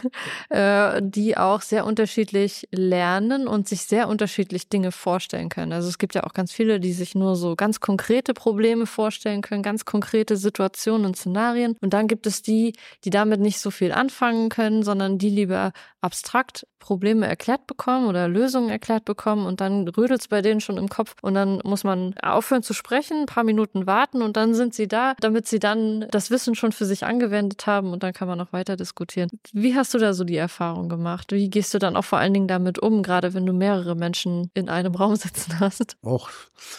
äh, 0.50 1.00
die 1.02 1.36
auch 1.36 1.62
sehr 1.62 1.86
unterschiedlich 1.86 2.68
lernen 2.72 3.46
und 3.46 3.68
sich 3.68 3.82
sehr 3.82 4.08
unterschiedlich 4.08 4.68
Dinge 4.68 4.92
vorstellen 4.92 5.48
können. 5.48 5.72
Also 5.72 5.88
es 5.88 5.98
gibt 5.98 6.14
ja 6.14 6.24
auch 6.24 6.32
ganz 6.32 6.52
viele, 6.52 6.80
die 6.80 6.92
sich 6.92 7.14
nur 7.14 7.36
so 7.36 7.54
ganz 7.56 7.80
konkrete 7.80 8.34
Probleme 8.34 8.86
vorstellen 8.86 9.42
können, 9.42 9.62
ganz 9.62 9.84
konkrete 9.84 10.36
Situationen 10.36 11.06
und 11.06 11.16
Szenarien. 11.16 11.76
Und 11.80 11.94
dann 11.94 12.08
gibt 12.08 12.26
es 12.26 12.39
die, 12.42 12.74
die 13.04 13.10
damit 13.10 13.40
nicht 13.40 13.58
so 13.60 13.70
viel 13.70 13.92
anfangen 13.92 14.48
können, 14.48 14.82
sondern 14.82 15.18
die 15.18 15.30
lieber 15.30 15.72
abstrakt 16.00 16.66
Probleme 16.78 17.26
erklärt 17.26 17.66
bekommen 17.66 18.08
oder 18.08 18.26
Lösungen 18.26 18.70
erklärt 18.70 19.04
bekommen 19.04 19.46
und 19.46 19.60
dann 19.60 19.86
rödelt 19.86 20.22
es 20.22 20.28
bei 20.28 20.40
denen 20.42 20.60
schon 20.60 20.78
im 20.78 20.88
Kopf 20.88 21.14
und 21.22 21.34
dann 21.34 21.60
muss 21.62 21.84
man 21.84 22.14
aufhören 22.22 22.62
zu 22.62 22.72
sprechen, 22.72 23.20
ein 23.20 23.26
paar 23.26 23.44
Minuten 23.44 23.86
warten 23.86 24.22
und 24.22 24.36
dann 24.36 24.54
sind 24.54 24.74
sie 24.74 24.88
da, 24.88 25.14
damit 25.20 25.46
sie 25.46 25.58
dann 25.58 26.06
das 26.10 26.30
Wissen 26.30 26.54
schon 26.54 26.72
für 26.72 26.86
sich 26.86 27.04
angewendet 27.04 27.66
haben 27.66 27.92
und 27.92 28.02
dann 28.02 28.14
kann 28.14 28.26
man 28.26 28.38
noch 28.38 28.52
weiter 28.52 28.76
diskutieren. 28.76 29.28
Wie 29.52 29.76
hast 29.76 29.92
du 29.92 29.98
da 29.98 30.14
so 30.14 30.24
die 30.24 30.36
Erfahrung 30.36 30.88
gemacht? 30.88 31.32
Wie 31.32 31.50
gehst 31.50 31.74
du 31.74 31.78
dann 31.78 31.96
auch 31.96 32.04
vor 32.04 32.18
allen 32.18 32.32
Dingen 32.32 32.48
damit 32.48 32.78
um, 32.78 33.02
gerade 33.02 33.34
wenn 33.34 33.44
du 33.44 33.52
mehrere 33.52 33.94
Menschen 33.94 34.50
in 34.54 34.68
einem 34.68 34.94
Raum 34.94 35.16
sitzen 35.16 35.60
hast? 35.60 35.96
Auch, 36.02 36.30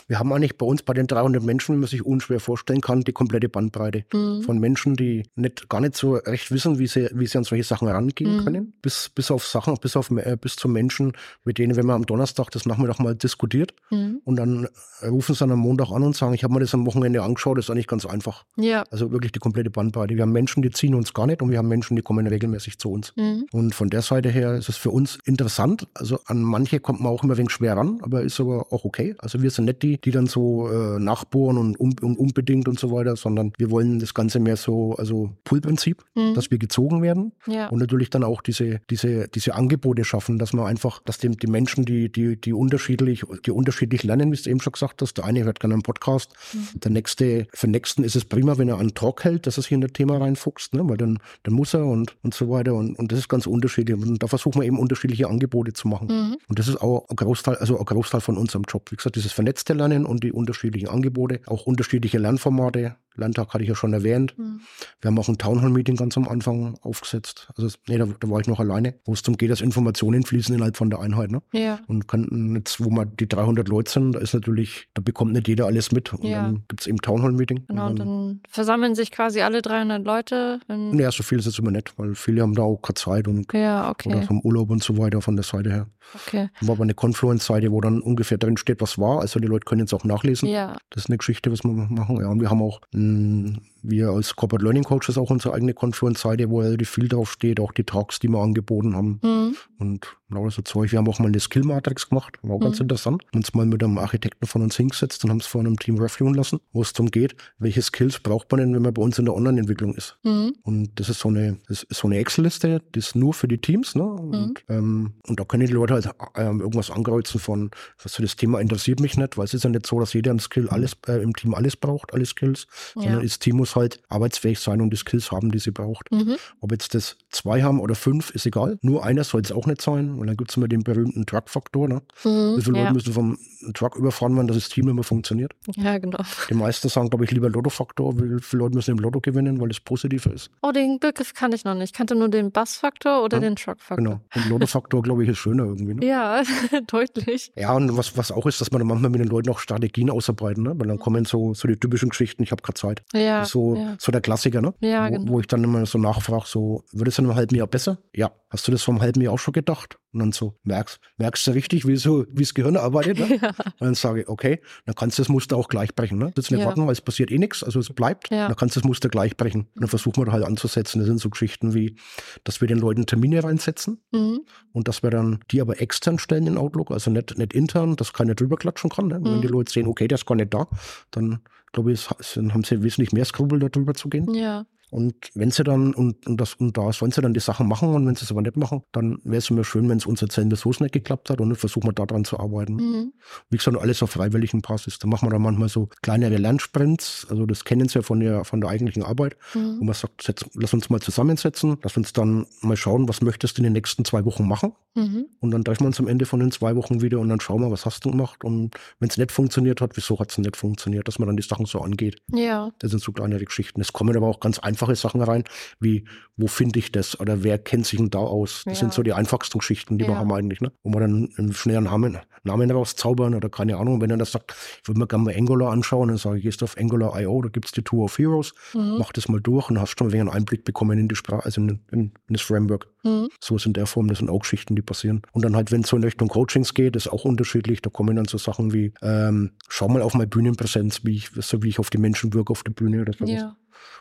wir 0.07 0.17
haben 0.17 0.33
eigentlich 0.33 0.57
bei 0.57 0.65
uns 0.65 0.81
bei 0.81 0.93
den 0.93 1.05
300 1.05 1.43
Menschen, 1.43 1.75
wie 1.75 1.79
man 1.79 1.87
sich 1.87 2.03
unschwer 2.03 2.39
vorstellen 2.39 2.81
kann, 2.81 3.01
die 3.01 3.13
komplette 3.13 3.49
Bandbreite 3.49 4.05
mhm. 4.11 4.41
von 4.41 4.57
Menschen, 4.57 4.95
die 4.95 5.23
nicht, 5.41 5.69
gar 5.69 5.81
nicht 5.81 5.95
so 5.95 6.15
recht 6.15 6.51
wissen, 6.51 6.79
wie 6.79 6.87
sie, 6.87 7.09
wie 7.13 7.27
sie 7.27 7.37
an 7.37 7.43
solche 7.43 7.63
Sachen 7.63 7.87
herangehen 7.87 8.37
mhm. 8.37 8.43
können, 8.43 8.73
bis, 8.81 9.09
bis 9.09 9.29
auf 9.29 9.45
Sachen, 9.45 9.75
bis 9.75 9.91
bis, 9.91 9.97
auf, 9.97 10.11
äh, 10.11 10.37
bis 10.39 10.55
zu 10.55 10.67
Menschen, 10.67 11.13
mit 11.43 11.57
denen, 11.57 11.75
wenn 11.75 11.85
man 11.85 11.97
am 11.97 12.05
Donnerstag 12.05 12.49
das 12.51 12.65
Nachmittag 12.65 12.99
mal 12.99 13.15
diskutiert 13.15 13.73
mhm. 13.89 14.21
und 14.23 14.35
dann 14.37 14.67
rufen 15.03 15.33
sie 15.33 15.39
dann 15.39 15.51
am 15.51 15.59
Montag 15.59 15.91
an 15.91 16.03
und 16.03 16.15
sagen, 16.15 16.33
ich 16.33 16.43
habe 16.43 16.53
mir 16.53 16.59
das 16.59 16.73
am 16.73 16.85
Wochenende 16.85 17.23
angeschaut, 17.23 17.57
das 17.57 17.65
ist 17.65 17.71
eigentlich 17.71 17.87
ganz 17.87 18.05
einfach. 18.05 18.45
Ja. 18.55 18.83
Also 18.91 19.11
wirklich 19.11 19.31
die 19.31 19.39
komplette 19.39 19.69
Bandbreite. 19.69 20.15
Wir 20.15 20.21
haben 20.23 20.31
Menschen, 20.31 20.63
die 20.63 20.69
ziehen 20.69 20.95
uns 20.95 21.13
gar 21.13 21.27
nicht 21.27 21.41
und 21.41 21.51
wir 21.51 21.57
haben 21.57 21.67
Menschen, 21.67 21.95
die 21.95 22.01
kommen 22.01 22.27
regelmäßig 22.27 22.77
zu 22.79 22.91
uns. 22.91 23.13
Mhm. 23.15 23.45
Und 23.51 23.75
von 23.75 23.89
der 23.89 24.01
Seite 24.01 24.29
her 24.29 24.55
ist 24.55 24.69
es 24.69 24.77
für 24.77 24.91
uns 24.91 25.19
interessant. 25.25 25.87
Also 25.93 26.19
an 26.25 26.41
manche 26.41 26.79
kommt 26.79 27.01
man 27.01 27.11
auch 27.11 27.23
immer 27.23 27.33
ein 27.33 27.37
wenig 27.37 27.51
schwer 27.51 27.75
ran, 27.75 27.99
aber 28.01 28.21
ist 28.21 28.39
aber 28.39 28.67
auch 28.71 28.85
okay. 28.85 29.15
Also 29.17 29.41
wir 29.41 29.51
sind 29.51 29.65
nicht 29.65 29.81
die, 29.81 29.99
die 29.99 30.11
dann 30.11 30.27
so 30.27 30.69
äh, 30.69 30.99
nachbohren 30.99 31.57
und, 31.57 31.79
um, 31.79 31.95
und 32.01 32.17
unbedingt 32.17 32.67
und 32.67 32.79
so 32.79 32.91
weiter, 32.91 33.15
sondern 33.15 33.53
wir 33.57 33.71
wollen 33.71 33.99
das 33.99 34.13
Ganze 34.13 34.39
mehr 34.39 34.57
so, 34.57 34.95
also 34.95 35.30
Pull-Prinzip, 35.31 36.03
mhm. 36.15 36.33
dass 36.33 36.51
wir 36.51 36.57
gezogen 36.57 37.01
werden 37.01 37.33
ja. 37.47 37.67
und 37.69 37.79
natürlich 37.79 38.09
dann 38.09 38.23
auch 38.23 38.41
diese, 38.41 38.79
diese, 38.89 39.27
diese 39.27 39.55
Angebote 39.55 40.03
schaffen, 40.05 40.37
dass 40.37 40.53
man 40.53 40.65
einfach, 40.65 41.01
dass 41.03 41.17
die, 41.17 41.29
die 41.29 41.47
Menschen, 41.47 41.85
die, 41.85 42.11
die, 42.11 42.39
die 42.39 42.53
unterschiedlich, 42.53 43.23
die 43.45 43.51
unterschiedlich 43.51 44.03
lernen, 44.03 44.31
wie 44.31 44.35
du 44.35 44.49
eben 44.49 44.61
schon 44.61 44.73
gesagt 44.73 45.01
hast, 45.01 45.15
der 45.15 45.25
eine 45.25 45.43
hört 45.43 45.59
gerne 45.59 45.75
einen 45.75 45.83
Podcast, 45.83 46.33
mhm. 46.53 46.79
der 46.79 46.91
nächste, 46.91 47.47
für 47.53 47.67
den 47.67 47.71
nächsten 47.71 48.03
ist 48.03 48.15
es 48.15 48.25
prima, 48.25 48.57
wenn 48.57 48.69
er 48.69 48.79
einen 48.79 48.93
Talk 48.93 49.23
hält, 49.23 49.47
dass 49.47 49.57
er 49.57 49.63
sich 49.63 49.71
in 49.71 49.81
das 49.81 49.93
Thema 49.93 50.17
reinfuchst, 50.17 50.73
ne? 50.73 50.87
weil 50.87 50.97
dann, 50.97 51.19
dann 51.43 51.53
muss 51.53 51.73
er 51.73 51.85
und, 51.85 52.15
und 52.23 52.33
so 52.33 52.49
weiter 52.49 52.73
und, 52.73 52.97
und 52.97 53.11
das 53.11 53.19
ist 53.19 53.29
ganz 53.29 53.47
unterschiedlich 53.47 53.97
und 53.97 54.21
da 54.21 54.27
versuchen 54.27 54.61
wir 54.61 54.67
eben 54.67 54.79
unterschiedliche 54.79 55.27
Angebote 55.27 55.73
zu 55.73 55.87
machen. 55.87 56.07
Mhm. 56.07 56.37
Und 56.47 56.59
das 56.59 56.67
ist 56.67 56.81
auch 56.81 57.07
ein 57.09 57.15
Großteil, 57.15 57.55
also 57.55 57.77
ein 57.77 57.85
Großteil 57.85 58.21
von 58.21 58.37
unserem 58.37 58.63
Job. 58.67 58.91
Wie 58.91 58.95
gesagt, 58.95 59.15
dieses 59.15 59.31
vernetzte 59.31 59.73
Lernen 59.73 60.05
und 60.05 60.23
die 60.23 60.31
unterschiedlichen 60.31 60.89
Angebote, 60.89 61.41
auch 61.47 61.65
unterschiedliche 61.65 62.17
Lernformate, 62.17 62.95
Landtag 63.15 63.53
hatte 63.53 63.63
ich 63.63 63.69
ja 63.69 63.75
schon 63.75 63.93
erwähnt. 63.93 64.37
Mhm. 64.37 64.61
Wir 65.01 65.09
haben 65.09 65.19
auch 65.19 65.27
ein 65.27 65.37
Townhall-Meeting 65.37 65.95
ganz 65.95 66.17
am 66.17 66.27
Anfang 66.27 66.77
aufgesetzt. 66.81 67.49
Also, 67.55 67.69
nee, 67.87 67.97
da, 67.97 68.05
da, 68.19 68.29
war 68.29 68.39
ich 68.39 68.47
noch 68.47 68.59
alleine, 68.59 68.95
wo 69.05 69.13
es 69.13 69.21
darum 69.21 69.37
geht, 69.37 69.51
dass 69.51 69.61
Informationen 69.61 70.23
fließen 70.23 70.55
innerhalb 70.55 70.77
von 70.77 70.89
der 70.89 70.99
Einheit. 70.99 71.31
Ne? 71.31 71.41
Ja. 71.53 71.79
Und 71.87 72.07
könnten 72.07 72.55
jetzt, 72.55 72.83
wo 72.83 72.89
wir 72.89 73.05
die 73.05 73.27
300 73.27 73.67
Leute 73.67 73.91
sind, 73.91 74.13
da 74.13 74.19
ist 74.19 74.33
natürlich, 74.33 74.87
da 74.93 75.01
bekommt 75.01 75.33
nicht 75.33 75.47
jeder 75.47 75.65
alles 75.65 75.91
mit. 75.91 76.13
Und 76.13 76.23
ja. 76.23 76.43
dann 76.43 76.63
gibt 76.67 76.81
es 76.81 76.87
eben 76.87 76.97
Townhall-Meeting. 76.97 77.65
Genau, 77.67 77.87
und 77.89 77.99
dann, 77.99 78.07
dann, 78.07 78.41
versammeln 78.49 78.95
sich 78.95 79.11
quasi 79.11 79.41
alle 79.41 79.61
300 79.61 80.05
Leute. 80.05 80.59
Ja, 80.93 81.11
so 81.11 81.23
viel 81.23 81.39
ist 81.39 81.47
es 81.47 81.59
immer 81.59 81.71
nicht, 81.71 81.93
weil 81.97 82.15
viele 82.15 82.41
haben 82.41 82.55
da 82.55 82.63
auch 82.63 82.81
keine 82.81 82.95
Zeit 82.95 83.27
und 83.27 83.51
ja, 83.53 83.89
okay. 83.89 84.09
oder 84.09 84.21
vom 84.23 84.41
Urlaub 84.41 84.69
und 84.69 84.83
so 84.83 84.97
weiter 84.97 85.21
von 85.21 85.35
der 85.35 85.43
Seite 85.43 85.71
her. 85.71 85.87
Okay. 86.13 86.49
War 86.61 86.75
aber 86.75 86.83
eine 86.83 86.93
Confluence-Seite, 86.93 87.71
wo 87.71 87.81
dann 87.81 88.01
ungefähr 88.01 88.37
drin 88.37 88.57
steht, 88.57 88.81
was 88.81 88.97
war. 88.97 89.21
Also 89.21 89.39
die 89.39 89.47
Leute 89.47 89.65
können 89.65 89.81
jetzt 89.81 89.93
auch 89.93 90.03
nachlesen. 90.03 90.49
Ja. 90.49 90.77
Das 90.89 91.03
ist 91.03 91.09
eine 91.09 91.17
Geschichte, 91.17 91.51
was 91.51 91.63
wir 91.63 91.71
machen. 91.71 92.17
Ja, 92.19 92.27
und 92.27 92.41
wir 92.41 92.49
haben 92.49 92.61
auch 92.61 92.81
ein 92.93 93.00
嗯 93.01 93.55
wir 93.83 94.09
als 94.09 94.35
Corporate 94.35 94.63
Learning 94.63 94.83
Coaches 94.83 95.17
auch 95.17 95.29
unsere 95.29 95.53
eigene 95.53 95.73
Confluence-Seite, 95.73 96.49
wo 96.49 96.61
relativ 96.61 96.89
viel 96.89 97.07
drauf 97.07 97.31
steht, 97.31 97.59
auch 97.59 97.71
die 97.71 97.83
Talks, 97.83 98.19
die 98.19 98.27
wir 98.27 98.39
angeboten 98.39 98.95
haben. 98.95 99.19
Mhm. 99.23 99.55
Und 99.79 100.17
genau 100.29 100.49
so 100.49 100.61
Zeug. 100.61 100.91
Wir 100.91 100.99
haben 100.99 101.07
auch 101.07 101.19
mal 101.19 101.27
eine 101.27 101.39
Skill-Matrix 101.39 102.09
gemacht, 102.09 102.37
war 102.41 102.55
auch 102.55 102.59
mhm. 102.59 102.65
ganz 102.65 102.79
interessant. 102.79 103.23
Uns 103.33 103.53
mal 103.53 103.65
mit 103.65 103.83
einem 103.83 103.97
Architekten 103.97 104.47
von 104.47 104.61
uns 104.61 104.77
hingesetzt 104.77 105.23
und 105.23 105.29
haben 105.29 105.39
es 105.39 105.47
vor 105.47 105.61
einem 105.61 105.77
Team 105.77 105.97
reviewen 105.97 106.33
lassen, 106.33 106.59
wo 106.71 106.81
es 106.81 106.93
darum 106.93 107.11
geht, 107.11 107.35
welche 107.59 107.81
Skills 107.81 108.19
braucht 108.19 108.51
man 108.51 108.59
denn, 108.59 108.73
wenn 108.73 108.81
man 108.81 108.93
bei 108.93 109.01
uns 109.01 109.19
in 109.19 109.25
der 109.25 109.35
Online-Entwicklung 109.35 109.93
ist. 109.95 110.17
Mhm. 110.23 110.53
Und 110.63 110.99
das 110.99 111.09
ist 111.09 111.19
so 111.19 111.29
eine, 111.29 111.57
das 111.67 111.83
ist 111.83 111.99
so 111.99 112.07
eine 112.07 112.17
Excel-Liste, 112.17 112.81
die 112.93 112.99
ist 112.99 113.15
nur 113.15 113.33
für 113.33 113.47
die 113.47 113.57
Teams. 113.57 113.95
Ne? 113.95 114.03
Und, 114.03 114.31
mhm. 114.31 114.53
ähm, 114.69 115.13
und 115.27 115.39
da 115.39 115.43
können 115.43 115.65
die 115.65 115.73
Leute 115.73 115.95
halt 115.95 116.09
äh, 116.35 116.43
irgendwas 116.43 116.91
ankreuzen 116.91 117.39
von, 117.39 117.71
was 118.01 118.15
für 118.15 118.21
das 118.21 118.35
Thema 118.35 118.59
interessiert 118.59 118.99
mich 118.99 119.17
nicht, 119.17 119.37
weil 119.37 119.45
es 119.45 119.53
ist 119.53 119.63
ja 119.63 119.69
nicht 119.69 119.85
so, 119.85 119.99
dass 119.99 120.13
jeder 120.13 120.31
im 120.31 120.39
Skill 120.39 120.69
alles, 120.69 120.97
äh, 121.07 121.21
im 121.21 121.35
Team 121.35 121.53
alles 121.53 121.75
braucht, 121.75 122.13
alle 122.13 122.25
Skills, 122.25 122.67
ja. 122.95 123.03
sondern 123.03 123.23
das 123.23 123.39
Team 123.39 123.57
muss 123.57 123.70
muss 123.71 123.75
halt 123.75 123.99
arbeitsfähig 124.09 124.59
sein 124.59 124.81
und 124.81 124.91
die 124.91 124.97
Skills 124.97 125.31
haben, 125.31 125.51
die 125.51 125.59
sie 125.59 125.71
braucht. 125.71 126.11
Mhm. 126.11 126.37
Ob 126.59 126.71
jetzt 126.71 126.93
das 126.93 127.17
zwei 127.29 127.61
haben 127.61 127.79
oder 127.79 127.95
fünf, 127.95 128.31
ist 128.31 128.45
egal. 128.45 128.77
Nur 128.81 129.03
einer 129.05 129.23
soll 129.23 129.41
es 129.41 129.51
auch 129.51 129.65
nicht 129.65 129.81
sein. 129.81 130.15
Und 130.15 130.27
dann 130.27 130.37
gibt 130.37 130.51
es 130.51 130.57
immer 130.57 130.67
den 130.67 130.83
berühmten 130.83 131.25
Truck-Faktor. 131.25 131.87
Ne? 131.87 132.01
Mhm, 132.23 132.57
Wie 132.57 132.61
viele 132.61 132.77
ja. 132.77 132.83
Leute 132.83 132.93
müssen 132.93 133.13
vom 133.13 133.37
Truck 133.73 133.95
überfahren 133.95 134.35
werden, 134.35 134.47
dass 134.47 134.57
das 134.57 134.69
Team 134.69 134.89
immer 134.89 135.03
funktioniert? 135.03 135.53
Ja, 135.75 135.97
genau. 135.97 136.19
Die 136.49 136.53
meisten 136.53 136.89
sagen, 136.89 137.09
glaube 137.09 137.25
ich, 137.25 137.31
lieber 137.31 137.49
Lotto-Faktor. 137.49 138.17
Wie 138.17 138.41
viele 138.41 138.63
Leute 138.63 138.75
müssen 138.75 138.91
im 138.91 138.99
Lotto 138.99 139.21
gewinnen, 139.21 139.59
weil 139.59 139.69
es 139.69 139.79
positiver 139.79 140.33
ist? 140.33 140.49
Oh, 140.61 140.71
den 140.71 140.99
Begriff 140.99 141.33
kann 141.33 141.51
ich 141.53 141.63
noch 141.63 141.75
nicht. 141.75 141.91
Ich 141.91 141.93
kannte 141.93 142.15
nur 142.15 142.29
den 142.29 142.51
Bass-Faktor 142.51 143.23
oder 143.23 143.37
ja, 143.37 143.41
den 143.41 143.55
Truck-Faktor. 143.55 143.97
Genau. 143.97 144.21
Und 144.35 144.49
Lotto-Faktor, 144.49 145.01
glaube 145.01 145.23
ich, 145.23 145.29
ist 145.29 145.37
schöner 145.37 145.65
irgendwie. 145.65 145.93
Ne? 145.93 146.05
Ja, 146.05 146.43
deutlich. 146.87 147.51
Ja, 147.55 147.73
und 147.73 147.95
was, 147.97 148.17
was 148.17 148.31
auch 148.31 148.45
ist, 148.45 148.61
dass 148.61 148.71
man 148.71 148.79
dann 148.79 148.87
manchmal 148.87 149.11
mit 149.11 149.21
den 149.21 149.27
Leuten 149.27 149.49
auch 149.49 149.59
Strategien 149.59 150.09
ausarbeiten. 150.09 150.63
Ne? 150.63 150.73
Weil 150.77 150.87
dann 150.87 150.99
kommen 150.99 151.25
so, 151.25 151.53
so 151.53 151.67
die 151.67 151.77
typischen 151.77 152.09
Geschichten, 152.09 152.43
ich 152.43 152.51
habe 152.51 152.61
keine 152.61 152.75
Zeit. 152.75 153.03
Ja. 153.13 153.45
So 153.45 153.60
ja. 153.75 153.95
so, 153.99 154.11
der 154.11 154.21
Klassiker, 154.21 154.61
ne? 154.61 154.73
Ja, 154.79 155.07
wo, 155.07 155.11
genau. 155.11 155.31
wo 155.31 155.39
ich 155.39 155.47
dann 155.47 155.63
immer 155.63 155.85
so 155.85 155.97
nachfrage, 155.97 156.45
so, 156.45 156.83
wird 156.91 157.07
es 157.07 157.19
in 157.19 157.25
einem 157.25 157.35
halben 157.35 157.55
Jahr 157.55 157.67
besser? 157.67 157.99
Ja. 158.13 158.31
Hast 158.49 158.67
du 158.67 158.71
das 158.71 158.83
vor 158.83 158.93
einem 158.93 159.01
halben 159.01 159.21
Jahr 159.21 159.33
auch 159.33 159.39
schon 159.39 159.53
gedacht? 159.53 159.97
Und 160.13 160.19
dann 160.19 160.31
so, 160.33 160.59
merkst, 160.63 160.99
merkst 161.17 161.47
du 161.47 161.51
richtig, 161.51 161.87
wie 161.87 161.95
so, 161.95 162.25
wie 162.29 162.43
das 162.43 162.53
Gehirn 162.53 162.75
arbeitet? 162.75 163.19
Ne? 163.19 163.31
Ja. 163.41 163.49
Und 163.49 163.81
dann 163.81 163.95
sage 163.95 164.21
ich, 164.21 164.27
okay, 164.27 164.59
dann 164.85 164.93
kannst 164.93 165.17
du 165.17 165.21
das 165.21 165.29
Muster 165.29 165.55
auch 165.55 165.69
gleich 165.69 165.95
brechen. 165.95 166.17
Ne? 166.17 166.33
Jetzt 166.35 166.51
nicht 166.51 166.59
ja. 166.59 166.65
warten, 166.65 166.85
weil 166.85 166.91
es 166.91 167.01
passiert 167.01 167.31
eh 167.31 167.37
nichts, 167.37 167.63
also 167.63 167.79
es 167.79 167.89
bleibt. 167.89 168.29
Ja. 168.29 168.47
Dann 168.47 168.57
kannst 168.57 168.75
du 168.75 168.81
das 168.81 168.87
Muster 168.87 169.07
gleich 169.07 169.37
brechen. 169.37 169.61
Und 169.73 169.81
dann 169.81 169.87
versuchen 169.87 170.25
wir 170.25 170.31
halt 170.33 170.43
anzusetzen. 170.43 170.99
Das 170.99 171.07
sind 171.07 171.19
so 171.19 171.29
Geschichten 171.29 171.73
wie, 171.73 171.95
dass 172.43 172.59
wir 172.59 172.67
den 172.67 172.77
Leuten 172.77 173.05
Termine 173.05 173.43
reinsetzen 173.43 174.01
mhm. 174.11 174.41
und 174.73 174.87
dass 174.87 175.01
wir 175.01 175.11
dann 175.11 175.39
die 175.49 175.61
aber 175.61 175.81
extern 175.81 176.19
stellen 176.19 176.45
in 176.45 176.57
Outlook, 176.57 176.91
also 176.91 177.09
nicht, 177.09 177.37
nicht 177.37 177.53
intern, 177.53 177.95
dass 177.95 178.11
keiner 178.11 178.35
drüber 178.35 178.57
klatschen 178.57 178.89
kann. 178.89 179.07
Ne? 179.07 179.19
Mhm. 179.19 179.25
Wenn 179.25 179.41
die 179.41 179.47
Leute 179.47 179.71
sehen, 179.71 179.87
okay, 179.87 180.07
der 180.07 180.17
ist 180.17 180.25
gar 180.25 180.35
nicht 180.35 180.53
da, 180.53 180.67
dann 181.11 181.39
glaube 181.71 181.91
ich, 181.91 182.09
haben 182.09 182.63
sie 182.63 182.83
wesentlich 182.83 183.11
mehr 183.11 183.25
Skrupel 183.25 183.59
darüber 183.59 183.93
zu 183.93 184.09
gehen. 184.09 184.33
Ja. 184.33 184.65
Und 184.91 185.15
wenn 185.35 185.51
sie 185.51 185.63
dann, 185.63 185.93
und, 185.93 186.27
und, 186.27 186.39
das, 186.39 186.55
und 186.55 186.77
da 186.77 186.91
sollen 186.91 187.13
sie 187.13 187.21
dann 187.21 187.33
die 187.33 187.39
Sachen 187.39 187.65
machen 187.65 187.93
und 187.95 188.05
wenn 188.05 188.15
sie 188.15 188.25
es 188.25 188.31
aber 188.31 188.41
nicht 188.41 188.57
machen, 188.57 188.83
dann 188.91 189.19
wäre 189.23 189.37
es 189.37 189.49
mir 189.49 189.63
schön, 189.63 189.87
wenn 189.87 189.97
es 189.97 190.05
uns 190.05 190.21
erzählen, 190.21 190.49
dass 190.49 190.59
so 190.59 190.69
nicht 190.69 190.91
geklappt 190.91 191.29
hat 191.29 191.39
und 191.39 191.47
dann 191.49 191.55
versuchen 191.55 191.87
wir 191.87 191.93
daran 191.93 192.25
zu 192.25 192.37
arbeiten. 192.37 192.75
Mhm. 192.75 193.13
Wie 193.49 193.55
gesagt, 193.57 193.77
alles 193.77 194.03
auf 194.03 194.11
freiwilligen 194.11 194.61
Basis. 194.61 194.99
Da 194.99 195.07
machen 195.07 195.27
wir 195.27 195.31
dann 195.31 195.41
manchmal 195.41 195.69
so 195.69 195.87
kleinere 196.01 196.35
Lernsprints, 196.35 197.25
also 197.29 197.45
das 197.45 197.63
kennen 197.63 197.87
sie 197.87 197.99
ja 197.99 198.01
von 198.01 198.19
der, 198.19 198.43
von 198.43 198.59
der 198.59 198.69
eigentlichen 198.69 199.03
Arbeit, 199.03 199.37
mhm. 199.53 199.79
wo 199.79 199.85
man 199.85 199.93
sagt, 199.93 200.23
setz, 200.23 200.43
lass 200.55 200.73
uns 200.73 200.89
mal 200.89 200.99
zusammensetzen, 200.99 201.77
lass 201.81 201.95
uns 201.95 202.11
dann 202.11 202.45
mal 202.61 202.75
schauen, 202.75 203.07
was 203.07 203.21
möchtest 203.21 203.57
du 203.57 203.61
in 203.61 203.63
den 203.63 203.73
nächsten 203.73 204.03
zwei 204.03 204.25
Wochen 204.25 204.45
machen. 204.45 204.73
Mhm. 204.95 205.27
Und 205.39 205.51
dann 205.51 205.63
treffen 205.63 205.83
wir 205.83 205.87
uns 205.87 205.99
am 206.01 206.09
Ende 206.09 206.25
von 206.25 206.41
den 206.41 206.51
zwei 206.51 206.75
Wochen 206.75 207.01
wieder 207.01 207.19
und 207.19 207.29
dann 207.29 207.39
schauen 207.39 207.61
wir, 207.61 207.71
was 207.71 207.85
hast 207.85 208.03
du 208.03 208.11
gemacht 208.11 208.43
und 208.43 208.75
wenn 208.99 209.07
es 209.07 209.17
nicht 209.17 209.31
funktioniert 209.31 209.79
hat, 209.79 209.95
wieso 209.95 210.19
hat 210.19 210.31
es 210.31 210.37
nicht 210.37 210.57
funktioniert, 210.57 211.07
dass 211.07 211.17
man 211.17 211.27
dann 211.27 211.37
die 211.37 211.43
Sachen 211.43 211.65
so 211.65 211.79
angeht. 211.79 212.21
Ja. 212.33 212.71
Das 212.79 212.91
sind 212.91 213.01
so 213.01 213.13
kleinere 213.13 213.45
Geschichten. 213.45 213.79
Es 213.79 213.93
kommen 213.93 214.15
aber 214.17 214.27
auch 214.27 214.41
ganz 214.41 214.59
einfach 214.59 214.80
einfache 214.81 214.95
Sachen 214.95 215.21
rein, 215.21 215.43
wie 215.79 216.05
wo 216.37 216.47
finde 216.47 216.79
ich 216.79 216.91
das 216.91 217.19
oder 217.19 217.43
wer 217.43 217.59
kennt 217.59 217.85
sich 217.85 217.99
denn 217.99 218.09
da 218.09 218.17
aus? 218.19 218.63
Das 218.65 218.75
Ja. 218.79 218.79
sind 218.79 218.93
so 218.93 219.03
die 219.03 219.13
einfachsten 219.13 219.59
Geschichten, 219.59 219.99
die 219.99 220.05
Ja. 220.05 220.11
wir 220.11 220.17
haben 220.17 220.31
eigentlich, 220.33 220.59
ne? 220.59 220.71
Wo 220.81 220.89
man 220.89 221.01
dann 221.01 221.29
einen 221.37 221.53
schnellen 221.53 221.83
Namen, 221.83 222.17
Namen 222.43 222.71
rauszaubern 222.71 223.35
oder 223.35 223.47
keine 223.49 223.77
Ahnung, 223.77 224.01
wenn 224.01 224.09
er 224.09 224.17
das 224.17 224.31
sagt, 224.31 224.55
ich 224.81 224.87
würde 224.87 224.99
mir 224.99 225.05
gerne 225.07 225.25
mal 225.25 225.35
Angular 225.35 225.71
anschauen, 225.71 226.07
dann 226.07 226.17
sage 226.17 226.37
ich, 226.37 226.43
gehst 226.43 226.61
du 226.61 226.65
auf 226.65 226.77
Angular.io, 226.79 227.41
da 227.43 227.49
gibt 227.49 227.65
es 227.67 227.71
die 227.73 227.83
Tour 227.83 228.05
of 228.05 228.17
Heroes, 228.17 228.53
Mhm. 228.73 228.95
mach 228.97 229.11
das 229.11 229.27
mal 229.29 229.39
durch 229.39 229.69
und 229.69 229.79
hast 229.79 229.99
schon 229.99 230.11
einen 230.11 230.29
Einblick 230.29 230.63
bekommen 230.65 230.97
in 230.97 231.07
die 231.07 231.15
Sprache, 231.15 231.45
also 231.45 231.61
in, 231.61 231.69
in, 231.91 231.99
in 231.99 232.11
das 232.29 232.41
Framework. 232.41 232.87
Mhm. 233.03 233.27
So 233.39 233.57
ist 233.57 233.67
in 233.67 233.73
der 233.73 233.85
Form, 233.85 234.07
das 234.07 234.17
sind 234.17 234.29
auch 234.31 234.39
Geschichten, 234.39 234.75
die 234.75 234.81
passieren. 234.81 235.21
Und 235.33 235.45
dann 235.45 235.55
halt, 235.55 235.71
wenn 235.71 235.81
es 235.81 235.89
so 235.89 235.97
in 235.97 236.03
Richtung 236.03 236.27
Coachings 236.29 236.73
geht, 236.73 236.95
ist 236.95 237.07
auch 237.11 237.23
unterschiedlich. 237.25 237.83
Da 237.83 237.91
kommen 237.91 238.15
dann 238.15 238.25
so 238.25 238.39
Sachen 238.39 238.73
wie, 238.73 238.93
ähm, 239.03 239.51
schau 239.69 239.87
mal 239.89 240.01
auf 240.01 240.13
meine 240.15 240.27
Bühnenpräsenz, 240.27 241.01
wie 241.05 241.17
ich, 241.17 241.29
so 241.35 241.61
wie 241.61 241.69
ich 241.69 241.77
auf 241.77 241.91
die 241.91 241.97
Menschen 241.99 242.33
wirke 242.33 242.51
auf 242.51 242.63
der 242.63 242.71
Bühne 242.71 243.01
oder 243.01 243.13
sowas. 243.13 243.29
Ja. 243.29 243.55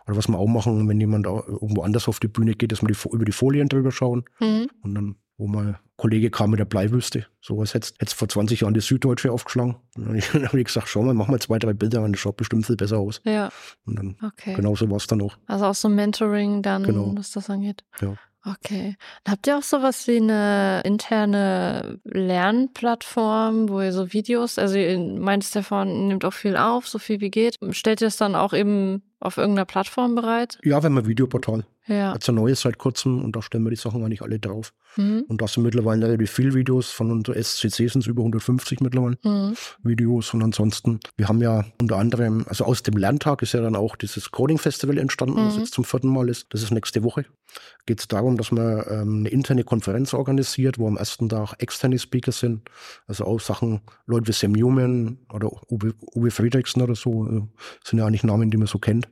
Oder 0.06 0.16
was 0.16 0.28
wir 0.28 0.38
auch 0.38 0.46
machen, 0.46 0.88
wenn 0.88 1.00
jemand 1.00 1.26
irgendwo 1.26 1.83
anders 1.83 2.09
auf 2.09 2.20
die 2.20 2.28
Bühne 2.28 2.54
geht, 2.54 2.72
dass 2.72 2.83
wir 2.83 2.88
die, 2.88 3.09
über 3.11 3.24
die 3.24 3.33
Folien 3.33 3.68
drüber 3.68 3.92
schauen. 3.92 4.24
Mhm. 4.40 4.68
Und 4.83 4.94
dann, 4.94 5.16
wo 5.38 5.46
mal 5.46 5.66
ein 5.66 5.76
Kollege 5.96 6.30
kam 6.30 6.50
mit 6.50 6.59
der 6.61 6.64
Bleiwüste, 6.66 7.26
sowas 7.40 7.72
hätte 7.74 7.92
es 7.98 8.12
vor 8.12 8.28
20 8.28 8.61
Jahren 8.61 8.74
die 8.74 8.80
Süddeutsche 8.80 9.33
aufgeschlagen. 9.33 9.76
Und 9.96 10.04
dann 10.04 10.09
habe 10.09 10.18
ich, 10.18 10.28
dann 10.30 10.64
gesagt, 10.64 10.88
schau 10.88 11.02
mal, 11.02 11.14
mach 11.14 11.28
mal 11.28 11.40
zwei, 11.40 11.59
drei 11.59 11.72
Bilder 11.72 12.02
an, 12.02 12.12
das 12.12 12.20
schaut 12.20 12.37
bestimmt 12.37 12.66
viel 12.66 12.76
besser 12.76 12.98
aus. 12.98 13.20
Ja, 13.24 13.50
Und 13.87 13.98
dann, 13.98 14.16
okay. 14.22 14.54
genau 14.54 14.76
so 14.76 14.88
war 14.90 14.96
es 14.96 15.06
dann 15.06 15.22
auch. 15.22 15.37
Also 15.46 15.66
auch 15.66 15.74
so 15.74 15.88
Mentoring 15.88 16.62
dann, 16.62 16.83
Genau. 16.85 17.12
was 17.16 17.33
das 17.33 17.48
angeht. 17.50 17.85
Ja. 18.00 18.14
Okay. 18.46 18.96
Habt 19.28 19.46
ihr 19.46 19.59
auch 19.59 19.62
sowas 19.62 20.06
wie 20.06 20.16
eine 20.16 20.80
interne 20.87 22.00
Lernplattform, 22.04 23.68
wo 23.68 23.80
ihr 23.83 23.92
so 23.92 24.12
Videos, 24.14 24.59
also 24.59 24.76
ihr 24.76 24.98
meintest 24.98 25.54
ja 25.54 25.62
vorhin, 25.62 26.09
nehmt 26.09 26.24
auch 26.24 26.33
viel 26.33 26.56
auf, 26.56 26.88
so 26.88 26.98
viel 26.98 27.20
wie 27.20 27.30
geht. 27.30 27.59
Stellt 27.70 28.00
ihr 28.00 28.09
es 28.09 28.16
dann 28.16 28.35
auch 28.35 28.52
eben 28.54 29.02
auf 29.20 29.37
irgendeiner 29.37 29.66
Plattform 29.66 30.14
bereit? 30.14 30.59
Ja, 30.62 30.76
haben 30.76 30.98
ein 30.98 31.06
Videoportal. 31.06 31.64
Ja. 31.90 32.12
Jetzt 32.12 32.29
ein 32.29 32.37
neues 32.37 32.61
seit 32.61 32.79
kurzem 32.79 33.20
und 33.24 33.35
da 33.35 33.42
stellen 33.42 33.64
wir 33.64 33.70
die 33.70 33.76
Sachen 33.76 34.05
eigentlich 34.05 34.22
alle 34.22 34.38
drauf. 34.38 34.72
Mhm. 34.96 35.24
Und 35.26 35.42
da 35.42 35.48
sind 35.48 35.64
mittlerweile 35.64 36.07
relativ 36.07 36.31
viele 36.31 36.55
Videos. 36.55 36.90
Von 36.90 37.11
unserer 37.11 37.37
SCC 37.37 37.88
sind 37.88 38.03
es 38.03 38.07
über 38.07 38.22
150 38.22 38.81
mittlerweile 38.81 39.18
Mhm. 39.24 39.55
Videos. 39.83 40.33
Und 40.33 40.42
ansonsten, 40.44 41.00
wir 41.16 41.26
haben 41.26 41.42
ja 41.42 41.64
unter 41.81 41.96
anderem, 41.96 42.44
also 42.48 42.64
aus 42.64 42.85
dem 42.85 42.96
Lerntag 42.96 43.42
ist 43.42 43.53
ja 43.55 43.61
dann 43.61 43.74
auch 43.74 43.96
dieses 43.96 44.31
Coding 44.31 44.59
Festival 44.59 44.98
entstanden, 44.98 45.37
das 45.37 45.55
Mhm. 45.55 45.61
jetzt 45.62 45.74
zum 45.74 45.83
vierten 45.85 46.09
Mal 46.09 46.29
ist. 46.29 46.46
Das 46.50 46.62
ist 46.62 46.70
nächste 46.70 47.03
Woche. 47.03 47.24
Geht 47.87 47.98
es 47.98 48.07
darum, 48.07 48.37
dass 48.37 48.53
man 48.53 48.85
ähm, 48.88 49.16
eine 49.20 49.29
interne 49.31 49.64
Konferenz 49.64 50.14
organisiert, 50.14 50.79
wo 50.79 50.87
am 50.87 50.96
ersten 50.96 51.29
Tag 51.29 51.55
externe 51.59 51.98
Speaker 51.98 52.31
sind. 52.31 52.68
Also 53.09 53.24
auch 53.24 53.40
Sachen, 53.40 53.81
Leute 54.07 54.29
wie 54.29 54.33
Sam 54.33 54.53
Newman 54.53 55.18
oder 55.33 55.50
Uwe, 55.68 55.94
Uwe 56.14 56.31
Friedrichsen 56.31 56.83
oder 56.83 56.94
so, 56.94 57.26
äh, 57.26 57.42
sind 57.85 57.98
ja 57.98 58.07
eigentlich 58.07 58.22
Namen, 58.22 58.53
die 58.53 58.59
man 58.59 58.68
so 58.68 58.79
kennt. 58.79 59.09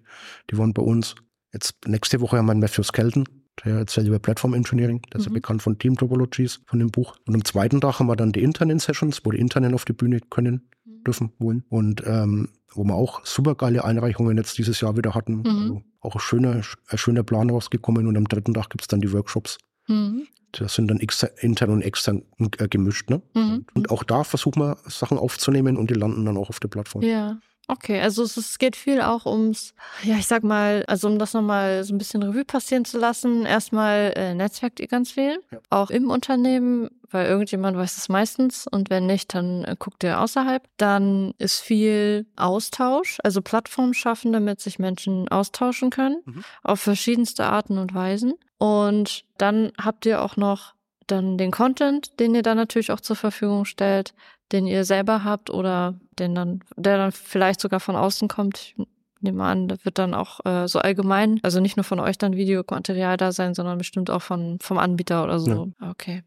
Die 0.53 0.59
waren 0.59 0.73
bei 0.73 0.83
uns. 0.83 1.17
Jetzt 1.53 1.75
nächste 1.87 2.21
Woche 2.21 2.37
haben 2.37 2.47
wir 2.47 2.53
einen 2.53 2.61
Matthew 2.61 2.83
Skelton, 2.83 3.25
der 3.65 3.77
erzählt 3.79 4.07
über 4.07 4.19
Platform 4.19 4.55
Engineering. 4.55 5.01
Der 5.13 5.21
ist 5.21 5.25
ja 5.27 5.31
Mhm. 5.31 5.35
bekannt 5.35 5.63
von 5.63 5.79
Team 5.79 5.97
Topologies, 5.97 6.61
von 6.67 6.79
dem 6.79 6.91
Buch. 6.91 7.17
Und 7.27 7.35
am 7.35 7.45
zweiten 7.45 7.81
Tag 7.81 7.99
haben 7.99 8.07
wir 8.07 8.17
dann 8.17 8.33
die 8.33 8.43
internen 8.43 8.79
Sessions, 8.79 9.23
wo 9.25 9.31
die 9.31 9.39
internen 9.39 9.75
auf 9.75 9.85
die 9.85 9.93
Bühne 9.95 10.21
können, 10.31 10.69
dürfen, 11.07 11.33
wollen. 11.39 11.65
Und 11.69 12.03
ähm, 12.07 12.49
wo 12.75 12.85
wir 12.85 12.95
auch 12.95 13.25
super 13.25 13.55
geile 13.55 13.85
Einreichungen 13.85 14.37
jetzt 14.37 14.59
dieses 14.59 14.81
Jahr 14.81 14.97
wieder 14.97 15.15
hatten. 15.15 15.39
Mhm. 15.39 15.47
Also 15.47 15.83
auch 16.01 16.15
ein 16.15 16.21
schöner, 16.21 16.61
ein 16.89 16.99
schöner 16.99 17.23
Plan 17.23 17.51
rausgekommen. 17.51 18.07
Und 18.07 18.17
am 18.17 18.29
dritten 18.29 18.55
Tag 18.55 18.71
gibt's 18.71 18.89
dann 18.89 19.01
die 19.01 19.13
Workshops. 19.13 19.59
Mhm. 19.89 20.27
Das 20.53 20.75
sind 20.75 20.89
dann 20.89 20.99
intern 20.99 21.71
und 21.71 21.83
extern 21.83 22.23
äh, 22.59 22.69
gemischt. 22.69 23.11
Ne? 23.11 23.21
Mhm. 23.35 23.67
Und 23.75 23.91
auch 23.91 24.03
da 24.03 24.25
versuchen 24.25 24.63
wir 24.63 24.79
Sachen 24.87 25.19
aufzunehmen 25.19 25.77
und 25.77 25.91
die 25.91 25.95
landen 25.95 26.25
dann 26.25 26.37
auch 26.37 26.49
auf 26.49 26.61
der 26.61 26.69
Plattform. 26.69 27.03
Ja. 27.03 27.39
Okay, 27.71 28.01
also 28.01 28.23
es, 28.23 28.37
es 28.39 28.59
geht 28.59 28.77
viel 28.77 29.03
auch 29.03 29.27
ums, 29.27 29.75
ja, 30.03 30.17
ich 30.17 30.27
sag 30.27 30.43
mal, 30.43 30.85
also 30.89 31.07
um 31.07 31.19
das 31.19 31.35
nochmal 31.35 31.85
so 31.85 31.95
ein 31.95 31.99
bisschen 31.99 32.23
Revue 32.23 32.45
passieren 32.47 32.87
zu 32.87 32.99
lassen. 32.99 33.45
Erstmal 33.45 34.13
äh, 34.17 34.33
netzwerkt 34.35 34.81
ihr 34.81 34.89
ganz 34.89 35.13
viel, 35.13 35.39
Ja. 35.53 35.59
auch 35.69 35.91
im 35.91 36.09
Unternehmen, 36.11 36.89
weil 37.11 37.27
irgendjemand 37.27 37.77
weiß 37.77 37.99
es 37.99 38.09
meistens 38.09 38.67
und 38.67 38.89
wenn 38.89 39.05
nicht, 39.07 39.35
dann 39.35 39.65
äh, 39.65 39.77
guckt 39.79 40.03
ihr 40.03 40.19
außerhalb. 40.21 40.63
Dann 40.79 41.35
ist 41.37 41.61
viel 41.61 42.25
Austausch, 42.37 43.19
also 43.23 43.43
Plattformen 43.43 43.93
schaffen, 43.93 44.33
damit 44.33 44.61
sich 44.61 44.79
Menschen 44.79 45.29
austauschen 45.29 45.91
können, 45.91 46.23
Mhm. 46.25 46.45
auf 46.63 46.81
verschiedenste 46.81 47.45
Arten 47.45 47.77
und 47.77 47.95
Weisen. 47.95 48.33
Und 48.57 49.25
dann 49.37 49.73
habt 49.79 50.07
ihr 50.07 50.23
auch 50.23 50.37
noch 50.37 50.73
dann 51.11 51.39
den 51.39 51.51
Content, 51.51 52.19
den 52.21 52.35
ihr 52.35 52.43
dann 52.43 52.57
natürlich 52.57 52.93
auch 52.93 53.01
zur 53.01 53.17
Verfügung 53.17 53.65
stellt, 53.65 54.15
den 54.53 54.67
ihr 54.67 54.85
selber 54.85 55.25
habt 55.25 55.51
oder 55.51 55.95
den 56.19 56.35
dann, 56.35 56.61
der 56.77 56.97
dann 56.97 57.13
vielleicht 57.13 57.61
sogar 57.61 57.81
von 57.81 57.97
außen 57.97 58.29
kommt. 58.29 58.75
Ich 58.77 58.87
nehme 59.21 59.45
an, 59.45 59.69
da 59.69 59.77
wird 59.83 59.99
dann 59.99 60.15
auch 60.15 60.45
äh, 60.47 60.69
so 60.69 60.79
allgemein, 60.79 61.41
also 61.43 61.61
nicht 61.61 61.77
nur 61.77 61.85
von 61.85 62.01
euch 62.01 62.19
dann 62.19 62.37
Videomaterial 62.37 63.17
da 63.17 63.33
sein, 63.33 63.55
sondern 63.55 63.79
bestimmt 63.79 64.11
auch 64.11 64.23
von 64.23 64.59
vom 64.61 64.79
Anbieter 64.79 65.25
oder 65.25 65.39
so. 65.41 65.73
Okay. 65.81 66.23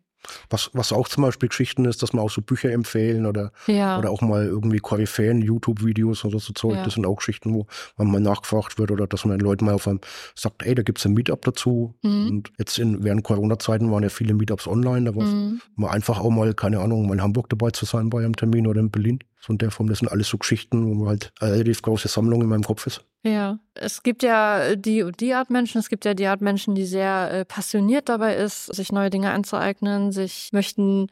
Was, 0.50 0.70
was 0.74 0.92
auch 0.94 1.08
zum 1.08 1.24
Beispiel 1.24 1.50
Geschichten 1.50 1.86
ist, 1.86 2.02
dass 2.04 2.14
wir 2.14 2.22
auch 2.22 2.30
so 2.30 2.42
Bücher 2.42 2.72
empfehlen 2.72 3.26
oder, 3.26 3.52
Ja. 3.68 3.98
oder 3.98 4.12
auch 4.12 4.22
mal 4.22 4.46
irgendwie 4.46 4.80
Koryphäen, 4.80 5.42
YouTube-Videos 5.42 6.26
oder 6.26 6.40
so 6.40 6.54
Zeug. 6.54 6.76
Ja. 6.76 6.84
Das 6.84 6.94
sind 6.94 7.06
auch 7.06 7.16
Geschichten, 7.18 7.54
wo 7.54 7.66
man 7.98 8.12
mal 8.12 8.20
nachgefragt 8.22 8.78
wird 8.80 8.92
oder 8.92 9.08
dass 9.08 9.26
man 9.26 9.38
den 9.38 9.44
Leuten 9.46 9.66
mal 9.66 9.74
auf 9.74 9.88
einem 9.88 10.00
sagt, 10.36 10.64
ey, 10.64 10.76
da 10.76 10.84
gibt's 10.84 11.06
ein 11.06 11.14
Meetup 11.14 11.42
dazu. 11.44 11.96
Mhm. 12.04 12.28
Und 12.28 12.52
jetzt 12.60 12.78
in, 12.78 13.04
während 13.04 13.24
Corona-Zeiten 13.24 13.92
waren 13.92 14.04
ja 14.04 14.10
viele 14.10 14.34
Meetups 14.34 14.68
online. 14.68 15.10
Da 15.12 15.16
war 15.16 15.26
Mhm. 15.26 15.62
mal 15.76 15.90
einfach 15.92 16.20
auch 16.20 16.30
mal, 16.30 16.54
keine 16.54 16.80
Ahnung, 16.80 17.08
mal 17.08 17.16
in 17.16 17.22
Hamburg 17.22 17.50
dabei 17.50 17.72
zu 17.72 17.86
sein 17.86 18.10
bei 18.10 18.20
einem 18.20 18.36
Termin 18.36 18.68
oder 18.68 18.80
in 18.80 18.92
Berlin. 18.92 19.20
So 19.42 19.52
in 19.54 19.58
der 19.58 19.72
Form, 19.72 19.88
das 19.88 20.00
sind 20.00 20.10
alles 20.10 20.30
so 20.30 20.38
Geschichten, 20.38 21.00
wo 21.00 21.08
halt 21.08 21.34
eine 21.40 21.54
relativ 21.54 21.82
große 21.82 22.08
Sammlung 22.08 22.42
in 22.42 22.50
meinem 22.50 22.64
Kopf 22.64 22.86
ist. 22.86 23.04
Ja, 23.24 23.60
es 23.76 24.02
gibt 24.04 24.24
ja 24.24 24.76
die 24.76 25.04
und 25.04 25.20
die 25.20 25.34
Art 25.34 25.50
Menschen. 25.50 25.80
Es 25.80 25.90
gibt 25.90 26.06
ja 26.06 26.14
die 26.14 26.28
Art 26.28 26.42
Menschen, 26.42 26.74
die 26.76 26.86
sehr 26.86 27.32
äh, 27.32 27.46
passioniert 27.46 28.10
dabei 28.10 28.36
ist, 28.36 28.66
sich 28.68 28.92
neue 28.92 29.10
Dinge 29.10 29.32
anzueignen, 29.32 30.12
sich 30.12 30.50
möchten, 30.54 31.08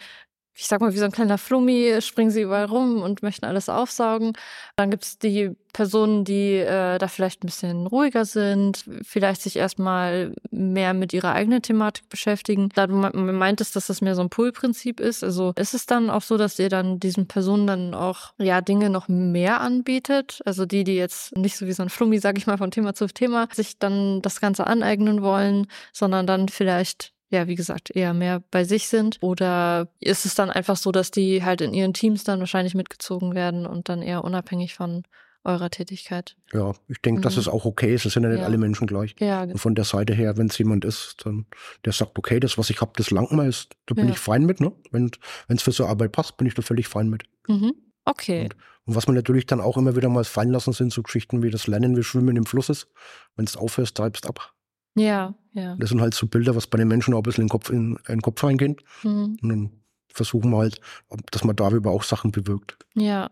ich 0.53 0.67
sag 0.67 0.81
mal, 0.81 0.93
wie 0.93 0.97
so 0.97 1.05
ein 1.05 1.11
kleiner 1.11 1.37
Flummi, 1.37 2.01
springen 2.01 2.31
sie 2.31 2.41
überall 2.41 2.65
rum 2.65 3.01
und 3.01 3.23
möchten 3.23 3.45
alles 3.45 3.69
aufsaugen. 3.69 4.33
Dann 4.75 4.91
gibt's 4.91 5.17
die 5.17 5.51
Personen, 5.71 6.25
die 6.25 6.55
äh, 6.55 6.97
da 6.97 7.07
vielleicht 7.07 7.43
ein 7.43 7.47
bisschen 7.47 7.87
ruhiger 7.87 8.25
sind, 8.25 8.83
vielleicht 9.03 9.41
sich 9.41 9.55
erstmal 9.55 10.33
mehr 10.51 10.93
mit 10.93 11.13
ihrer 11.13 11.33
eigenen 11.33 11.61
Thematik 11.61 12.09
beschäftigen. 12.09 12.69
Da 12.75 12.87
du 12.87 12.95
me- 12.95 13.11
meintest, 13.13 13.75
dass 13.75 13.87
das 13.87 14.01
mehr 14.01 14.15
so 14.15 14.21
ein 14.21 14.29
Pool-Prinzip 14.29 14.99
ist. 14.99 15.23
Also 15.23 15.53
ist 15.57 15.73
es 15.73 15.85
dann 15.85 16.09
auch 16.09 16.23
so, 16.23 16.35
dass 16.37 16.59
ihr 16.59 16.69
dann 16.69 16.99
diesen 16.99 17.27
Personen 17.27 17.67
dann 17.67 17.93
auch 17.93 18.33
ja 18.37 18.59
Dinge 18.61 18.89
noch 18.89 19.07
mehr 19.07 19.61
anbietet? 19.61 20.41
Also 20.45 20.65
die, 20.65 20.83
die 20.83 20.95
jetzt 20.95 21.37
nicht 21.37 21.55
so 21.55 21.67
wie 21.67 21.73
so 21.73 21.83
ein 21.83 21.89
Flummi, 21.89 22.19
sag 22.19 22.37
ich 22.37 22.47
mal, 22.47 22.57
von 22.57 22.71
Thema 22.71 22.93
zu 22.93 23.07
Thema 23.07 23.47
sich 23.53 23.79
dann 23.79 24.21
das 24.21 24.41
Ganze 24.41 24.67
aneignen 24.67 25.21
wollen, 25.21 25.67
sondern 25.93 26.27
dann 26.27 26.49
vielleicht 26.49 27.13
ja, 27.29 27.47
wie 27.47 27.55
gesagt, 27.55 27.95
eher 27.95 28.13
mehr 28.13 28.41
bei 28.51 28.63
sich 28.63 28.87
sind? 28.87 29.17
Oder 29.21 29.87
ist 29.99 30.25
es 30.25 30.35
dann 30.35 30.49
einfach 30.49 30.77
so, 30.77 30.91
dass 30.91 31.11
die 31.11 31.43
halt 31.43 31.61
in 31.61 31.73
ihren 31.73 31.93
Teams 31.93 32.23
dann 32.23 32.39
wahrscheinlich 32.39 32.75
mitgezogen 32.75 33.35
werden 33.35 33.65
und 33.65 33.87
dann 33.89 34.01
eher 34.01 34.23
unabhängig 34.23 34.73
von 34.73 35.03
eurer 35.43 35.69
Tätigkeit? 35.69 36.35
Ja, 36.53 36.73
ich 36.87 37.01
denke, 37.01 37.21
dass 37.21 37.35
Mhm. 37.35 37.39
es 37.41 37.47
auch 37.47 37.65
okay 37.65 37.93
ist. 37.93 38.05
Es 38.05 38.13
sind 38.13 38.23
ja 38.23 38.29
nicht 38.29 38.39
Ja. 38.39 38.45
alle 38.45 38.57
Menschen 38.57 38.87
gleich. 38.87 39.15
Ja, 39.19 39.43
Und 39.43 39.57
von 39.59 39.73
der 39.75 39.85
Seite 39.85 40.13
her, 40.13 40.37
wenn 40.37 40.47
es 40.47 40.57
jemand 40.57 40.83
ist, 40.85 41.17
dann, 41.23 41.45
der 41.85 41.93
sagt, 41.93 42.17
okay, 42.17 42.39
das, 42.39 42.57
was 42.57 42.69
ich 42.69 42.81
habe, 42.81 42.91
das 42.97 43.11
langt 43.11 43.31
mir, 43.31 43.47
ist, 43.47 43.69
da 43.85 43.93
bin 43.95 44.07
Ja. 44.07 44.11
ich 44.13 44.19
fein 44.19 44.45
mit. 44.45 44.59
Ne? 44.59 44.71
Wenn 44.91 45.11
es 45.47 45.61
für 45.63 45.71
so 45.71 45.85
Arbeit 45.85 46.11
passt, 46.11 46.35
bin 46.37 46.47
ich 46.47 46.55
da 46.55 46.61
völlig 46.61 46.87
fein 46.87 47.09
mit. 47.09 47.23
mhm. 47.47 47.73
okay. 48.05 48.49
Und 48.85 48.95
was 48.95 49.05
man 49.05 49.15
natürlich 49.15 49.45
dann 49.45 49.61
auch 49.61 49.77
immer 49.77 49.95
wieder 49.95 50.09
mal 50.09 50.23
fallen 50.23 50.49
lassen, 50.49 50.73
sind 50.73 50.91
so 50.91 51.03
Geschichten 51.03 51.43
wie 51.43 51.51
das 51.51 51.67
Lernen 51.67 51.95
wie 51.95 52.01
Schwimmen 52.03 52.35
im 52.37 52.47
Fluss 52.47 52.69
ist. 52.69 52.87
Wenn 53.35 53.45
du 53.45 53.59
aufhörst, 53.59 53.95
treibst 53.97 54.25
ab. 54.25 54.51
Ja, 54.99 55.33
ja. 55.53 55.75
Das 55.77 55.89
sind 55.89 56.01
halt 56.01 56.13
so 56.13 56.27
Bilder, 56.27 56.55
was 56.55 56.67
bei 56.67 56.77
den 56.77 56.87
Menschen 56.87 57.13
auch 57.13 57.19
ein 57.19 57.23
bisschen 57.23 57.43
in 57.43 57.47
den 57.47 57.51
Kopf, 57.51 57.69
in, 57.69 57.95
in 58.07 58.15
den 58.15 58.21
Kopf 58.21 58.43
reingehen. 58.43 58.77
Mhm. 59.03 59.37
Und 59.41 59.49
dann 59.49 59.71
versuchen 60.07 60.51
wir 60.51 60.57
halt, 60.57 60.79
dass 61.31 61.43
man 61.43 61.55
darüber 61.55 61.91
auch 61.91 62.03
Sachen 62.03 62.31
bewirkt. 62.31 62.77
Ja. 62.95 63.29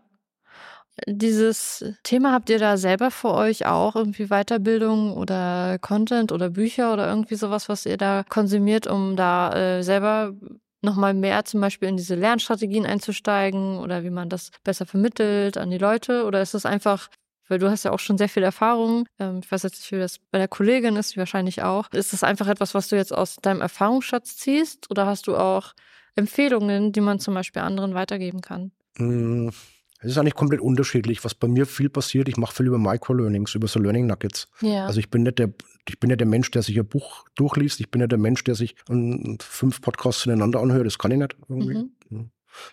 Dieses 1.06 1.84
Thema 2.02 2.32
habt 2.32 2.50
ihr 2.50 2.58
da 2.58 2.76
selber 2.76 3.12
für 3.12 3.32
euch 3.32 3.66
auch 3.66 3.94
irgendwie 3.94 4.26
Weiterbildung 4.26 5.12
oder 5.12 5.78
Content 5.78 6.32
oder 6.32 6.50
Bücher 6.50 6.92
oder 6.92 7.08
irgendwie 7.08 7.36
sowas, 7.36 7.68
was 7.68 7.86
ihr 7.86 7.96
da 7.96 8.24
konsumiert, 8.28 8.88
um 8.88 9.14
da 9.14 9.52
äh, 9.52 9.82
selber 9.82 10.34
nochmal 10.80 11.14
mehr 11.14 11.44
zum 11.44 11.60
Beispiel 11.60 11.88
in 11.88 11.96
diese 11.96 12.14
Lernstrategien 12.14 12.86
einzusteigen 12.86 13.78
oder 13.78 14.02
wie 14.02 14.10
man 14.10 14.28
das 14.28 14.50
besser 14.64 14.86
vermittelt 14.86 15.56
an 15.56 15.70
die 15.70 15.78
Leute? 15.78 16.24
Oder 16.24 16.42
ist 16.42 16.54
es 16.54 16.66
einfach, 16.66 17.08
weil 17.48 17.58
du 17.58 17.70
hast 17.70 17.84
ja 17.84 17.92
auch 17.92 17.98
schon 17.98 18.18
sehr 18.18 18.28
viel 18.28 18.42
Erfahrung, 18.42 19.06
ähm, 19.18 19.40
ich 19.42 19.50
weiß 19.50 19.62
jetzt 19.64 19.80
nicht, 19.80 19.92
wie 19.92 19.98
das 19.98 20.18
bei 20.30 20.38
der 20.38 20.48
Kollegin 20.48 20.96
ist, 20.96 21.16
wahrscheinlich 21.16 21.62
auch. 21.62 21.90
Ist 21.92 22.12
das 22.12 22.22
einfach 22.22 22.46
etwas, 22.48 22.74
was 22.74 22.88
du 22.88 22.96
jetzt 22.96 23.12
aus 23.14 23.36
deinem 23.36 23.60
Erfahrungsschatz 23.60 24.36
ziehst 24.36 24.90
oder 24.90 25.06
hast 25.06 25.26
du 25.26 25.36
auch 25.36 25.72
Empfehlungen, 26.14 26.92
die 26.92 27.00
man 27.00 27.20
zum 27.20 27.34
Beispiel 27.34 27.62
anderen 27.62 27.94
weitergeben 27.94 28.40
kann? 28.40 28.72
Mm, 28.96 29.48
Es 30.00 30.10
ist 30.12 30.18
eigentlich 30.18 30.34
komplett 30.34 30.60
unterschiedlich. 30.60 31.24
Was 31.24 31.34
bei 31.34 31.48
mir 31.48 31.66
viel 31.66 31.88
passiert, 31.88 32.28
ich 32.28 32.36
mache 32.36 32.54
viel 32.54 32.66
über 32.66 32.78
Microlearnings, 32.78 33.54
über 33.54 33.66
so 33.68 33.80
Learning 33.80 34.06
Nuggets. 34.06 34.48
Ja. 34.60 34.86
Also 34.86 35.00
ich 35.00 35.10
bin 35.10 35.22
nicht 35.24 35.38
der, 35.38 35.50
ich 35.88 35.98
bin 35.98 36.08
nicht 36.08 36.20
der 36.20 36.26
Mensch, 36.28 36.50
der 36.52 36.62
sich 36.62 36.78
ein 36.78 36.86
Buch 36.86 37.24
durchliest. 37.34 37.80
Ich 37.80 37.90
bin 37.90 38.00
nicht 38.00 38.12
der 38.12 38.18
Mensch, 38.18 38.44
der 38.44 38.54
sich 38.54 38.76
ähm, 38.88 39.38
fünf 39.40 39.80
Podcasts 39.80 40.24
ineinander 40.26 40.60
anhört. 40.60 40.86
Das 40.86 40.98
kann 40.98 41.10
ich 41.10 41.18
nicht. 41.18 41.36
Irgendwie. 41.48 41.78
Mhm. 41.78 41.90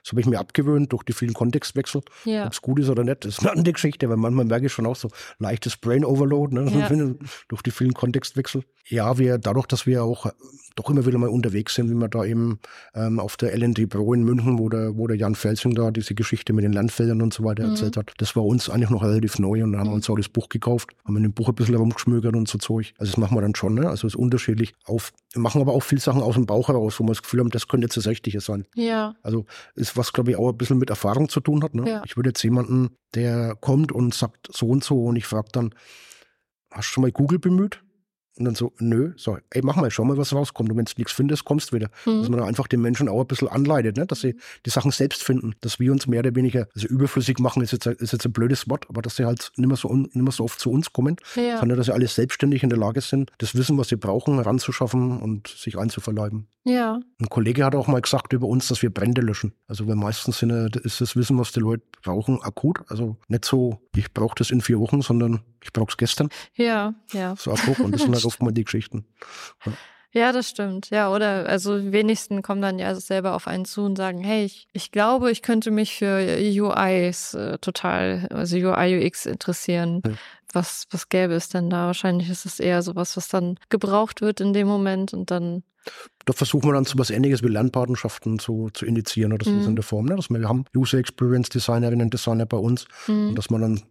Das 0.04 0.12
habe 0.12 0.22
ich 0.22 0.28
mir 0.28 0.40
abgewöhnt 0.40 0.92
durch 0.92 1.04
die 1.04 1.14
vielen 1.14 1.34
Kontextwechsel. 1.34 2.02
Ja. 2.26 2.46
Ob 2.46 2.54
es 2.54 2.62
gut 2.62 2.80
ist 2.80 2.90
oder 2.90 3.04
nicht, 3.04 3.26
ist 3.26 3.40
eine 3.42 3.52
andere 3.52 3.74
Geschichte, 3.74 4.10
weil 4.10 4.18
manchmal 4.18 4.46
merke 4.46 4.68
ich 4.68 4.74
schon 4.74 4.86
auch 4.86 4.96
so 4.96 5.10
leichtes 5.40 5.78
Brain 5.78 6.06
Overload 6.06 6.54
ne? 6.56 6.72
Ja. 6.72 6.90
durch 7.48 7.62
die 7.62 7.72
vielen 7.72 7.94
Kontextwechsel. 7.94 8.64
Ja, 8.88 9.18
wir 9.18 9.38
dadurch, 9.40 9.66
dass 9.66 9.88
wir 9.88 10.04
auch 10.04 10.28
doch 10.76 10.90
immer 10.90 11.06
wieder 11.06 11.18
mal 11.18 11.30
unterwegs 11.30 11.74
sind, 11.74 11.90
wie 11.90 11.96
wir 11.96 12.10
da 12.10 12.24
eben 12.26 12.60
ähm, 12.94 13.20
auf 13.20 13.38
der 13.38 13.58
LND 13.58 13.90
Pro 13.90 14.14
in 14.14 14.24
München, 14.24 14.60
wo 14.60 14.70
der, 14.70 14.98
wo 14.98 15.08
der 15.08 15.18
Jan 15.18 15.34
Felsing 15.36 15.74
da 15.74 15.90
diese 15.90 16.14
Geschichte 16.16 16.54
mit 16.54 16.66
den 16.66 16.74
Landfeldern 16.74 17.22
und 17.22 17.34
so 17.34 17.44
weiter 17.44 17.64
Mhm. 17.64 17.70
erzählt 17.72 17.98
hat. 17.98 18.14
Das 18.18 18.36
war 18.36 18.44
uns 18.44 18.70
eigentlich 18.70 18.90
noch 18.90 19.04
relativ 19.04 19.40
neu 19.40 19.64
und 19.64 19.72
dann 19.72 19.82
haben 19.82 19.90
wir 19.90 19.96
uns 19.96 20.10
auch 20.10 20.18
das 20.18 20.30
Buch 20.30 20.50
gekauft, 20.50 20.90
haben 21.06 21.16
in 21.18 21.24
dem 21.24 21.34
Buch 21.34 21.48
ein 21.50 21.56
bisschen 21.56 21.76
rumgeschmögert 21.76 22.36
und 22.36 22.48
so 22.48 22.58
Zeug. 22.58 22.94
Also 22.98 23.12
das 23.12 23.18
machen 23.18 23.36
wir 23.38 23.42
dann 23.42 23.56
schon, 23.56 23.74
ne? 23.74 23.88
Also 23.90 24.06
es 24.06 24.14
ist 24.14 24.20
unterschiedlich. 24.20 24.74
Auf, 24.84 25.14
wir 25.36 25.42
machen 25.42 25.62
aber 25.62 25.74
auch 25.74 25.84
viel 25.84 26.00
Sachen 26.00 26.22
aus 26.22 26.36
dem 26.36 26.46
Bauch 26.46 26.70
heraus, 26.70 27.00
wo 27.00 27.04
wir 27.04 27.10
das 27.10 27.22
Gefühl 27.22 27.42
haben, 27.42 27.50
das 27.50 27.68
könnte 27.68 27.86
jetzt 27.86 27.98
das 27.98 28.08
Richtige 28.08 28.40
sein. 28.40 28.66
Ja. 28.74 29.16
Also 29.22 29.46
ist 29.76 29.98
was, 29.98 30.14
glaube 30.14 30.32
ich, 30.32 30.38
auch 30.38 30.50
ein 30.50 30.58
bisschen 30.58 30.78
mit 30.78 30.90
Erfahrung 30.90 31.28
zu 31.28 31.42
tun 31.42 31.64
hat. 31.64 31.76
Ne? 31.76 31.90
Ja. 31.90 32.04
Ich 32.06 32.16
würde 32.16 32.30
jetzt 32.30 32.42
jemanden, 32.42 32.98
der 33.14 33.56
kommt 33.56 33.92
und 33.92 34.14
sagt 34.14 34.48
so 34.52 34.68
und 34.68 34.84
so 34.84 35.04
und 35.04 35.18
ich 35.18 35.26
frage 35.26 35.50
dann, 35.52 35.76
hast 36.72 36.90
du 36.90 36.94
schon 36.94 37.02
mal 37.02 37.12
Google 37.12 37.40
bemüht? 37.40 37.84
Und 38.38 38.44
dann 38.46 38.56
so, 38.56 38.74
nö, 38.80 39.14
so, 39.16 39.38
ey, 39.52 39.62
mach 39.64 39.78
mal, 39.78 39.90
schau 39.90 40.04
mal, 40.04 40.18
was 40.18 40.34
rauskommt. 40.34 40.70
Und 40.70 40.78
wenn 40.78 40.84
du 40.84 40.92
nichts 40.98 41.14
findest, 41.14 41.46
kommst 41.46 41.72
wieder. 41.72 41.88
Dass 42.04 42.06
Mhm. 42.06 42.32
man 42.32 42.40
da 42.42 42.46
einfach 42.46 42.68
den 42.68 42.82
Menschen 42.82 43.08
auch 43.08 43.22
ein 43.22 43.28
bisschen 43.28 43.48
anleitet, 43.48 43.96
ne? 43.96 44.06
dass 44.06 44.20
sie 44.20 44.36
die 44.66 44.70
Sachen 44.70 44.92
selbst 44.92 45.24
finden. 45.24 45.54
Dass 45.62 45.80
wir 45.80 45.92
uns 45.92 46.06
mehr 46.06 46.20
oder 46.20 46.36
weniger, 46.36 46.68
also 46.76 46.86
überflüssig 46.88 47.40
machen, 47.40 47.64
ist 47.64 47.72
jetzt, 47.72 47.88
ein- 47.88 47.96
ist 47.96 48.12
jetzt 48.12 48.26
ein 48.26 48.34
blödes 48.34 48.70
Wort, 48.70 48.88
aber 48.90 49.02
dass 49.02 49.16
sie 49.16 49.24
halt 49.26 49.54
nicht 49.56 49.68
mehr 49.68 49.78
so, 49.78 49.94
nicht 49.96 50.16
mehr 50.16 50.32
so 50.34 50.44
oft 50.44 50.60
zu 50.60 50.70
uns 50.70 50.92
kommen, 50.92 51.16
Ja. 51.36 51.60
sondern 51.60 51.78
dass 51.78 51.86
sie 51.88 51.94
alle 51.94 52.08
selbstständig 52.08 52.62
in 52.64 52.70
der 52.70 52.78
Lage 52.80 53.00
sind, 53.00 53.32
das 53.38 53.56
Wissen, 53.56 53.78
was 53.78 53.88
sie 53.88 53.96
brauchen, 53.96 54.38
ranzuschaffen 54.40 55.20
und 55.22 55.48
sich 55.48 55.78
einzuverleiben. 55.78 56.48
Ja. 56.68 57.00
Ein 57.22 57.30
Kollege 57.30 57.64
hat 57.64 57.76
auch 57.76 57.88
mal 57.88 58.02
gesagt 58.02 58.34
über 58.34 58.48
uns, 58.48 58.68
dass 58.70 58.82
wir 58.82 58.92
Brände 58.92 59.22
löschen. 59.22 59.54
Also 59.68 59.88
weil 59.88 59.96
meistens 59.96 60.40
sind, 60.40 60.50
ja- 60.50 60.66
ist 60.84 61.00
das 61.00 61.16
Wissen, 61.16 61.38
was 61.38 61.52
die 61.52 61.60
Leute 61.60 61.84
brauchen, 62.02 62.42
akut. 62.42 62.80
Also 62.90 63.18
nicht 63.28 63.46
so, 63.46 63.80
ich 63.96 64.12
brauche 64.14 64.34
das 64.36 64.50
in 64.50 64.62
vier 64.62 64.80
Wochen, 64.80 65.02
sondern 65.04 65.42
ich 65.64 65.72
brauche 65.72 65.90
es 65.92 65.98
gestern. 65.98 66.30
Ja. 66.56 66.96
Ja. 67.14 67.36
So 67.38 67.52
hoc. 67.52 67.80
Und 67.80 67.92
das 67.94 68.02
sind 68.02 68.16
halt 68.16 68.26
oft 68.26 68.42
mal 68.42 68.52
die 68.52 68.64
Geschichten. 68.64 69.06
Ja, 70.12 70.32
das 70.32 70.50
stimmt. 70.50 70.90
Ja, 70.92 71.12
oder 71.12 71.46
also 71.48 71.92
wenigsten 71.92 72.42
kommen 72.42 72.62
dann 72.62 72.80
ja 72.80 72.96
selber 72.96 73.36
auf 73.36 73.48
einen 73.48 73.66
zu 73.66 73.84
und 73.84 73.98
sagen, 73.98 74.20
hey, 74.24 74.46
ich, 74.46 74.68
ich 74.72 74.92
glaube, 74.92 75.30
ich 75.30 75.42
könnte 75.42 75.72
mich 75.72 75.96
für 75.98 76.18
UIs 76.40 77.34
äh, 77.34 77.58
total, 77.60 78.28
also 78.32 78.56
UI, 78.56 79.06
UX 79.06 79.26
interessieren. 79.26 80.02
Ja. 80.06 80.14
Was, 80.56 80.86
was 80.92 81.10
gäbe 81.10 81.34
es 81.34 81.50
denn 81.50 81.70
da? 81.70 81.88
Wahrscheinlich 81.88 82.30
ist 82.30 82.46
es 82.46 82.60
eher 82.60 82.82
sowas, 82.82 83.16
was 83.18 83.28
dann 83.28 83.60
gebraucht 83.70 84.22
wird 84.22 84.40
in 84.42 84.54
dem 84.54 84.68
Moment 84.68 85.14
und 85.14 85.30
dann, 85.32 85.64
Da 86.26 86.34
versuchen 86.34 86.68
wir 86.70 86.74
dann 86.74 86.86
so 86.86 86.98
was 86.98 87.10
Ähnliches 87.12 87.44
wie 87.44 87.48
Lernpatenschaften 87.50 88.40
zu, 88.40 88.70
zu 88.74 88.86
initiieren 88.86 89.34
oder 89.34 89.46
so 89.46 89.52
Mhm. 89.52 89.68
in 89.68 89.76
der 89.76 89.84
Form. 89.84 90.06
Ne? 90.06 90.16
Dass 90.16 90.30
wir, 90.30 90.40
wir 90.40 90.50
haben 90.50 90.66
User 90.76 90.98
Experience 90.98 91.50
Designerinnen 91.50 92.06
und 92.06 92.14
Designer 92.14 92.46
bei 92.48 92.58
uns 92.58 92.88
hm, 93.06 93.30
und 93.30 93.36
dass 93.38 93.50
man 93.52 93.62
dann 93.62 93.82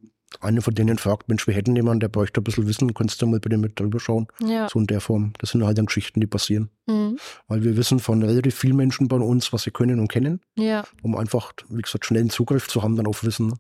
einen 0.41 0.61
von 0.63 0.75
denen 0.75 0.99
fragt, 0.99 1.29
Mensch, 1.29 1.47
wir 1.47 1.55
hätten 1.55 1.77
jemanden, 1.77 2.01
der 2.01 2.09
bräuchte 2.09 2.41
ein 2.41 2.45
bisschen 2.45 2.67
Wissen, 2.67 2.93
kannst 2.93 3.23
du 3.23 3.27
mal 3.29 3.39
bitte 3.39 3.57
mit 3.57 3.79
drüber 3.79 4.01
schauen? 4.01 4.27
ja. 4.41 4.69
So 4.69 4.81
in 4.81 4.89
der 4.89 5.01
Form. 5.01 5.33
Das 5.39 5.51
sind 5.51 5.65
halt 5.65 5.79
dann 5.79 5.87
Geschichten, 5.87 6.19
die 6.21 6.27
passieren. 6.27 6.71
hm, 6.89 7.19
Weil 7.47 7.63
wir 7.63 7.77
wissen 7.77 8.01
von 8.01 8.21
relativ 8.23 8.57
vielen 8.57 8.77
Menschen 8.77 9.07
bei 9.07 9.17
uns, 9.17 9.53
was 9.53 9.63
sie 9.63 9.71
können 9.71 10.01
und 10.01 10.09
kennen. 10.09 10.41
ja. 10.57 10.83
um 11.03 11.15
einfach, 11.17 11.53
wie 11.69 11.83
gesagt, 11.83 12.05
schnellen 12.07 12.31
Zugriff 12.31 12.67
zu 12.67 12.83
haben 12.83 12.97
dann 12.97 13.07
auf 13.07 13.23
Wissen, 13.23 13.47
ne? 13.49 13.55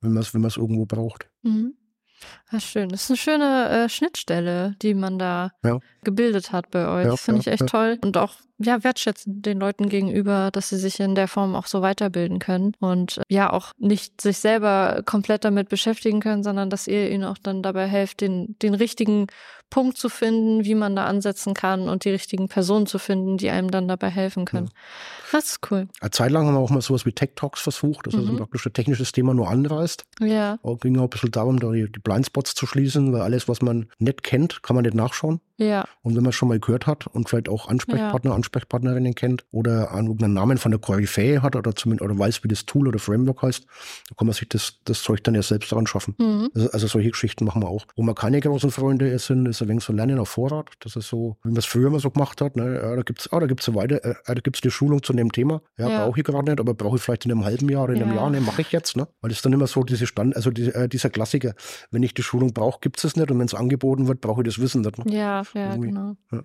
wenn 0.00 0.12
man 0.14 0.22
es 0.22 0.32
wenn 0.32 0.40
man's 0.40 0.56
irgendwo 0.56 0.86
braucht. 0.86 1.28
Mhm. 1.42 1.74
Ja, 2.52 2.60
schön. 2.60 2.88
Das 2.88 3.02
ist 3.02 3.10
eine 3.10 3.16
schöne 3.16 3.68
äh, 3.68 3.88
Schnittstelle, 3.88 4.74
die 4.82 4.94
man 4.94 5.18
da 5.18 5.50
Ja. 5.64 5.78
gebildet 6.02 6.52
hat 6.52 6.70
bei 6.70 6.86
euch. 6.88 7.06
Ja, 7.06 7.16
Finde 7.16 7.40
ich 7.40 7.46
echt 7.48 7.66
toll. 7.66 7.98
Und 8.02 8.16
auch 8.16 8.34
ja, 8.58 8.82
wertschätzend 8.84 9.44
den 9.44 9.60
Leuten 9.60 9.88
gegenüber, 9.88 10.50
dass 10.50 10.68
sie 10.70 10.78
sich 10.78 10.98
in 11.00 11.14
der 11.14 11.28
Form 11.28 11.54
auch 11.54 11.66
so 11.66 11.82
weiterbilden 11.82 12.38
können. 12.38 12.72
Und 12.80 13.18
äh, 13.18 13.22
ja, 13.28 13.52
auch 13.52 13.72
nicht 13.78 14.20
sich 14.20 14.38
selber 14.38 15.02
komplett 15.04 15.44
damit 15.44 15.68
beschäftigen 15.68 16.20
können, 16.20 16.42
sondern 16.42 16.70
dass 16.70 16.86
ihr 16.86 17.10
ihnen 17.10 17.24
auch 17.24 17.38
dann 17.38 17.62
dabei 17.62 17.86
helft, 17.86 18.20
den, 18.20 18.56
den 18.62 18.74
richtigen 18.74 19.26
Punkt 19.68 19.98
zu 19.98 20.08
finden, 20.08 20.64
wie 20.64 20.76
man 20.76 20.94
da 20.94 21.06
ansetzen 21.06 21.52
kann 21.52 21.88
und 21.88 22.04
die 22.04 22.10
richtigen 22.10 22.48
Personen 22.48 22.86
zu 22.86 23.00
finden, 23.00 23.36
die 23.36 23.50
einem 23.50 23.70
dann 23.70 23.88
dabei 23.88 24.10
helfen 24.10 24.44
können. 24.44 24.70
Das 25.32 25.44
ist 25.46 25.58
cool. 25.70 25.88
Eine 26.00 26.10
Zeit 26.12 26.30
lang 26.30 26.46
haben 26.46 26.54
wir 26.54 26.60
auch 26.60 26.70
mal 26.70 26.80
sowas 26.80 27.04
wie 27.04 27.12
Tech 27.12 27.30
Talks 27.34 27.60
versucht, 27.62 28.06
das 28.06 28.14
also 28.14 28.30
Mhm. 28.32 28.36
praktisch 28.36 28.64
ein 28.66 28.72
technisches 28.72 29.10
Thema 29.10 29.34
nur 29.34 29.48
anreißt. 29.48 30.04
Ja, 30.20 30.58
Auch 30.62 30.78
ging 30.78 30.96
auch 30.98 31.02
ein 31.04 31.10
bisschen 31.10 31.32
darum, 31.32 31.58
da 31.58 31.72
die, 31.72 31.88
Blindspots 31.88 32.54
zu 32.54 32.64
schließen, 32.66 33.12
weil 33.12 33.22
alles, 33.22 33.48
was 33.48 33.60
man 33.60 33.88
nicht 33.98 34.22
kennt, 34.22 34.62
kann 34.62 34.76
man 34.76 34.84
nicht 34.84 34.94
nachschauen. 34.94 35.40
ja, 35.58 35.84
Und 36.02 36.14
wenn 36.14 36.22
man 36.22 36.32
schon 36.32 36.48
mal 36.48 36.60
gehört 36.60 36.86
hat 36.86 37.08
und 37.08 37.28
vielleicht 37.28 37.48
auch 37.48 37.66
Ansprechpartner, 37.68 38.34
Ansprechpartnerinnen 38.46 39.14
kennt 39.14 39.44
oder 39.50 39.90
an 39.92 40.06
irgendeinen 40.06 40.34
Namen 40.34 40.58
von 40.58 40.70
der 40.70 40.80
Koryphäe 40.80 41.42
hat 41.42 41.56
oder 41.56 41.74
zumindest 41.74 42.08
oder 42.08 42.18
weiß, 42.18 42.44
wie 42.44 42.48
das 42.48 42.64
Tool 42.64 42.88
oder 42.88 42.98
Framework 42.98 43.42
heißt, 43.42 43.66
dann 44.08 44.16
kann 44.16 44.26
man 44.26 44.34
sich 44.34 44.48
das, 44.48 44.78
das 44.84 45.02
Zeug 45.02 45.22
dann 45.24 45.34
ja 45.34 45.42
selbst 45.42 45.72
daran 45.72 45.86
schaffen. 45.86 46.14
mhm. 46.18 46.50
Also, 46.54 46.70
also 46.70 46.86
solche 46.86 47.10
Geschichten 47.10 47.44
machen 47.44 47.62
wir 47.62 47.68
auch. 47.68 47.86
Wo 47.96 48.02
wir 48.02 48.14
keine 48.14 48.40
großen 48.40 48.70
Freunde 48.70 49.18
sind, 49.18 49.46
ist 49.46 49.60
ein 49.62 49.68
wenig 49.68 49.84
so 49.84 49.92
Lernen 49.92 50.18
auf 50.18 50.28
Vorrat. 50.28 50.70
Das 50.80 50.96
ist 50.96 51.08
so, 51.08 51.36
wie 51.42 51.48
man 51.48 51.56
es 51.58 51.66
früher 51.66 51.90
mal 51.90 52.00
so 52.00 52.10
gemacht 52.10 52.40
hat. 52.40 52.56
Ne? 52.56 52.74
Ja, 52.80 52.96
da 52.96 53.02
gibt's, 53.02 53.30
ah, 53.32 53.40
da 53.40 53.46
gibt's 53.46 53.68
eine 53.68 53.76
weiter, 53.76 54.04
äh, 54.04 54.14
da 54.26 54.34
gibt's 54.34 54.60
die 54.60 54.70
Schulung 54.70 55.02
zu 55.02 55.12
dem 55.12 55.32
Thema. 55.32 55.60
Ja, 55.78 55.88
Ja. 55.88 56.04
brauche 56.04 56.20
ich 56.20 56.24
gerade 56.24 56.50
nicht, 56.50 56.60
aber 56.60 56.74
brauche 56.74 56.96
ich 56.96 57.02
vielleicht 57.02 57.24
in 57.24 57.32
einem 57.32 57.44
halben 57.44 57.68
Jahr 57.68 57.84
oder 57.84 57.94
in 57.94 58.02
einem 58.02 58.12
Ja. 58.14 58.22
Jahr, 58.22 58.30
ne, 58.30 58.40
mache 58.40 58.62
ich 58.62 58.72
jetzt, 58.72 58.96
ne? 58.96 59.08
Weil 59.20 59.28
das 59.30 59.38
ist 59.38 59.44
dann 59.46 59.52
immer 59.52 59.66
so 59.66 59.82
diese 59.82 60.06
Stand, 60.06 60.36
also 60.36 60.50
die, 60.50 60.68
äh, 60.68 60.88
dieser 60.88 61.10
Klassiker, 61.10 61.54
wenn 61.90 62.02
ich 62.02 62.14
die 62.14 62.22
Schulung 62.22 62.52
brauche, 62.52 62.78
gibt's 62.80 63.04
es 63.04 63.16
nicht 63.16 63.30
und 63.30 63.38
wenn 63.38 63.46
es 63.46 63.54
angeboten 63.54 64.06
wird, 64.08 64.20
brauche 64.20 64.42
ich 64.42 64.46
das 64.46 64.58
Wissen 64.60 64.82
nicht. 64.82 64.98
Ne? 65.04 65.12
Ja, 65.16 65.42
ja, 65.54 65.70
Irgendwie, 65.70 65.88
genau. 65.88 66.16
ja. 66.32 66.42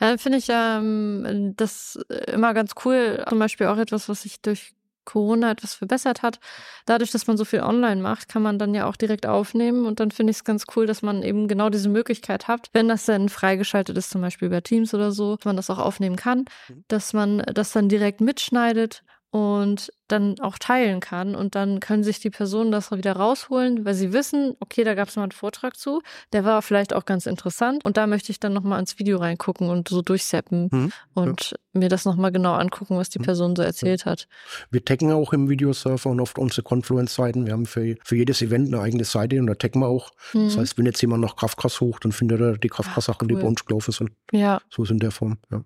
Ja, 0.00 0.16
Finde 0.18 0.38
ich 0.38 0.46
ähm, 0.50 1.54
das 1.56 1.98
immer 2.26 2.54
ganz 2.54 2.72
cool. 2.84 3.24
Zum 3.28 3.38
Beispiel 3.38 3.66
auch 3.66 3.78
etwas, 3.78 4.08
was 4.08 4.22
sich 4.22 4.40
durch 4.40 4.72
Corona 5.04 5.52
etwas 5.52 5.72
verbessert 5.74 6.22
hat. 6.22 6.40
Dadurch, 6.84 7.12
dass 7.12 7.26
man 7.28 7.36
so 7.36 7.44
viel 7.44 7.60
online 7.60 8.02
macht, 8.02 8.28
kann 8.28 8.42
man 8.42 8.58
dann 8.58 8.74
ja 8.74 8.86
auch 8.86 8.96
direkt 8.96 9.24
aufnehmen. 9.24 9.86
Und 9.86 10.00
dann 10.00 10.10
finde 10.10 10.32
ich 10.32 10.38
es 10.38 10.44
ganz 10.44 10.64
cool, 10.74 10.86
dass 10.86 11.00
man 11.00 11.22
eben 11.22 11.46
genau 11.46 11.70
diese 11.70 11.88
Möglichkeit 11.88 12.48
hat, 12.48 12.68
wenn 12.72 12.88
das 12.88 13.06
dann 13.06 13.28
freigeschaltet 13.28 13.96
ist, 13.96 14.10
zum 14.10 14.20
Beispiel 14.20 14.46
über 14.46 14.62
Teams 14.62 14.92
oder 14.94 15.12
so, 15.12 15.36
dass 15.36 15.44
man 15.44 15.56
das 15.56 15.70
auch 15.70 15.78
aufnehmen 15.78 16.16
kann, 16.16 16.44
Mhm. 16.68 16.84
dass 16.88 17.12
man 17.12 17.38
das 17.38 17.70
dann 17.72 17.88
direkt 17.88 18.20
mitschneidet 18.20 19.02
und 19.36 19.92
dann 20.08 20.38
auch 20.40 20.56
teilen 20.58 21.00
kann. 21.00 21.34
Und 21.34 21.54
dann 21.56 21.80
können 21.80 22.04
sich 22.04 22.20
die 22.20 22.30
Personen 22.30 22.70
das 22.72 22.90
wieder 22.90 23.12
rausholen, 23.14 23.84
weil 23.84 23.92
sie 23.94 24.12
wissen, 24.14 24.54
okay, 24.60 24.82
da 24.84 24.94
gab 24.94 25.08
es 25.08 25.16
mal 25.16 25.24
einen 25.24 25.32
Vortrag 25.32 25.76
zu, 25.76 26.00
der 26.32 26.44
war 26.44 26.62
vielleicht 26.62 26.94
auch 26.94 27.04
ganz 27.04 27.26
interessant. 27.26 27.84
Und 27.84 27.96
da 27.98 28.06
möchte 28.06 28.30
ich 28.32 28.40
dann 28.40 28.52
nochmal 28.54 28.80
ins 28.80 28.98
Video 28.98 29.18
reingucken 29.18 29.68
und 29.68 29.88
so 29.88 30.00
durchseppen 30.02 30.68
Mhm. 30.72 30.92
und 31.14 31.54
mir 31.74 31.88
das 31.90 32.04
nochmal 32.06 32.32
genau 32.32 32.54
angucken, 32.54 32.96
was 32.96 33.10
die 33.10 33.18
Mhm. 33.18 33.24
Person 33.24 33.56
so 33.56 33.62
erzählt 33.62 34.06
hat. 34.06 34.26
Wir 34.70 34.82
taggen 34.84 35.12
auch 35.12 35.32
im 35.34 35.50
Videosurfer 35.50 36.08
und 36.08 36.20
oft 36.20 36.38
unsere 36.38 36.62
Confluence-Seiten. 36.62 37.44
Wir 37.46 37.52
haben 37.52 37.66
für, 37.66 37.96
für 38.04 38.16
jedes 38.16 38.40
Event 38.42 38.68
eine 38.72 38.80
eigene 38.82 39.04
Seite 39.04 39.38
und 39.40 39.48
da 39.48 39.54
taggen 39.54 39.80
wir 39.80 39.88
auch. 39.88 40.10
Das 40.32 40.54
Mhm. 40.56 40.60
heißt, 40.60 40.78
wenn 40.78 40.86
jetzt 40.86 41.02
jemand 41.02 41.22
nach 41.22 41.36
Kafka 41.36 41.68
sucht, 41.68 42.04
dann 42.04 42.12
findet 42.12 42.40
er 42.40 42.56
die 42.56 42.68
Kafka-Sachen, 42.68 43.28
die 43.28 43.34
cool. 43.34 43.42
bei 43.42 43.48
uns 43.48 43.64
gelaufen 43.66 43.92
sind. 43.92 44.10
Ja, 44.32 44.60
So 44.70 44.84
ist 44.84 44.90
in 44.90 44.98
der 45.00 45.10
Form. 45.10 45.36
Ja. 45.50 45.62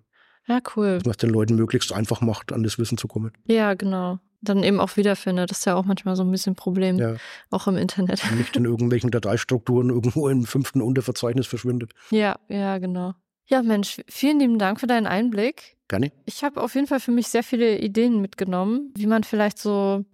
Ja, 0.47 0.59
cool. 0.75 0.99
Was 1.05 1.17
den 1.17 1.29
Leuten 1.29 1.55
möglichst 1.55 1.93
einfach 1.93 2.21
macht, 2.21 2.51
an 2.51 2.63
das 2.63 2.77
Wissen 2.79 2.97
zu 2.97 3.07
kommen. 3.07 3.31
Ja, 3.45 3.73
genau. 3.73 4.19
Dann 4.41 4.63
eben 4.63 4.79
auch 4.79 4.97
wiederfindet. 4.97 5.51
Das 5.51 5.59
ist 5.59 5.65
ja 5.65 5.75
auch 5.75 5.85
manchmal 5.85 6.15
so 6.15 6.23
ein 6.23 6.31
bisschen 6.31 6.53
ein 6.53 6.55
Problem, 6.55 6.97
Ja. 6.97 7.15
auch 7.51 7.67
im 7.67 7.77
Internet. 7.77 8.23
Und 8.31 8.37
nicht 8.39 8.55
in 8.57 8.65
irgendwelchen 8.65 9.11
Dateistrukturen 9.11 9.89
irgendwo 9.89 10.27
im 10.29 10.45
fünften 10.45 10.81
Unterverzeichnis 10.81 11.45
verschwindet. 11.47 11.93
Ja, 12.09 12.37
ja, 12.49 12.79
genau. 12.79 13.13
Ja, 13.45 13.61
Mensch, 13.61 14.01
vielen 14.07 14.39
lieben 14.39 14.57
Dank 14.59 14.79
für 14.79 14.87
deinen 14.87 15.05
Einblick. 15.07 15.77
Gerne. 15.87 16.11
Ich 16.25 16.43
habe 16.43 16.61
auf 16.61 16.73
jeden 16.73 16.87
Fall 16.87 16.99
für 17.01 17.11
mich 17.11 17.27
sehr 17.27 17.43
viele 17.43 17.77
Ideen 17.79 18.19
mitgenommen, 18.21 18.91
wie 18.95 19.07
man 19.07 19.23
vielleicht 19.23 19.59
so 19.59 20.05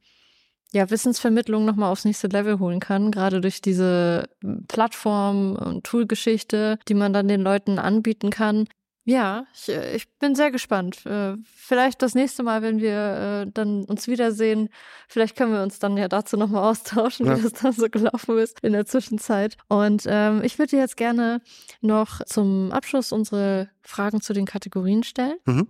ja, 0.73 0.89
Wissensvermittlung 0.89 1.63
nochmal 1.63 1.91
aufs 1.91 2.03
nächste 2.03 2.28
Level 2.28 2.59
holen 2.59 2.82
kann, 2.82 3.11
gerade 3.11 3.39
durch 3.39 3.61
diese 3.61 4.28
Plattform- 4.67 5.55
und 5.55 5.86
Toolgeschichte, 5.86 6.78
die 6.88 6.93
man 6.93 7.13
dann 7.13 7.28
den 7.30 7.41
Leuten 7.41 7.80
anbieten 7.80 8.30
kann. 8.30 8.67
Ja, 9.10 9.45
ich, 9.53 9.70
äh, 9.70 9.95
ich 9.95 10.10
bin 10.20 10.36
sehr 10.36 10.51
gespannt. 10.51 11.05
Äh, 11.05 11.36
Vielleicht 11.45 12.01
das 12.01 12.14
nächste 12.14 12.43
Mal, 12.43 12.62
wenn 12.62 12.82
wir 12.82 13.45
äh, 13.47 13.51
dann 13.53 13.86
uns 13.86 14.08
wiedersehen, 14.08 14.68
vielleicht 15.08 15.38
können 15.38 15.53
wir 15.53 15.64
uns 15.64 15.80
dann 15.80 15.95
ja 15.95 16.10
dazu 16.10 16.36
nochmal 16.36 16.70
austauschen, 16.70 17.26
Ja. 17.26 17.38
wie 17.38 17.41
das 17.41 17.53
dann 17.53 17.72
so 17.72 17.88
gelaufen 17.89 18.38
ist 18.38 18.60
in 18.64 18.74
der 18.74 18.86
Zwischenzeit. 18.86 19.55
Und 19.70 20.03
ähm, 20.08 20.41
ich 20.43 20.60
würde 20.60 20.76
jetzt 20.76 20.97
gerne 20.97 21.41
noch 21.80 22.22
zum 22.26 22.74
Abschluss 22.74 23.14
unsere 23.14 23.70
Fragen 23.82 24.20
zu 24.20 24.34
den 24.34 24.45
Kategorien 24.45 25.03
stellen. 25.03 25.38
Mhm. 25.45 25.68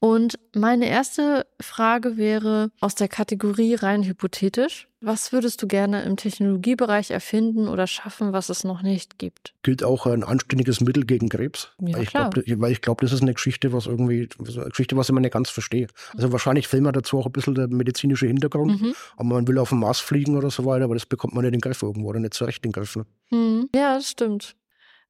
Und 0.00 0.40
meine 0.56 0.88
erste 0.88 1.46
Frage 1.60 2.16
wäre 2.16 2.72
aus 2.80 2.96
der 2.96 3.06
Kategorie 3.08 3.76
rein 3.76 4.02
hypothetisch. 4.02 4.88
Was 5.02 5.32
würdest 5.32 5.62
du 5.62 5.66
gerne 5.66 6.02
im 6.02 6.18
Technologiebereich 6.18 7.10
erfinden 7.10 7.68
oder 7.68 7.86
schaffen, 7.86 8.34
was 8.34 8.50
es 8.50 8.64
noch 8.64 8.82
nicht 8.82 9.18
gibt? 9.18 9.54
Gilt 9.62 9.82
auch 9.82 10.04
ein 10.04 10.22
anständiges 10.22 10.82
Mittel 10.82 11.06
gegen 11.06 11.30
Krebs. 11.30 11.72
Ja, 11.80 11.94
weil 11.94 12.02
ich 12.02 12.10
klar. 12.10 12.28
glaube, 12.28 12.60
weil 12.60 12.72
ich 12.72 12.82
glaube, 12.82 13.02
das 13.02 13.12
ist 13.12 13.22
eine 13.22 13.32
Geschichte, 13.32 13.72
was 13.72 13.86
irgendwie, 13.86 14.28
eine 14.38 14.68
Geschichte, 14.68 14.98
was 14.98 15.06
ich 15.06 15.10
immer 15.10 15.20
nicht 15.20 15.32
ganz 15.32 15.48
verstehe. 15.48 15.86
Also 16.14 16.30
wahrscheinlich 16.32 16.68
fehlt 16.68 16.82
mir 16.82 16.92
dazu 16.92 17.18
auch 17.18 17.24
ein 17.24 17.32
bisschen 17.32 17.54
der 17.54 17.68
medizinische 17.68 18.26
Hintergrund. 18.26 18.82
Mhm. 18.82 18.94
Aber 19.16 19.28
man 19.28 19.48
will 19.48 19.56
auf 19.56 19.70
den 19.70 19.78
Mars 19.78 20.00
fliegen 20.00 20.36
oder 20.36 20.50
so 20.50 20.66
weiter, 20.66 20.84
aber 20.84 20.94
das 20.94 21.06
bekommt 21.06 21.34
man 21.34 21.44
nicht 21.44 21.54
in 21.54 21.60
den 21.60 21.62
Griff 21.62 21.82
irgendwo 21.82 22.10
oder 22.10 22.20
nicht 22.20 22.34
so 22.34 22.44
recht 22.44 22.62
in 22.66 22.70
den 22.70 22.72
Griff. 22.72 22.96
Ne? 22.96 23.06
Mhm. 23.30 23.70
Ja, 23.74 23.94
das 23.94 24.10
stimmt. 24.10 24.54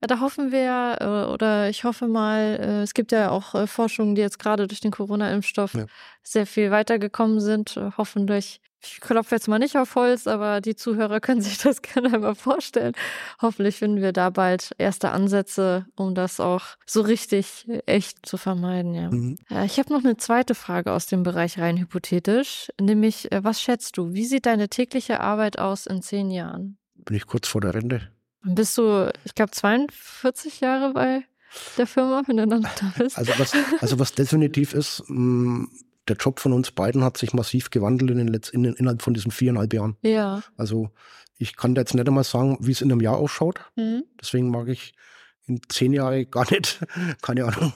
da 0.00 0.20
hoffen 0.20 0.52
wir, 0.52 0.98
äh, 1.00 1.32
oder 1.32 1.68
ich 1.68 1.82
hoffe 1.82 2.06
mal, 2.06 2.60
äh, 2.60 2.82
es 2.82 2.94
gibt 2.94 3.10
ja 3.10 3.30
auch 3.30 3.56
äh, 3.56 3.66
Forschungen, 3.66 4.14
die 4.14 4.22
jetzt 4.22 4.38
gerade 4.38 4.68
durch 4.68 4.80
den 4.80 4.92
Corona-Impfstoff 4.92 5.74
ja. 5.74 5.86
sehr 6.22 6.46
viel 6.46 6.70
weitergekommen 6.70 7.40
sind. 7.40 7.76
Hoffentlich 7.98 8.60
ich 8.82 9.00
klopfe 9.00 9.34
jetzt 9.34 9.48
mal 9.48 9.58
nicht 9.58 9.76
auf 9.76 9.94
Holz, 9.94 10.26
aber 10.26 10.60
die 10.60 10.74
Zuhörer 10.74 11.20
können 11.20 11.40
sich 11.40 11.58
das 11.58 11.82
gerne 11.82 12.14
einmal 12.14 12.34
vorstellen. 12.34 12.94
Hoffentlich 13.40 13.76
finden 13.76 14.00
wir 14.00 14.12
da 14.12 14.30
bald 14.30 14.74
erste 14.78 15.10
Ansätze, 15.10 15.86
um 15.96 16.14
das 16.14 16.40
auch 16.40 16.62
so 16.86 17.02
richtig 17.02 17.66
echt 17.86 18.26
zu 18.26 18.36
vermeiden. 18.36 18.94
Ja. 18.94 19.10
Mhm. 19.10 19.36
Ich 19.64 19.78
habe 19.78 19.92
noch 19.92 20.04
eine 20.04 20.16
zweite 20.16 20.54
Frage 20.54 20.92
aus 20.92 21.06
dem 21.06 21.22
Bereich 21.22 21.58
rein 21.58 21.78
hypothetisch, 21.78 22.70
nämlich 22.80 23.30
äh, 23.32 23.44
was 23.44 23.60
schätzt 23.60 23.96
du? 23.96 24.12
Wie 24.12 24.24
sieht 24.24 24.46
deine 24.46 24.68
tägliche 24.68 25.20
Arbeit 25.20 25.58
aus 25.58 25.86
in 25.86 26.02
zehn 26.02 26.30
Jahren? 26.30 26.78
Bin 26.94 27.16
ich 27.16 27.26
kurz 27.26 27.48
vor 27.48 27.60
der 27.60 27.74
Rente. 27.74 28.10
Bist 28.42 28.78
du, 28.78 29.12
ich 29.24 29.34
glaube, 29.34 29.50
42 29.50 30.60
Jahre 30.60 30.94
bei 30.94 31.24
der 31.76 31.86
Firma, 31.86 32.22
wenn 32.26 32.38
du 32.38 32.46
dann 32.46 32.62
da 32.62 32.92
bist? 32.96 33.18
Also 33.18 33.32
was, 33.38 33.52
also 33.80 33.98
was 33.98 34.12
definitiv 34.12 34.72
ist, 34.72 35.02
mh, 35.08 35.18
mm, 35.18 35.68
der 36.08 36.16
Job 36.16 36.40
von 36.40 36.52
uns 36.52 36.70
beiden 36.70 37.04
hat 37.04 37.16
sich 37.16 37.32
massiv 37.32 37.70
gewandelt 37.70 38.10
in 38.10 38.18
den 38.18 38.28
Letz 38.28 38.48
in, 38.48 38.64
innerhalb 38.64 39.02
von 39.02 39.14
diesen 39.14 39.30
viereinhalb 39.30 39.72
Jahren. 39.72 39.96
Ja. 40.02 40.42
Also 40.56 40.90
ich 41.38 41.56
kann 41.56 41.74
da 41.74 41.82
jetzt 41.82 41.94
nicht 41.94 42.06
einmal 42.06 42.24
sagen, 42.24 42.58
wie 42.60 42.72
es 42.72 42.82
in 42.82 42.90
einem 42.90 43.00
Jahr 43.00 43.16
ausschaut. 43.16 43.60
Mhm. 43.76 44.04
Deswegen 44.20 44.50
mag 44.50 44.68
ich 44.68 44.92
in 45.46 45.60
zehn 45.68 45.92
Jahren 45.92 46.30
gar 46.30 46.50
nicht, 46.50 46.80
keine 47.22 47.46
Ahnung. 47.46 47.72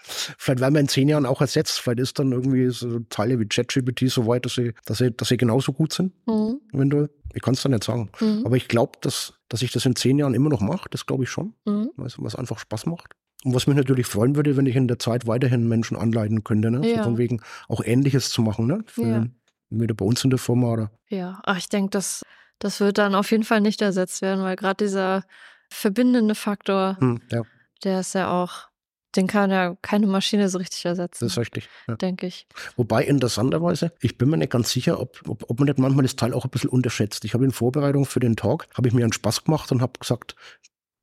Vielleicht 0.00 0.60
werden 0.60 0.74
wir 0.74 0.80
in 0.80 0.88
zehn 0.88 1.08
Jahren 1.08 1.26
auch 1.26 1.40
ersetzt. 1.40 1.80
Vielleicht 1.80 2.00
ist 2.00 2.18
dann 2.18 2.32
irgendwie 2.32 2.70
so 2.70 3.00
Teile 3.10 3.38
wie 3.38 3.46
ChatGPT 3.46 4.10
so 4.10 4.26
weit, 4.26 4.46
dass 4.46 4.54
sie, 4.54 4.72
dass 4.86 4.98
sie, 4.98 5.12
dass 5.12 5.28
sie 5.28 5.36
genauso 5.36 5.72
gut 5.72 5.92
sind. 5.92 6.14
Mhm. 6.26 6.60
Eventuell. 6.72 7.10
Ich 7.34 7.42
kann 7.42 7.54
es 7.54 7.62
da 7.62 7.68
nicht 7.68 7.84
sagen. 7.84 8.10
Mhm. 8.20 8.42
Aber 8.44 8.56
ich 8.56 8.68
glaube, 8.68 8.92
dass, 9.02 9.34
dass 9.48 9.60
ich 9.60 9.70
das 9.70 9.84
in 9.84 9.94
zehn 9.96 10.18
Jahren 10.18 10.34
immer 10.34 10.48
noch 10.48 10.60
mache. 10.60 10.88
Das 10.90 11.04
glaube 11.04 11.24
ich 11.24 11.30
schon. 11.30 11.54
Mhm. 11.66 11.90
Was 11.96 12.36
einfach 12.36 12.58
Spaß 12.58 12.86
macht. 12.86 13.14
Und 13.44 13.54
was 13.54 13.66
mich 13.66 13.76
natürlich 13.76 14.06
freuen 14.06 14.34
würde, 14.34 14.56
wenn 14.56 14.66
ich 14.66 14.74
in 14.74 14.88
der 14.88 14.98
Zeit 14.98 15.26
weiterhin 15.26 15.68
Menschen 15.68 15.96
anleiten 15.96 16.42
könnte, 16.42 16.70
ne? 16.70 16.86
Ja. 16.88 16.98
So 16.98 17.02
von 17.04 17.18
wegen 17.18 17.40
auch 17.68 17.82
Ähnliches 17.84 18.30
zu 18.30 18.42
machen, 18.42 18.66
ne? 18.66 18.82
Für 18.86 19.06
ja. 19.06 19.26
wieder 19.70 19.94
bei 19.94 20.04
uns 20.04 20.24
in 20.24 20.30
der 20.30 20.38
Firma, 20.38 20.72
oder? 20.72 20.90
Ja, 21.08 21.40
ach, 21.44 21.56
ich 21.56 21.68
denke, 21.68 21.90
das, 21.90 22.22
das 22.58 22.80
wird 22.80 22.98
dann 22.98 23.14
auf 23.14 23.30
jeden 23.30 23.44
Fall 23.44 23.60
nicht 23.60 23.80
ersetzt 23.80 24.22
werden, 24.22 24.42
weil 24.42 24.56
gerade 24.56 24.84
dieser 24.84 25.24
verbindende 25.70 26.34
Faktor, 26.34 26.96
hm, 26.98 27.20
ja. 27.30 27.42
der 27.84 28.00
ist 28.00 28.14
ja 28.14 28.30
auch, 28.30 28.68
den 29.14 29.26
kann 29.28 29.50
ja 29.50 29.76
keine 29.82 30.06
Maschine 30.06 30.48
so 30.48 30.58
richtig 30.58 30.84
ersetzen. 30.84 31.24
Das 31.24 31.32
ist 31.32 31.38
richtig. 31.38 31.68
Ja. 31.86 31.94
Denke 31.94 32.26
ich. 32.26 32.46
Wobei 32.76 33.04
interessanterweise, 33.04 33.92
ich 34.00 34.18
bin 34.18 34.30
mir 34.30 34.36
nicht 34.36 34.50
ganz 34.50 34.70
sicher, 34.70 35.00
ob, 35.00 35.20
ob, 35.28 35.48
ob 35.48 35.58
man 35.60 35.66
nicht 35.66 35.78
manchmal 35.78 36.02
das 36.02 36.16
Teil 36.16 36.34
auch 36.34 36.44
ein 36.44 36.50
bisschen 36.50 36.70
unterschätzt. 36.70 37.24
Ich 37.24 37.34
habe 37.34 37.44
in 37.44 37.52
Vorbereitung 37.52 38.04
für 38.04 38.20
den 38.20 38.36
Talk, 38.36 38.66
habe 38.74 38.88
ich 38.88 38.94
mir 38.94 39.04
einen 39.04 39.12
Spaß 39.12 39.44
gemacht 39.44 39.70
und 39.70 39.80
habe 39.80 39.98
gesagt, 39.98 40.34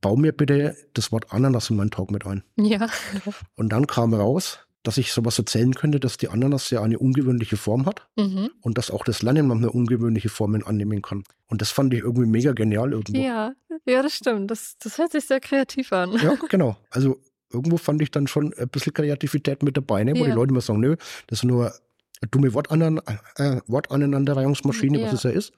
bau 0.06 0.16
mir 0.16 0.34
bitte 0.34 0.78
das 0.94 1.12
Wort 1.12 1.34
Ananas 1.34 1.72
in 1.72 1.78
meinen 1.78 1.90
Talk 1.90 2.12
mit 2.12 2.28
ein. 2.28 2.44
Ja. 2.58 2.88
Und 3.56 3.70
dann 3.70 3.88
kam 3.88 4.14
raus, 4.14 4.60
dass 4.84 5.00
ich 5.00 5.12
sowas 5.12 5.40
erzählen 5.40 5.74
könnte, 5.74 6.00
dass 6.00 6.18
die 6.18 6.30
Ananas 6.30 6.70
ja 6.70 6.84
eine 6.84 7.00
ungewöhnliche 7.00 7.58
Form 7.58 7.88
hat 7.88 8.08
mhm. 8.16 8.52
und 8.62 8.78
dass 8.78 8.92
auch 8.92 9.04
das 9.04 9.24
Lernen 9.24 9.48
manchmal 9.48 9.72
ungewöhnliche 9.72 10.30
Formen 10.30 10.64
annehmen 10.64 11.02
kann. 11.02 11.24
Und 11.48 11.62
das 11.62 11.72
fand 11.72 11.92
ich 11.96 12.02
irgendwie 12.02 12.28
mega 12.28 12.52
genial 12.52 12.92
irgendwo. 12.92 13.20
Ja, 13.20 13.54
ja, 13.88 14.04
das 14.04 14.14
stimmt. 14.14 14.52
Das, 14.52 14.76
das 14.78 15.00
hört 15.00 15.12
sich 15.12 15.26
sehr 15.26 15.40
kreativ 15.40 15.92
an. 15.92 16.12
Ja, 16.22 16.36
genau. 16.50 16.78
Also 16.92 17.18
irgendwo 17.52 17.78
fand 17.78 18.00
ich 18.04 18.12
dann 18.12 18.28
schon 18.28 18.54
ein 18.54 18.70
bisschen 18.70 18.94
Kreativität 18.94 19.64
mit 19.64 19.76
dabei, 19.76 20.04
ne? 20.04 20.14
wo 20.14 20.20
ja. 20.20 20.26
die 20.26 20.32
Leute 20.34 20.52
immer 20.52 20.62
sagen, 20.62 20.82
nö, 20.82 20.98
das 21.26 21.40
ist 21.40 21.46
nur 21.46 21.74
eine 22.22 22.30
dumme 22.30 22.54
Wortanein 22.54 23.02
äh, 23.38 23.60
Wortaneinanderreihungsmaschine, 23.66 25.00
ja. 25.00 25.08
was 25.08 25.14
es 25.14 25.24
ja 25.24 25.32
ist. 25.32 25.52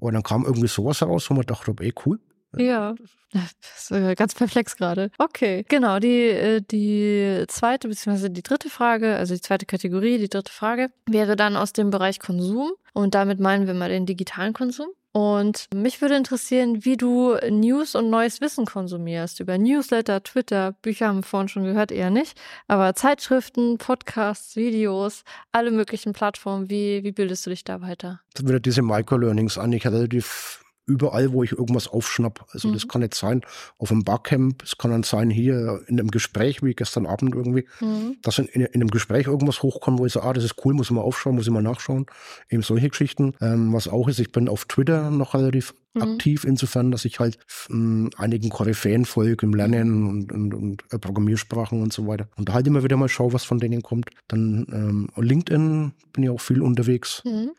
Aber 0.00 0.10
dann 0.10 0.22
kam 0.22 0.46
irgendwie 0.46 0.68
sowas 0.68 1.02
heraus, 1.02 1.28
wo 1.28 1.34
man 1.34 1.44
dachte, 1.44 1.74
ey, 1.80 1.92
cool. 2.06 2.18
Ja. 2.56 2.94
Das 3.32 3.90
ist 3.90 4.18
ganz 4.18 4.34
perplex 4.34 4.76
gerade. 4.76 5.10
Okay, 5.18 5.64
genau. 5.68 6.00
Die, 6.00 6.28
äh, 6.28 6.60
die 6.60 7.44
zweite 7.46 7.88
bzw. 7.88 8.28
die 8.28 8.42
dritte 8.42 8.68
Frage, 8.68 9.16
also 9.16 9.34
die 9.34 9.40
zweite 9.40 9.66
Kategorie, 9.66 10.18
die 10.18 10.28
dritte 10.28 10.52
Frage, 10.52 10.88
wäre 11.06 11.36
dann 11.36 11.56
aus 11.56 11.72
dem 11.72 11.90
Bereich 11.90 12.18
Konsum. 12.18 12.72
Und 12.92 13.14
damit 13.14 13.38
meinen 13.38 13.68
wir 13.68 13.74
mal 13.74 13.88
den 13.88 14.04
digitalen 14.04 14.52
Konsum. 14.52 14.88
Und 15.12 15.66
mich 15.74 16.00
würde 16.00 16.16
interessieren, 16.16 16.84
wie 16.84 16.96
du 16.96 17.36
News 17.50 17.96
und 17.96 18.10
neues 18.10 18.40
Wissen 18.40 18.64
konsumierst. 18.64 19.40
Über 19.40 19.58
Newsletter, 19.58 20.22
Twitter, 20.22 20.72
Bücher 20.82 21.08
haben 21.08 21.18
wir 21.18 21.22
vorhin 21.24 21.48
schon 21.48 21.64
gehört, 21.64 21.90
eher 21.90 22.10
nicht. 22.10 22.40
Aber 22.68 22.94
Zeitschriften, 22.94 23.78
Podcasts, 23.78 24.54
Videos, 24.54 25.24
alle 25.50 25.72
möglichen 25.72 26.12
Plattformen. 26.12 26.70
Wie, 26.70 27.02
wie 27.02 27.12
bildest 27.12 27.44
du 27.44 27.50
dich 27.50 27.64
da 27.64 27.80
weiter? 27.80 28.20
Wieder 28.40 28.60
diese 28.60 28.82
Microlearnings 28.82 29.58
an. 29.58 29.72
Ich 29.72 29.84
relativ 29.84 30.64
überall, 30.90 31.32
wo 31.32 31.42
ich 31.42 31.52
irgendwas 31.52 31.88
aufschnapp. 31.88 32.46
Also 32.50 32.68
mhm. 32.68 32.74
das 32.74 32.88
kann 32.88 33.02
jetzt 33.02 33.18
sein 33.18 33.42
auf 33.78 33.90
einem 33.90 34.04
Barcamp, 34.04 34.62
es 34.62 34.76
kann 34.76 34.90
dann 34.90 35.02
sein 35.02 35.30
hier 35.30 35.80
in 35.86 35.98
einem 35.98 36.10
Gespräch, 36.10 36.62
wie 36.62 36.74
gestern 36.74 37.06
Abend 37.06 37.34
irgendwie, 37.34 37.66
mhm. 37.80 38.16
dass 38.22 38.38
in, 38.38 38.46
in, 38.46 38.62
in, 38.62 38.80
einem 38.80 38.90
Gespräch 38.90 39.26
irgendwas 39.26 39.62
hochkommt, 39.62 39.98
wo 39.98 40.06
ich 40.06 40.12
sage, 40.12 40.26
ah, 40.26 40.32
das 40.32 40.44
ist 40.44 40.56
cool, 40.64 40.74
muss 40.74 40.88
ich 40.88 40.92
mal 40.92 41.02
aufschauen, 41.02 41.36
muss 41.36 41.46
ich 41.46 41.52
mal 41.52 41.62
nachschauen. 41.62 42.06
Eben 42.48 42.62
solche 42.62 42.88
Geschichten. 42.88 43.34
Ähm, 43.40 43.72
was 43.72 43.88
auch 43.88 44.08
ist, 44.08 44.18
ich 44.18 44.32
bin 44.32 44.48
auf 44.48 44.64
Twitter 44.64 45.10
noch 45.10 45.34
relativ 45.34 45.74
mhm. 45.94 46.02
aktiv, 46.02 46.44
insofern, 46.44 46.90
dass 46.90 47.04
ich 47.04 47.20
halt 47.20 47.38
ähm, 47.70 48.10
einigen 48.16 48.50
Koryphäen 48.50 49.04
folge 49.04 49.46
im 49.46 49.54
Lernen 49.54 50.08
und, 50.08 50.32
und, 50.32 50.54
und 50.54 50.84
äh, 50.90 50.98
Programmiersprachen 50.98 51.82
und 51.82 51.92
so 51.92 52.06
weiter. 52.06 52.28
Und 52.36 52.48
da 52.48 52.54
halt 52.54 52.66
immer 52.66 52.82
wieder 52.82 52.96
mal 52.96 53.08
schaue, 53.08 53.32
was 53.32 53.44
von 53.44 53.58
denen 53.60 53.82
kommt. 53.82 54.10
Dann 54.28 54.66
ähm, 54.72 55.08
LinkedIn 55.16 55.92
bin 56.12 56.24
ich 56.24 56.30
auch 56.30 56.40
viel 56.40 56.62
unterwegs. 56.62 57.22
Mhm. 57.24 57.52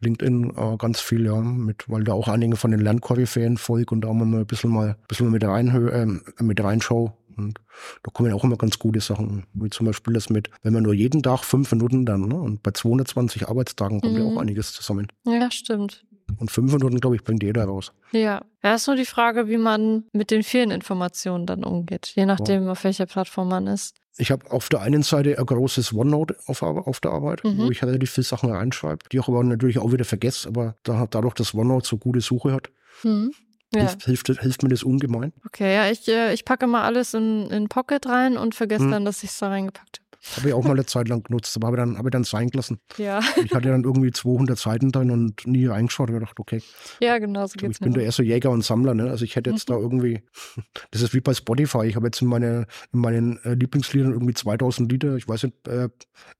LinkedIn 0.00 0.52
äh, 0.56 0.76
ganz 0.76 1.00
viel, 1.00 1.26
ja, 1.26 1.40
mit, 1.40 1.88
weil 1.88 2.04
da 2.04 2.12
auch 2.12 2.28
einige 2.28 2.56
von 2.56 2.70
den 2.70 2.80
Lernkoryphäen 2.80 3.56
folgen 3.56 3.96
und 3.96 4.00
da 4.02 4.12
mal 4.12 4.40
ein 4.40 4.46
bisschen 4.46 4.70
mal, 4.70 4.90
ein 4.90 4.96
bisschen 5.08 5.26
mal 5.26 5.32
mit, 5.32 5.44
rein, 5.44 5.68
äh, 5.68 6.42
mit 6.42 6.62
reinschaue. 6.62 7.12
Und 7.36 7.58
da 8.02 8.10
kommen 8.12 8.32
auch 8.32 8.44
immer 8.44 8.56
ganz 8.56 8.78
gute 8.78 9.00
Sachen, 9.00 9.44
wie 9.52 9.68
zum 9.68 9.86
Beispiel 9.86 10.14
das 10.14 10.30
mit, 10.30 10.50
wenn 10.62 10.72
man 10.72 10.82
nur 10.82 10.94
jeden 10.94 11.22
Tag 11.22 11.44
fünf 11.44 11.70
Minuten 11.70 12.06
dann, 12.06 12.28
ne, 12.28 12.34
und 12.34 12.62
bei 12.62 12.70
220 12.70 13.48
Arbeitstagen 13.48 14.00
kommt 14.00 14.14
mhm. 14.14 14.20
ja 14.20 14.24
auch 14.24 14.38
einiges 14.38 14.72
zusammen. 14.72 15.08
Ja, 15.26 15.50
stimmt. 15.50 16.06
Und 16.38 16.50
fünf 16.50 16.72
Minuten, 16.72 16.98
glaube 16.98 17.16
ich, 17.16 17.22
bringt 17.22 17.42
jeder 17.42 17.64
raus. 17.64 17.92
Ja. 18.12 18.42
Ja, 18.62 18.74
ist 18.74 18.86
nur 18.86 18.96
die 18.96 19.04
Frage, 19.04 19.48
wie 19.48 19.58
man 19.58 20.04
mit 20.12 20.30
den 20.30 20.42
vielen 20.42 20.70
Informationen 20.70 21.46
dann 21.46 21.62
umgeht, 21.62 22.12
je 22.16 22.26
nachdem, 22.26 22.64
ja. 22.64 22.72
auf 22.72 22.84
welcher 22.84 23.06
Plattform 23.06 23.48
man 23.48 23.66
ist. 23.68 23.94
Ich 24.18 24.30
habe 24.30 24.50
auf 24.50 24.68
der 24.68 24.80
einen 24.80 25.02
Seite 25.02 25.38
ein 25.38 25.46
großes 25.46 25.92
OneNote 25.92 26.36
auf, 26.46 26.62
auf 26.62 27.00
der 27.00 27.10
Arbeit, 27.10 27.44
mhm. 27.44 27.58
wo 27.58 27.70
ich 27.70 27.82
relativ 27.82 28.10
viele 28.10 28.24
Sachen 28.24 28.50
reinschreibe, 28.50 29.04
die 29.12 29.18
ich 29.18 29.28
aber 29.28 29.44
natürlich 29.44 29.78
auch 29.78 29.92
wieder 29.92 30.04
vergesse, 30.04 30.48
aber 30.48 30.76
da, 30.84 31.06
dadurch, 31.06 31.34
dass 31.34 31.54
OneNote 31.54 31.86
so 31.86 31.98
gute 31.98 32.20
Suche 32.20 32.52
hat, 32.52 32.70
mhm. 33.02 33.32
ja. 33.74 33.80
hilft, 33.80 34.04
hilft, 34.04 34.40
hilft, 34.40 34.62
mir 34.62 34.70
das 34.70 34.82
ungemein. 34.82 35.32
Okay, 35.44 35.74
ja, 35.74 35.90
ich, 35.90 36.08
äh, 36.08 36.32
ich 36.32 36.44
packe 36.44 36.66
mal 36.66 36.84
alles 36.84 37.12
in, 37.14 37.50
in 37.50 37.68
Pocket 37.68 38.04
rein 38.06 38.38
und 38.38 38.54
vergesse 38.54 38.84
mhm. 38.84 38.90
dann, 38.92 39.04
dass 39.04 39.22
ich 39.22 39.30
es 39.30 39.38
da 39.38 39.48
reingepackt 39.48 39.98
habe. 39.98 40.05
Habe 40.36 40.48
ich 40.48 40.54
auch 40.54 40.62
mal 40.62 40.72
eine 40.72 40.86
Zeit 40.86 41.08
lang 41.08 41.22
genutzt, 41.22 41.56
aber 41.56 41.68
habe 41.68 41.76
dann, 41.76 41.98
hab 41.98 42.04
ich 42.06 42.10
dann 42.10 42.24
sein 42.24 42.48
gelassen. 42.48 42.80
Ja. 42.96 43.20
Ich 43.44 43.54
hatte 43.54 43.68
dann 43.68 43.84
irgendwie 43.84 44.10
200 44.10 44.58
Seiten 44.58 44.92
drin 44.92 45.10
und 45.10 45.46
nie 45.46 45.66
reingeschaut 45.66 46.08
und 46.10 46.18
gedacht, 46.18 46.38
okay. 46.38 46.62
Ja, 47.00 47.18
genau 47.18 47.46
so 47.46 47.54
geht's 47.56 47.76
Ich 47.76 47.80
bin 47.80 47.92
da 47.92 48.00
eher 48.00 48.12
so 48.12 48.22
Jäger 48.22 48.50
und 48.50 48.64
Sammler, 48.64 48.94
ne? 48.94 49.10
Also 49.10 49.24
ich 49.24 49.36
hätte 49.36 49.50
jetzt 49.50 49.68
mhm. 49.68 49.74
da 49.74 49.78
irgendwie, 49.78 50.22
das 50.90 51.02
ist 51.02 51.14
wie 51.14 51.20
bei 51.20 51.34
Spotify, 51.34 51.86
ich 51.86 51.96
habe 51.96 52.06
jetzt 52.06 52.22
in, 52.22 52.28
meine, 52.28 52.66
in 52.92 53.00
meinen 53.00 53.42
äh, 53.44 53.54
Lieblingsliedern 53.54 54.12
irgendwie 54.12 54.34
2000 54.34 54.90
Lieder, 54.90 55.16
ich 55.16 55.28
weiß 55.28 55.44
nicht, 55.44 55.68
äh, 55.68 55.88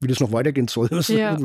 wie 0.01 0.09
das 0.09 0.21
noch 0.21 0.33
weitergehen 0.33 0.69
soll. 0.69 0.89
Ja, 1.07 1.39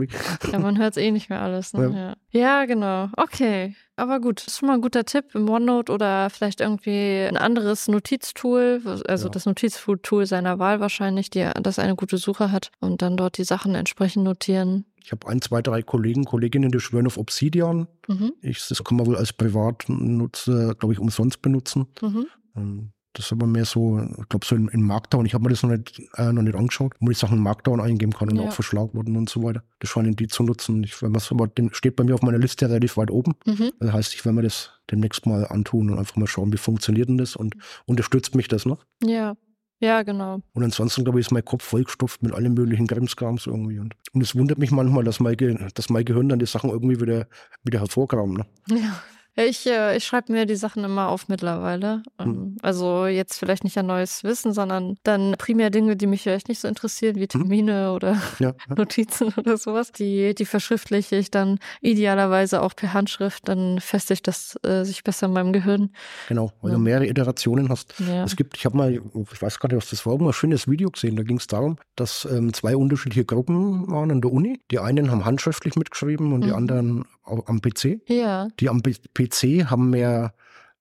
ja 0.52 0.60
man 0.60 0.78
hört 0.78 0.98
es 0.98 0.98
eh 0.98 1.12
nicht 1.12 1.30
mehr 1.30 1.42
alles. 1.42 1.74
Ne? 1.74 2.16
Ja. 2.32 2.40
ja, 2.40 2.66
genau. 2.66 3.10
Okay. 3.16 3.76
Aber 3.96 4.20
gut, 4.20 4.39
das 4.39 4.48
ist 4.48 4.60
schon 4.60 4.68
mal 4.68 4.76
ein 4.76 4.82
guter 4.82 5.06
Tipp 5.06 5.36
im 5.36 5.50
OneNote 5.50 5.92
oder 5.92 6.30
vielleicht 6.30 6.62
irgendwie 6.62 7.28
ein 7.28 7.38
anderes 7.38 7.88
Notiztool, 7.88 8.82
also 9.08 9.28
ja. 9.28 9.32
das 9.32 9.46
Notiztool 9.46 10.26
seiner 10.26 10.60
Wahl 10.60 10.80
wahrscheinlich, 10.80 11.30
die, 11.30 11.48
das 11.62 11.78
eine 11.78 11.96
gute 11.96 12.18
Suche 12.18 12.52
hat 12.52 12.72
und 12.80 13.02
dann 13.02 13.18
dort 13.18 13.38
die 13.38 13.44
Sachen 13.44 13.76
entsprechend 13.76 14.24
notieren. 14.24 14.86
Ich 15.04 15.12
habe 15.12 15.28
ein, 15.28 15.42
zwei, 15.42 15.62
drei 15.62 15.82
Kollegen, 15.82 16.26
Kolleginnen, 16.26 16.72
die 16.72 16.80
schwören 16.80 17.08
auf 17.08 17.18
Obsidian. 17.18 17.88
Mhm. 18.08 18.34
Ich, 18.42 18.66
das 18.68 18.84
kann 18.84 18.98
man 18.98 19.08
wohl 19.08 19.18
als 19.18 19.34
Privatnutzer, 19.34 20.76
glaube 20.76 20.94
ich, 20.94 21.00
umsonst 21.00 21.42
benutzen. 21.42 21.88
Mhm. 22.02 22.28
Ähm, 22.56 22.92
das 23.14 23.26
ist 23.26 23.32
aber 23.34 23.45
mehr 23.45 23.66
so, 23.66 23.99
ich 23.99 24.30
glaube, 24.30 24.45
so 24.45 24.55
in, 24.55 24.70
in, 24.70 24.82
Markdown. 24.82 25.26
Ich 25.26 25.34
habe 25.34 25.43
mir 25.43 25.49
das 25.49 25.64
noch 25.64 25.72
nicht, 25.72 26.01
äh, 26.16 26.32
noch 26.32 26.41
nicht 26.41 26.55
angeschaut, 26.55 26.93
wo 26.99 27.12
ich 27.12 27.18
Sachen 27.18 27.38
in 27.38 27.43
Markdown 27.43 27.82
eingeben 27.82 28.14
kann 28.14 28.30
und 28.30 28.38
ja. 28.38 28.43
auch 28.43 28.53
Verschlagworten 28.53 29.18
und 29.18 29.30
so 29.30 29.43
weiter. 29.43 29.64
Das 29.80 29.89
scheinen 29.89 30.16
die 30.16 30.28
zu 30.28 30.43
nutzen. 30.43 30.84
Ich, 30.84 31.01
wenn 31.01 31.16
aber 31.16 31.47
den 31.47 31.74
steht 31.74 31.97
bei 31.97 32.03
mir 32.03 32.16
auf 32.16 32.22
meiner 32.22 32.38
Liste 32.38 32.70
relativ 32.70 32.97
weit 32.97 33.12
oben. 33.12 33.34
Mhm. 33.45 33.72
Das 33.80 33.91
heißt, 33.91 34.14
ich 34.14 34.24
werde 34.24 34.38
mir 34.38 34.43
das 34.43 34.72
demnächst 34.89 35.26
mal 35.26 35.45
antun 35.45 35.89
und 35.89 35.99
einfach 35.99 36.16
mal 36.16 36.28
schauen, 36.28 36.53
wie 36.53 36.57
funktioniert 36.57 37.09
denn 37.09 37.18
das 37.18 37.36
und 37.36 37.55
unterstützt 37.86 38.36
mich 38.36 38.47
das 38.47 38.66
noch? 38.66 38.86
Ja. 39.03 39.36
Ja, 39.84 40.03
genau. 40.03 40.41
Und 40.53 40.64
ansonsten, 40.64 41.03
glaube 41.03 41.20
ich, 41.20 41.26
ist 41.26 41.32
mein 41.32 41.43
Kopf 41.43 41.64
vollgestopft 41.64 42.22
mit 42.22 42.34
allem 42.34 42.53
möglichen 42.53 42.86
Krimskrams 42.86 43.47
irgendwie. 43.47 43.80
Und, 43.80 43.95
und 44.14 44.22
es 44.22 44.36
wundert 44.36 44.59
mich 44.59 44.70
manchmal, 44.70 45.03
dass 45.03 45.20
mein, 45.20 45.36
Ge 45.36 45.57
dass 45.74 45.89
mein 45.89 46.05
Gehirn 46.05 46.30
dann 46.30 46.38
die 46.38 46.45
Sachen 46.45 46.70
irgendwie 46.70 47.01
wieder, 47.01 47.28
wieder 47.64 47.80
hervorkramt. 47.80 48.38
Ne? 48.38 48.45
Ja. 48.80 49.01
Ich, 49.36 49.66
äh, 49.66 49.96
ich 49.96 50.04
schreibe 50.04 50.32
mir 50.34 50.46
die 50.46 50.56
Sachen 50.58 50.84
immer 50.84 51.08
auf 51.08 51.28
mittlerweile. 51.30 52.04
Ähm, 52.20 52.28
Mhm. 52.32 52.58
Also 52.62 53.06
jetzt 53.08 53.38
vielleicht 53.38 53.64
nicht 53.64 53.78
an 53.78 53.86
neues 53.88 54.24
Wissen, 54.24 54.54
sondern 54.54 54.98
dann 55.04 55.36
primär 55.38 55.70
Dinge, 55.70 55.96
die 55.96 56.06
mich 56.08 56.24
vielleicht 56.24 56.50
nicht 56.50 56.60
so 56.60 56.68
interessieren, 56.68 57.16
wie 57.16 57.28
Termine 57.28 57.94
oder 57.94 58.22
Ja. 58.40 58.54
Notizen 58.76 59.34
oder 59.38 59.58
sowas. 59.58 59.92
Die, 59.92 60.36
die 60.36 60.46
verschriftliche 60.46 61.16
ich 61.16 61.32
dann 61.32 61.60
idealerweise 61.82 62.62
auch 62.62 62.76
per 62.76 62.94
Handschrift. 62.94 63.48
Dann 63.48 63.80
festigt 63.80 64.28
das 64.28 64.58
äh, 64.64 64.84
sich 64.84 65.04
besser 65.04 65.28
in 65.28 65.34
meinem 65.34 65.54
Gehirn. 65.54 65.92
genau. 66.28 66.52
Weil 66.62 66.72
Ja. 66.72 66.78
du 66.78 66.84
mehrere 66.84 67.08
Iterationen 67.08 67.70
hast. 67.70 67.94
Ja. 68.00 68.24
Es 68.24 68.36
gibt, 68.36 68.56
ich 68.58 68.66
habe 68.66 68.78
mal, 68.78 68.92
ich 68.94 69.42
weiß 69.42 69.60
gar 69.60 69.68
nicht, 69.70 69.78
was 69.78 69.90
das 69.90 70.06
war, 70.06 70.14
irgendein 70.14 70.34
schönes 70.34 70.68
Video 70.68 70.90
gesehen. 70.90 71.16
Da 71.16 71.24
ging 71.24 71.38
es 71.38 71.48
darum, 71.48 71.78
dass 71.96 72.26
ähm, 72.32 72.54
zwei 72.54 72.76
unterschiedliche 72.76 73.26
Gruppen 73.26 73.88
waren 73.90 74.12
an 74.12 74.22
der 74.22 74.32
Uni. 74.32 74.60
Die 74.72 74.80
einen 74.80 75.10
haben 75.12 75.26
handschriftlich 75.26 75.76
mitgeschrieben 75.76 76.34
und 76.34 76.42
die 76.42 76.50
Mhm. 76.50 76.56
anderen 76.56 77.06
au- 77.21 77.21
am 77.32 77.62
PC. 77.62 78.02
Ja, 78.08 78.48
Die 78.60 78.70
am 78.70 78.82
PC 78.82 79.70
haben 79.70 79.90
mehr, 79.90 80.34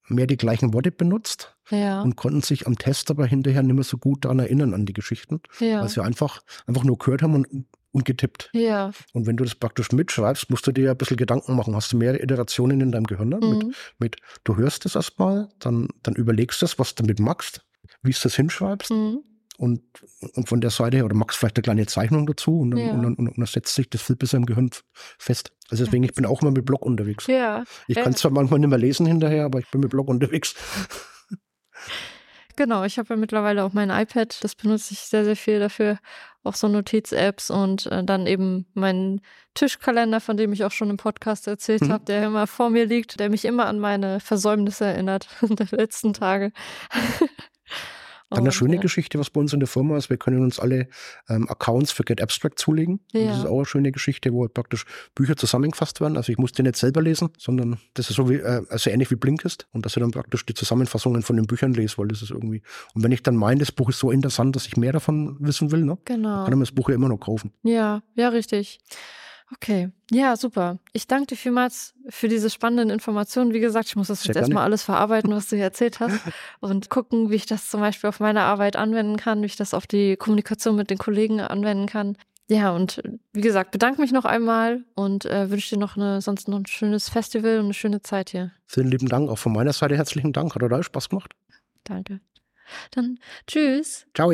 mehr 0.09 0.27
die 0.27 0.37
gleichen 0.37 0.75
Worte 0.75 0.91
benutzt 0.91 1.57
ja, 1.71 2.03
und 2.03 2.17
konnten 2.17 2.43
sich 2.43 2.67
am 2.67 2.77
Test 2.77 3.11
aber 3.11 3.27
hinterher 3.27 3.63
nicht 3.63 3.75
mehr 3.75 3.85
so 3.85 3.99
gut 3.99 4.25
daran 4.25 4.39
erinnern 4.39 4.75
an 4.75 4.87
die 4.87 4.93
Geschichten, 4.93 5.41
ja. 5.61 5.81
weil 5.81 5.89
sie 5.89 6.03
einfach, 6.03 6.43
einfach 6.67 6.85
nur 6.85 6.99
gehört 6.99 7.23
haben 7.23 7.35
und, 7.35 7.67
und 7.93 8.05
getippt. 8.05 8.51
Ja, 8.53 8.93
Und 9.13 9.27
wenn 9.27 9.37
du 9.37 9.45
das 9.45 9.55
praktisch 9.55 9.93
mitschreibst, 9.93 10.51
musst 10.51 10.67
du 10.67 10.73
dir 10.73 10.91
ein 10.91 10.97
bisschen 10.97 11.17
Gedanken 11.17 11.57
machen. 11.57 11.75
Hast 11.75 11.93
du 11.93 11.97
mehrere 11.97 12.23
Iterationen 12.23 12.81
in 12.81 12.93
deinem 12.93 13.07
Gehirn? 13.07 13.29
Ne? 13.29 13.39
Mit, 13.41 13.65
mhm. 13.65 13.75
mit, 13.99 14.17
du 14.45 14.57
hörst 14.57 14.87
es 14.87 14.95
erstmal, 14.95 15.49
dann, 15.59 15.89
dann 16.03 16.15
überlegst 16.15 16.63
du 16.63 16.67
es, 16.67 16.79
was 16.79 16.95
du 16.95 17.03
damit 17.03 17.19
machst, 17.21 17.65
wie 18.03 18.13
du 18.13 18.19
das 18.23 18.35
hinschreibst 18.37 18.91
Mhm. 18.91 19.21
Und, 19.61 19.83
und 20.35 20.49
von 20.49 20.61
der 20.63 20.71
Seite 20.71 20.97
her, 20.97 21.05
oder 21.05 21.15
machst 21.15 21.39
vielleicht 21.39 21.57
eine 21.59 21.63
kleine 21.63 21.87
Zeichnung 21.87 22.27
dazu 22.27 22.61
und 22.61 22.71
dann, 22.71 22.81
Ja. 22.81 22.93
und 22.93 23.03
dann, 23.03 23.15
und 23.17 23.37
dann 23.39 23.47
setzt 23.47 23.75
sich 23.75 23.91
das 23.91 24.01
viel 24.01 24.17
besser 24.17 24.39
im 24.39 24.47
Gehirn 24.47 24.71
fest. 25.19 25.53
Also 25.71 25.85
deswegen, 25.85 26.03
ich 26.05 26.15
bin 26.15 26.25
auch 26.25 26.41
immer 26.43 26.51
mit 26.51 26.65
Blog 26.65 26.85
unterwegs. 26.87 27.27
ja. 27.27 27.65
Ich 27.87 27.97
kann 27.97 28.15
zwar 28.15 28.31
manchmal 28.31 28.59
nicht 28.61 28.71
mehr 28.71 28.79
lesen 28.79 29.07
hinterher, 29.07 29.45
aber 29.45 29.59
ich 29.59 29.71
bin 29.71 29.83
mit 29.83 29.91
Blog 29.91 30.09
unterwegs. 30.09 30.55
Genau, 32.57 32.85
ich 32.85 32.99
habe 32.99 33.11
ja 33.15 33.17
mittlerweile 33.17 33.65
auch 33.65 33.73
mein 33.73 33.91
iPad, 33.91 34.43
das 34.45 34.55
benutze 34.55 34.93
ich 34.93 35.01
sehr, 35.01 35.25
sehr 35.25 35.37
viel 35.37 35.61
dafür, 35.61 35.99
auch 36.43 36.55
so 36.55 36.69
Notiz-Apps 36.69 37.51
und 37.51 37.87
äh, 37.87 38.03
dann 38.05 38.27
eben 38.27 38.67
meinen 38.75 39.21
Tischkalender, 39.55 40.21
von 40.21 40.37
dem 40.37 40.53
ich 40.53 40.65
auch 40.65 40.73
schon 40.73 40.91
im 40.91 40.97
Podcast 40.97 41.47
erzählt 41.47 41.83
Mhm. 41.83 41.93
habe, 41.93 42.05
der 42.05 42.25
immer 42.27 42.47
vor 42.47 42.69
mir 42.71 42.85
liegt, 42.87 43.19
der 43.21 43.31
mich 43.31 43.45
immer 43.45 43.67
an 43.67 43.79
meine 43.79 44.21
Versäumnisse 44.21 44.85
erinnert 44.87 45.29
der 45.43 45.69
letzten 45.71 46.13
Tage. 46.13 46.53
Dann 48.31 48.41
eine 48.45 48.53
schöne 48.53 48.77
äh, 48.77 48.79
Geschichte, 48.79 49.19
was 49.19 49.29
bei 49.31 49.41
uns 49.41 49.53
in 49.53 49.61
der 49.61 49.67
Firma 49.67 49.97
ist. 49.97 50.09
Wir 50.09 50.17
können 50.17 50.41
uns 50.43 50.61
alle 50.61 50.89
ähm, 51.29 51.49
Accounts 51.49 51.91
für 51.91 52.05
Get 52.05 52.23
Abstract 52.23 52.59
zulegen. 52.59 53.01
Ja. 53.13 53.27
Das 53.27 53.39
ist 53.39 53.45
auch 53.47 53.57
eine 53.57 53.67
schöne 53.67 53.91
Geschichte, 53.93 54.33
wo 54.33 54.43
halt 54.43 54.55
praktisch 54.55 54.85
Bücher 55.15 55.37
zusammengefasst 55.37 56.01
werden. 56.01 56.17
Also 56.17 56.31
ich 56.31 56.39
muss 56.39 56.53
die 56.53 56.63
nicht 56.63 56.77
selber 56.77 57.03
lesen, 57.03 57.31
sondern 57.39 57.79
das 57.95 58.09
ist 58.09 58.17
so 58.17 58.31
wie, 58.31 58.37
äh, 58.37 58.63
also 58.69 58.89
ähnlich 58.91 59.11
wie 59.11 59.17
Blinkist. 59.17 59.67
Und 59.73 59.85
dass 59.85 59.97
ich 59.97 60.01
dann 60.01 60.13
praktisch 60.13 60.47
die 60.47 60.55
Zusammenfassungen 60.55 61.23
von 61.23 61.37
den 61.37 61.47
Büchern 61.47 61.73
lese, 61.75 61.99
weil 61.99 62.09
das 62.09 62.23
ist 62.23 62.31
irgendwie. 62.31 62.63
Und 62.95 63.03
wenn 63.03 63.13
ich 63.13 63.23
dann 63.23 63.35
meine, 63.37 63.61
das 63.61 63.73
Buch 63.73 63.89
ist 63.89 63.99
so 63.99 64.11
interessant, 64.11 64.55
dass 64.55 64.67
ich 64.67 64.77
mehr 64.77 64.93
davon 64.93 65.37
wissen 65.41 65.73
will, 65.73 65.85
ne, 65.85 65.99
Genau. 66.05 66.45
kann 66.45 66.53
ich 66.53 66.57
mir 66.57 66.65
das 66.65 66.73
Buch 66.73 66.89
ja 66.89 66.95
immer 66.95 67.09
noch 67.09 67.19
kaufen. 67.19 67.53
Ja, 67.63 68.03
ja, 68.15 68.29
richtig. 68.29 68.79
Okay, 69.53 69.91
ja, 70.11 70.37
super. 70.37 70.79
Ich 70.93 71.07
danke 71.07 71.27
dir 71.27 71.37
vielmals 71.37 71.95
für 72.09 72.29
diese 72.29 72.51
spannenden 72.51 72.91
Informationen. 72.91 73.53
Wie 73.53 73.61
gesagt, 73.61 73.89
ich 73.89 73.97
muss 73.97 74.07
das 74.09 74.23
Sehr 74.23 74.29
jetzt 74.29 74.37
erstmal 74.37 74.65
alles 74.65 74.83
verarbeiten, 74.83 75.33
was 75.33 75.49
du 75.49 75.57
hier 75.57 75.65
erzählt 75.65 75.99
hast 75.99 76.21
und 76.61 76.89
gucken, 76.89 77.31
wie 77.31 77.35
ich 77.35 77.47
das 77.47 77.69
zum 77.69 77.81
Beispiel 77.81 78.09
auf 78.09 78.21
meine 78.21 78.43
Arbeit 78.43 78.77
anwenden 78.77 79.17
kann, 79.17 79.43
wie 79.43 79.47
ich 79.47 79.57
das 79.57 79.75
auf 79.75 79.87
die 79.87 80.17
Kommunikation 80.17 80.77
mit 80.77 80.91
den 80.91 80.99
Kollegen 80.99 81.41
anwenden 81.41 81.87
kann. 81.87 82.17
Ja, 82.51 82.73
und 82.73 83.01
wie 83.33 83.43
gesagt, 83.43 83.71
bedanke 83.71 84.01
mich 84.01 84.11
noch 84.11 84.25
einmal 84.25 84.85
und 84.97 85.25
äh, 85.25 85.51
wünsche 85.51 85.77
dir 85.77 85.81
noch 85.81 85.97
eine, 85.97 86.21
sonst 86.21 86.49
noch 86.49 86.59
ein 86.59 86.67
schönes 86.67 87.09
Festival 87.09 87.59
und 87.59 87.67
eine 87.67 87.75
schöne 87.75 88.03
Zeit 88.03 88.31
hier. 88.31 88.51
Vielen 88.67 88.89
lieben 88.89 89.09
Dank. 89.09 89.31
Auch 89.31 89.39
von 89.39 89.53
meiner 89.53 89.73
Seite 89.73 89.97
herzlichen 89.97 90.33
Dank. 90.33 90.55
Hat 90.55 90.61
total 90.61 90.83
Spaß 90.83 91.11
gemacht. 91.11 91.33
Danke. 91.85 92.21
Dann 92.91 93.19
tschüss. 93.47 94.07
Ciao. 94.15 94.33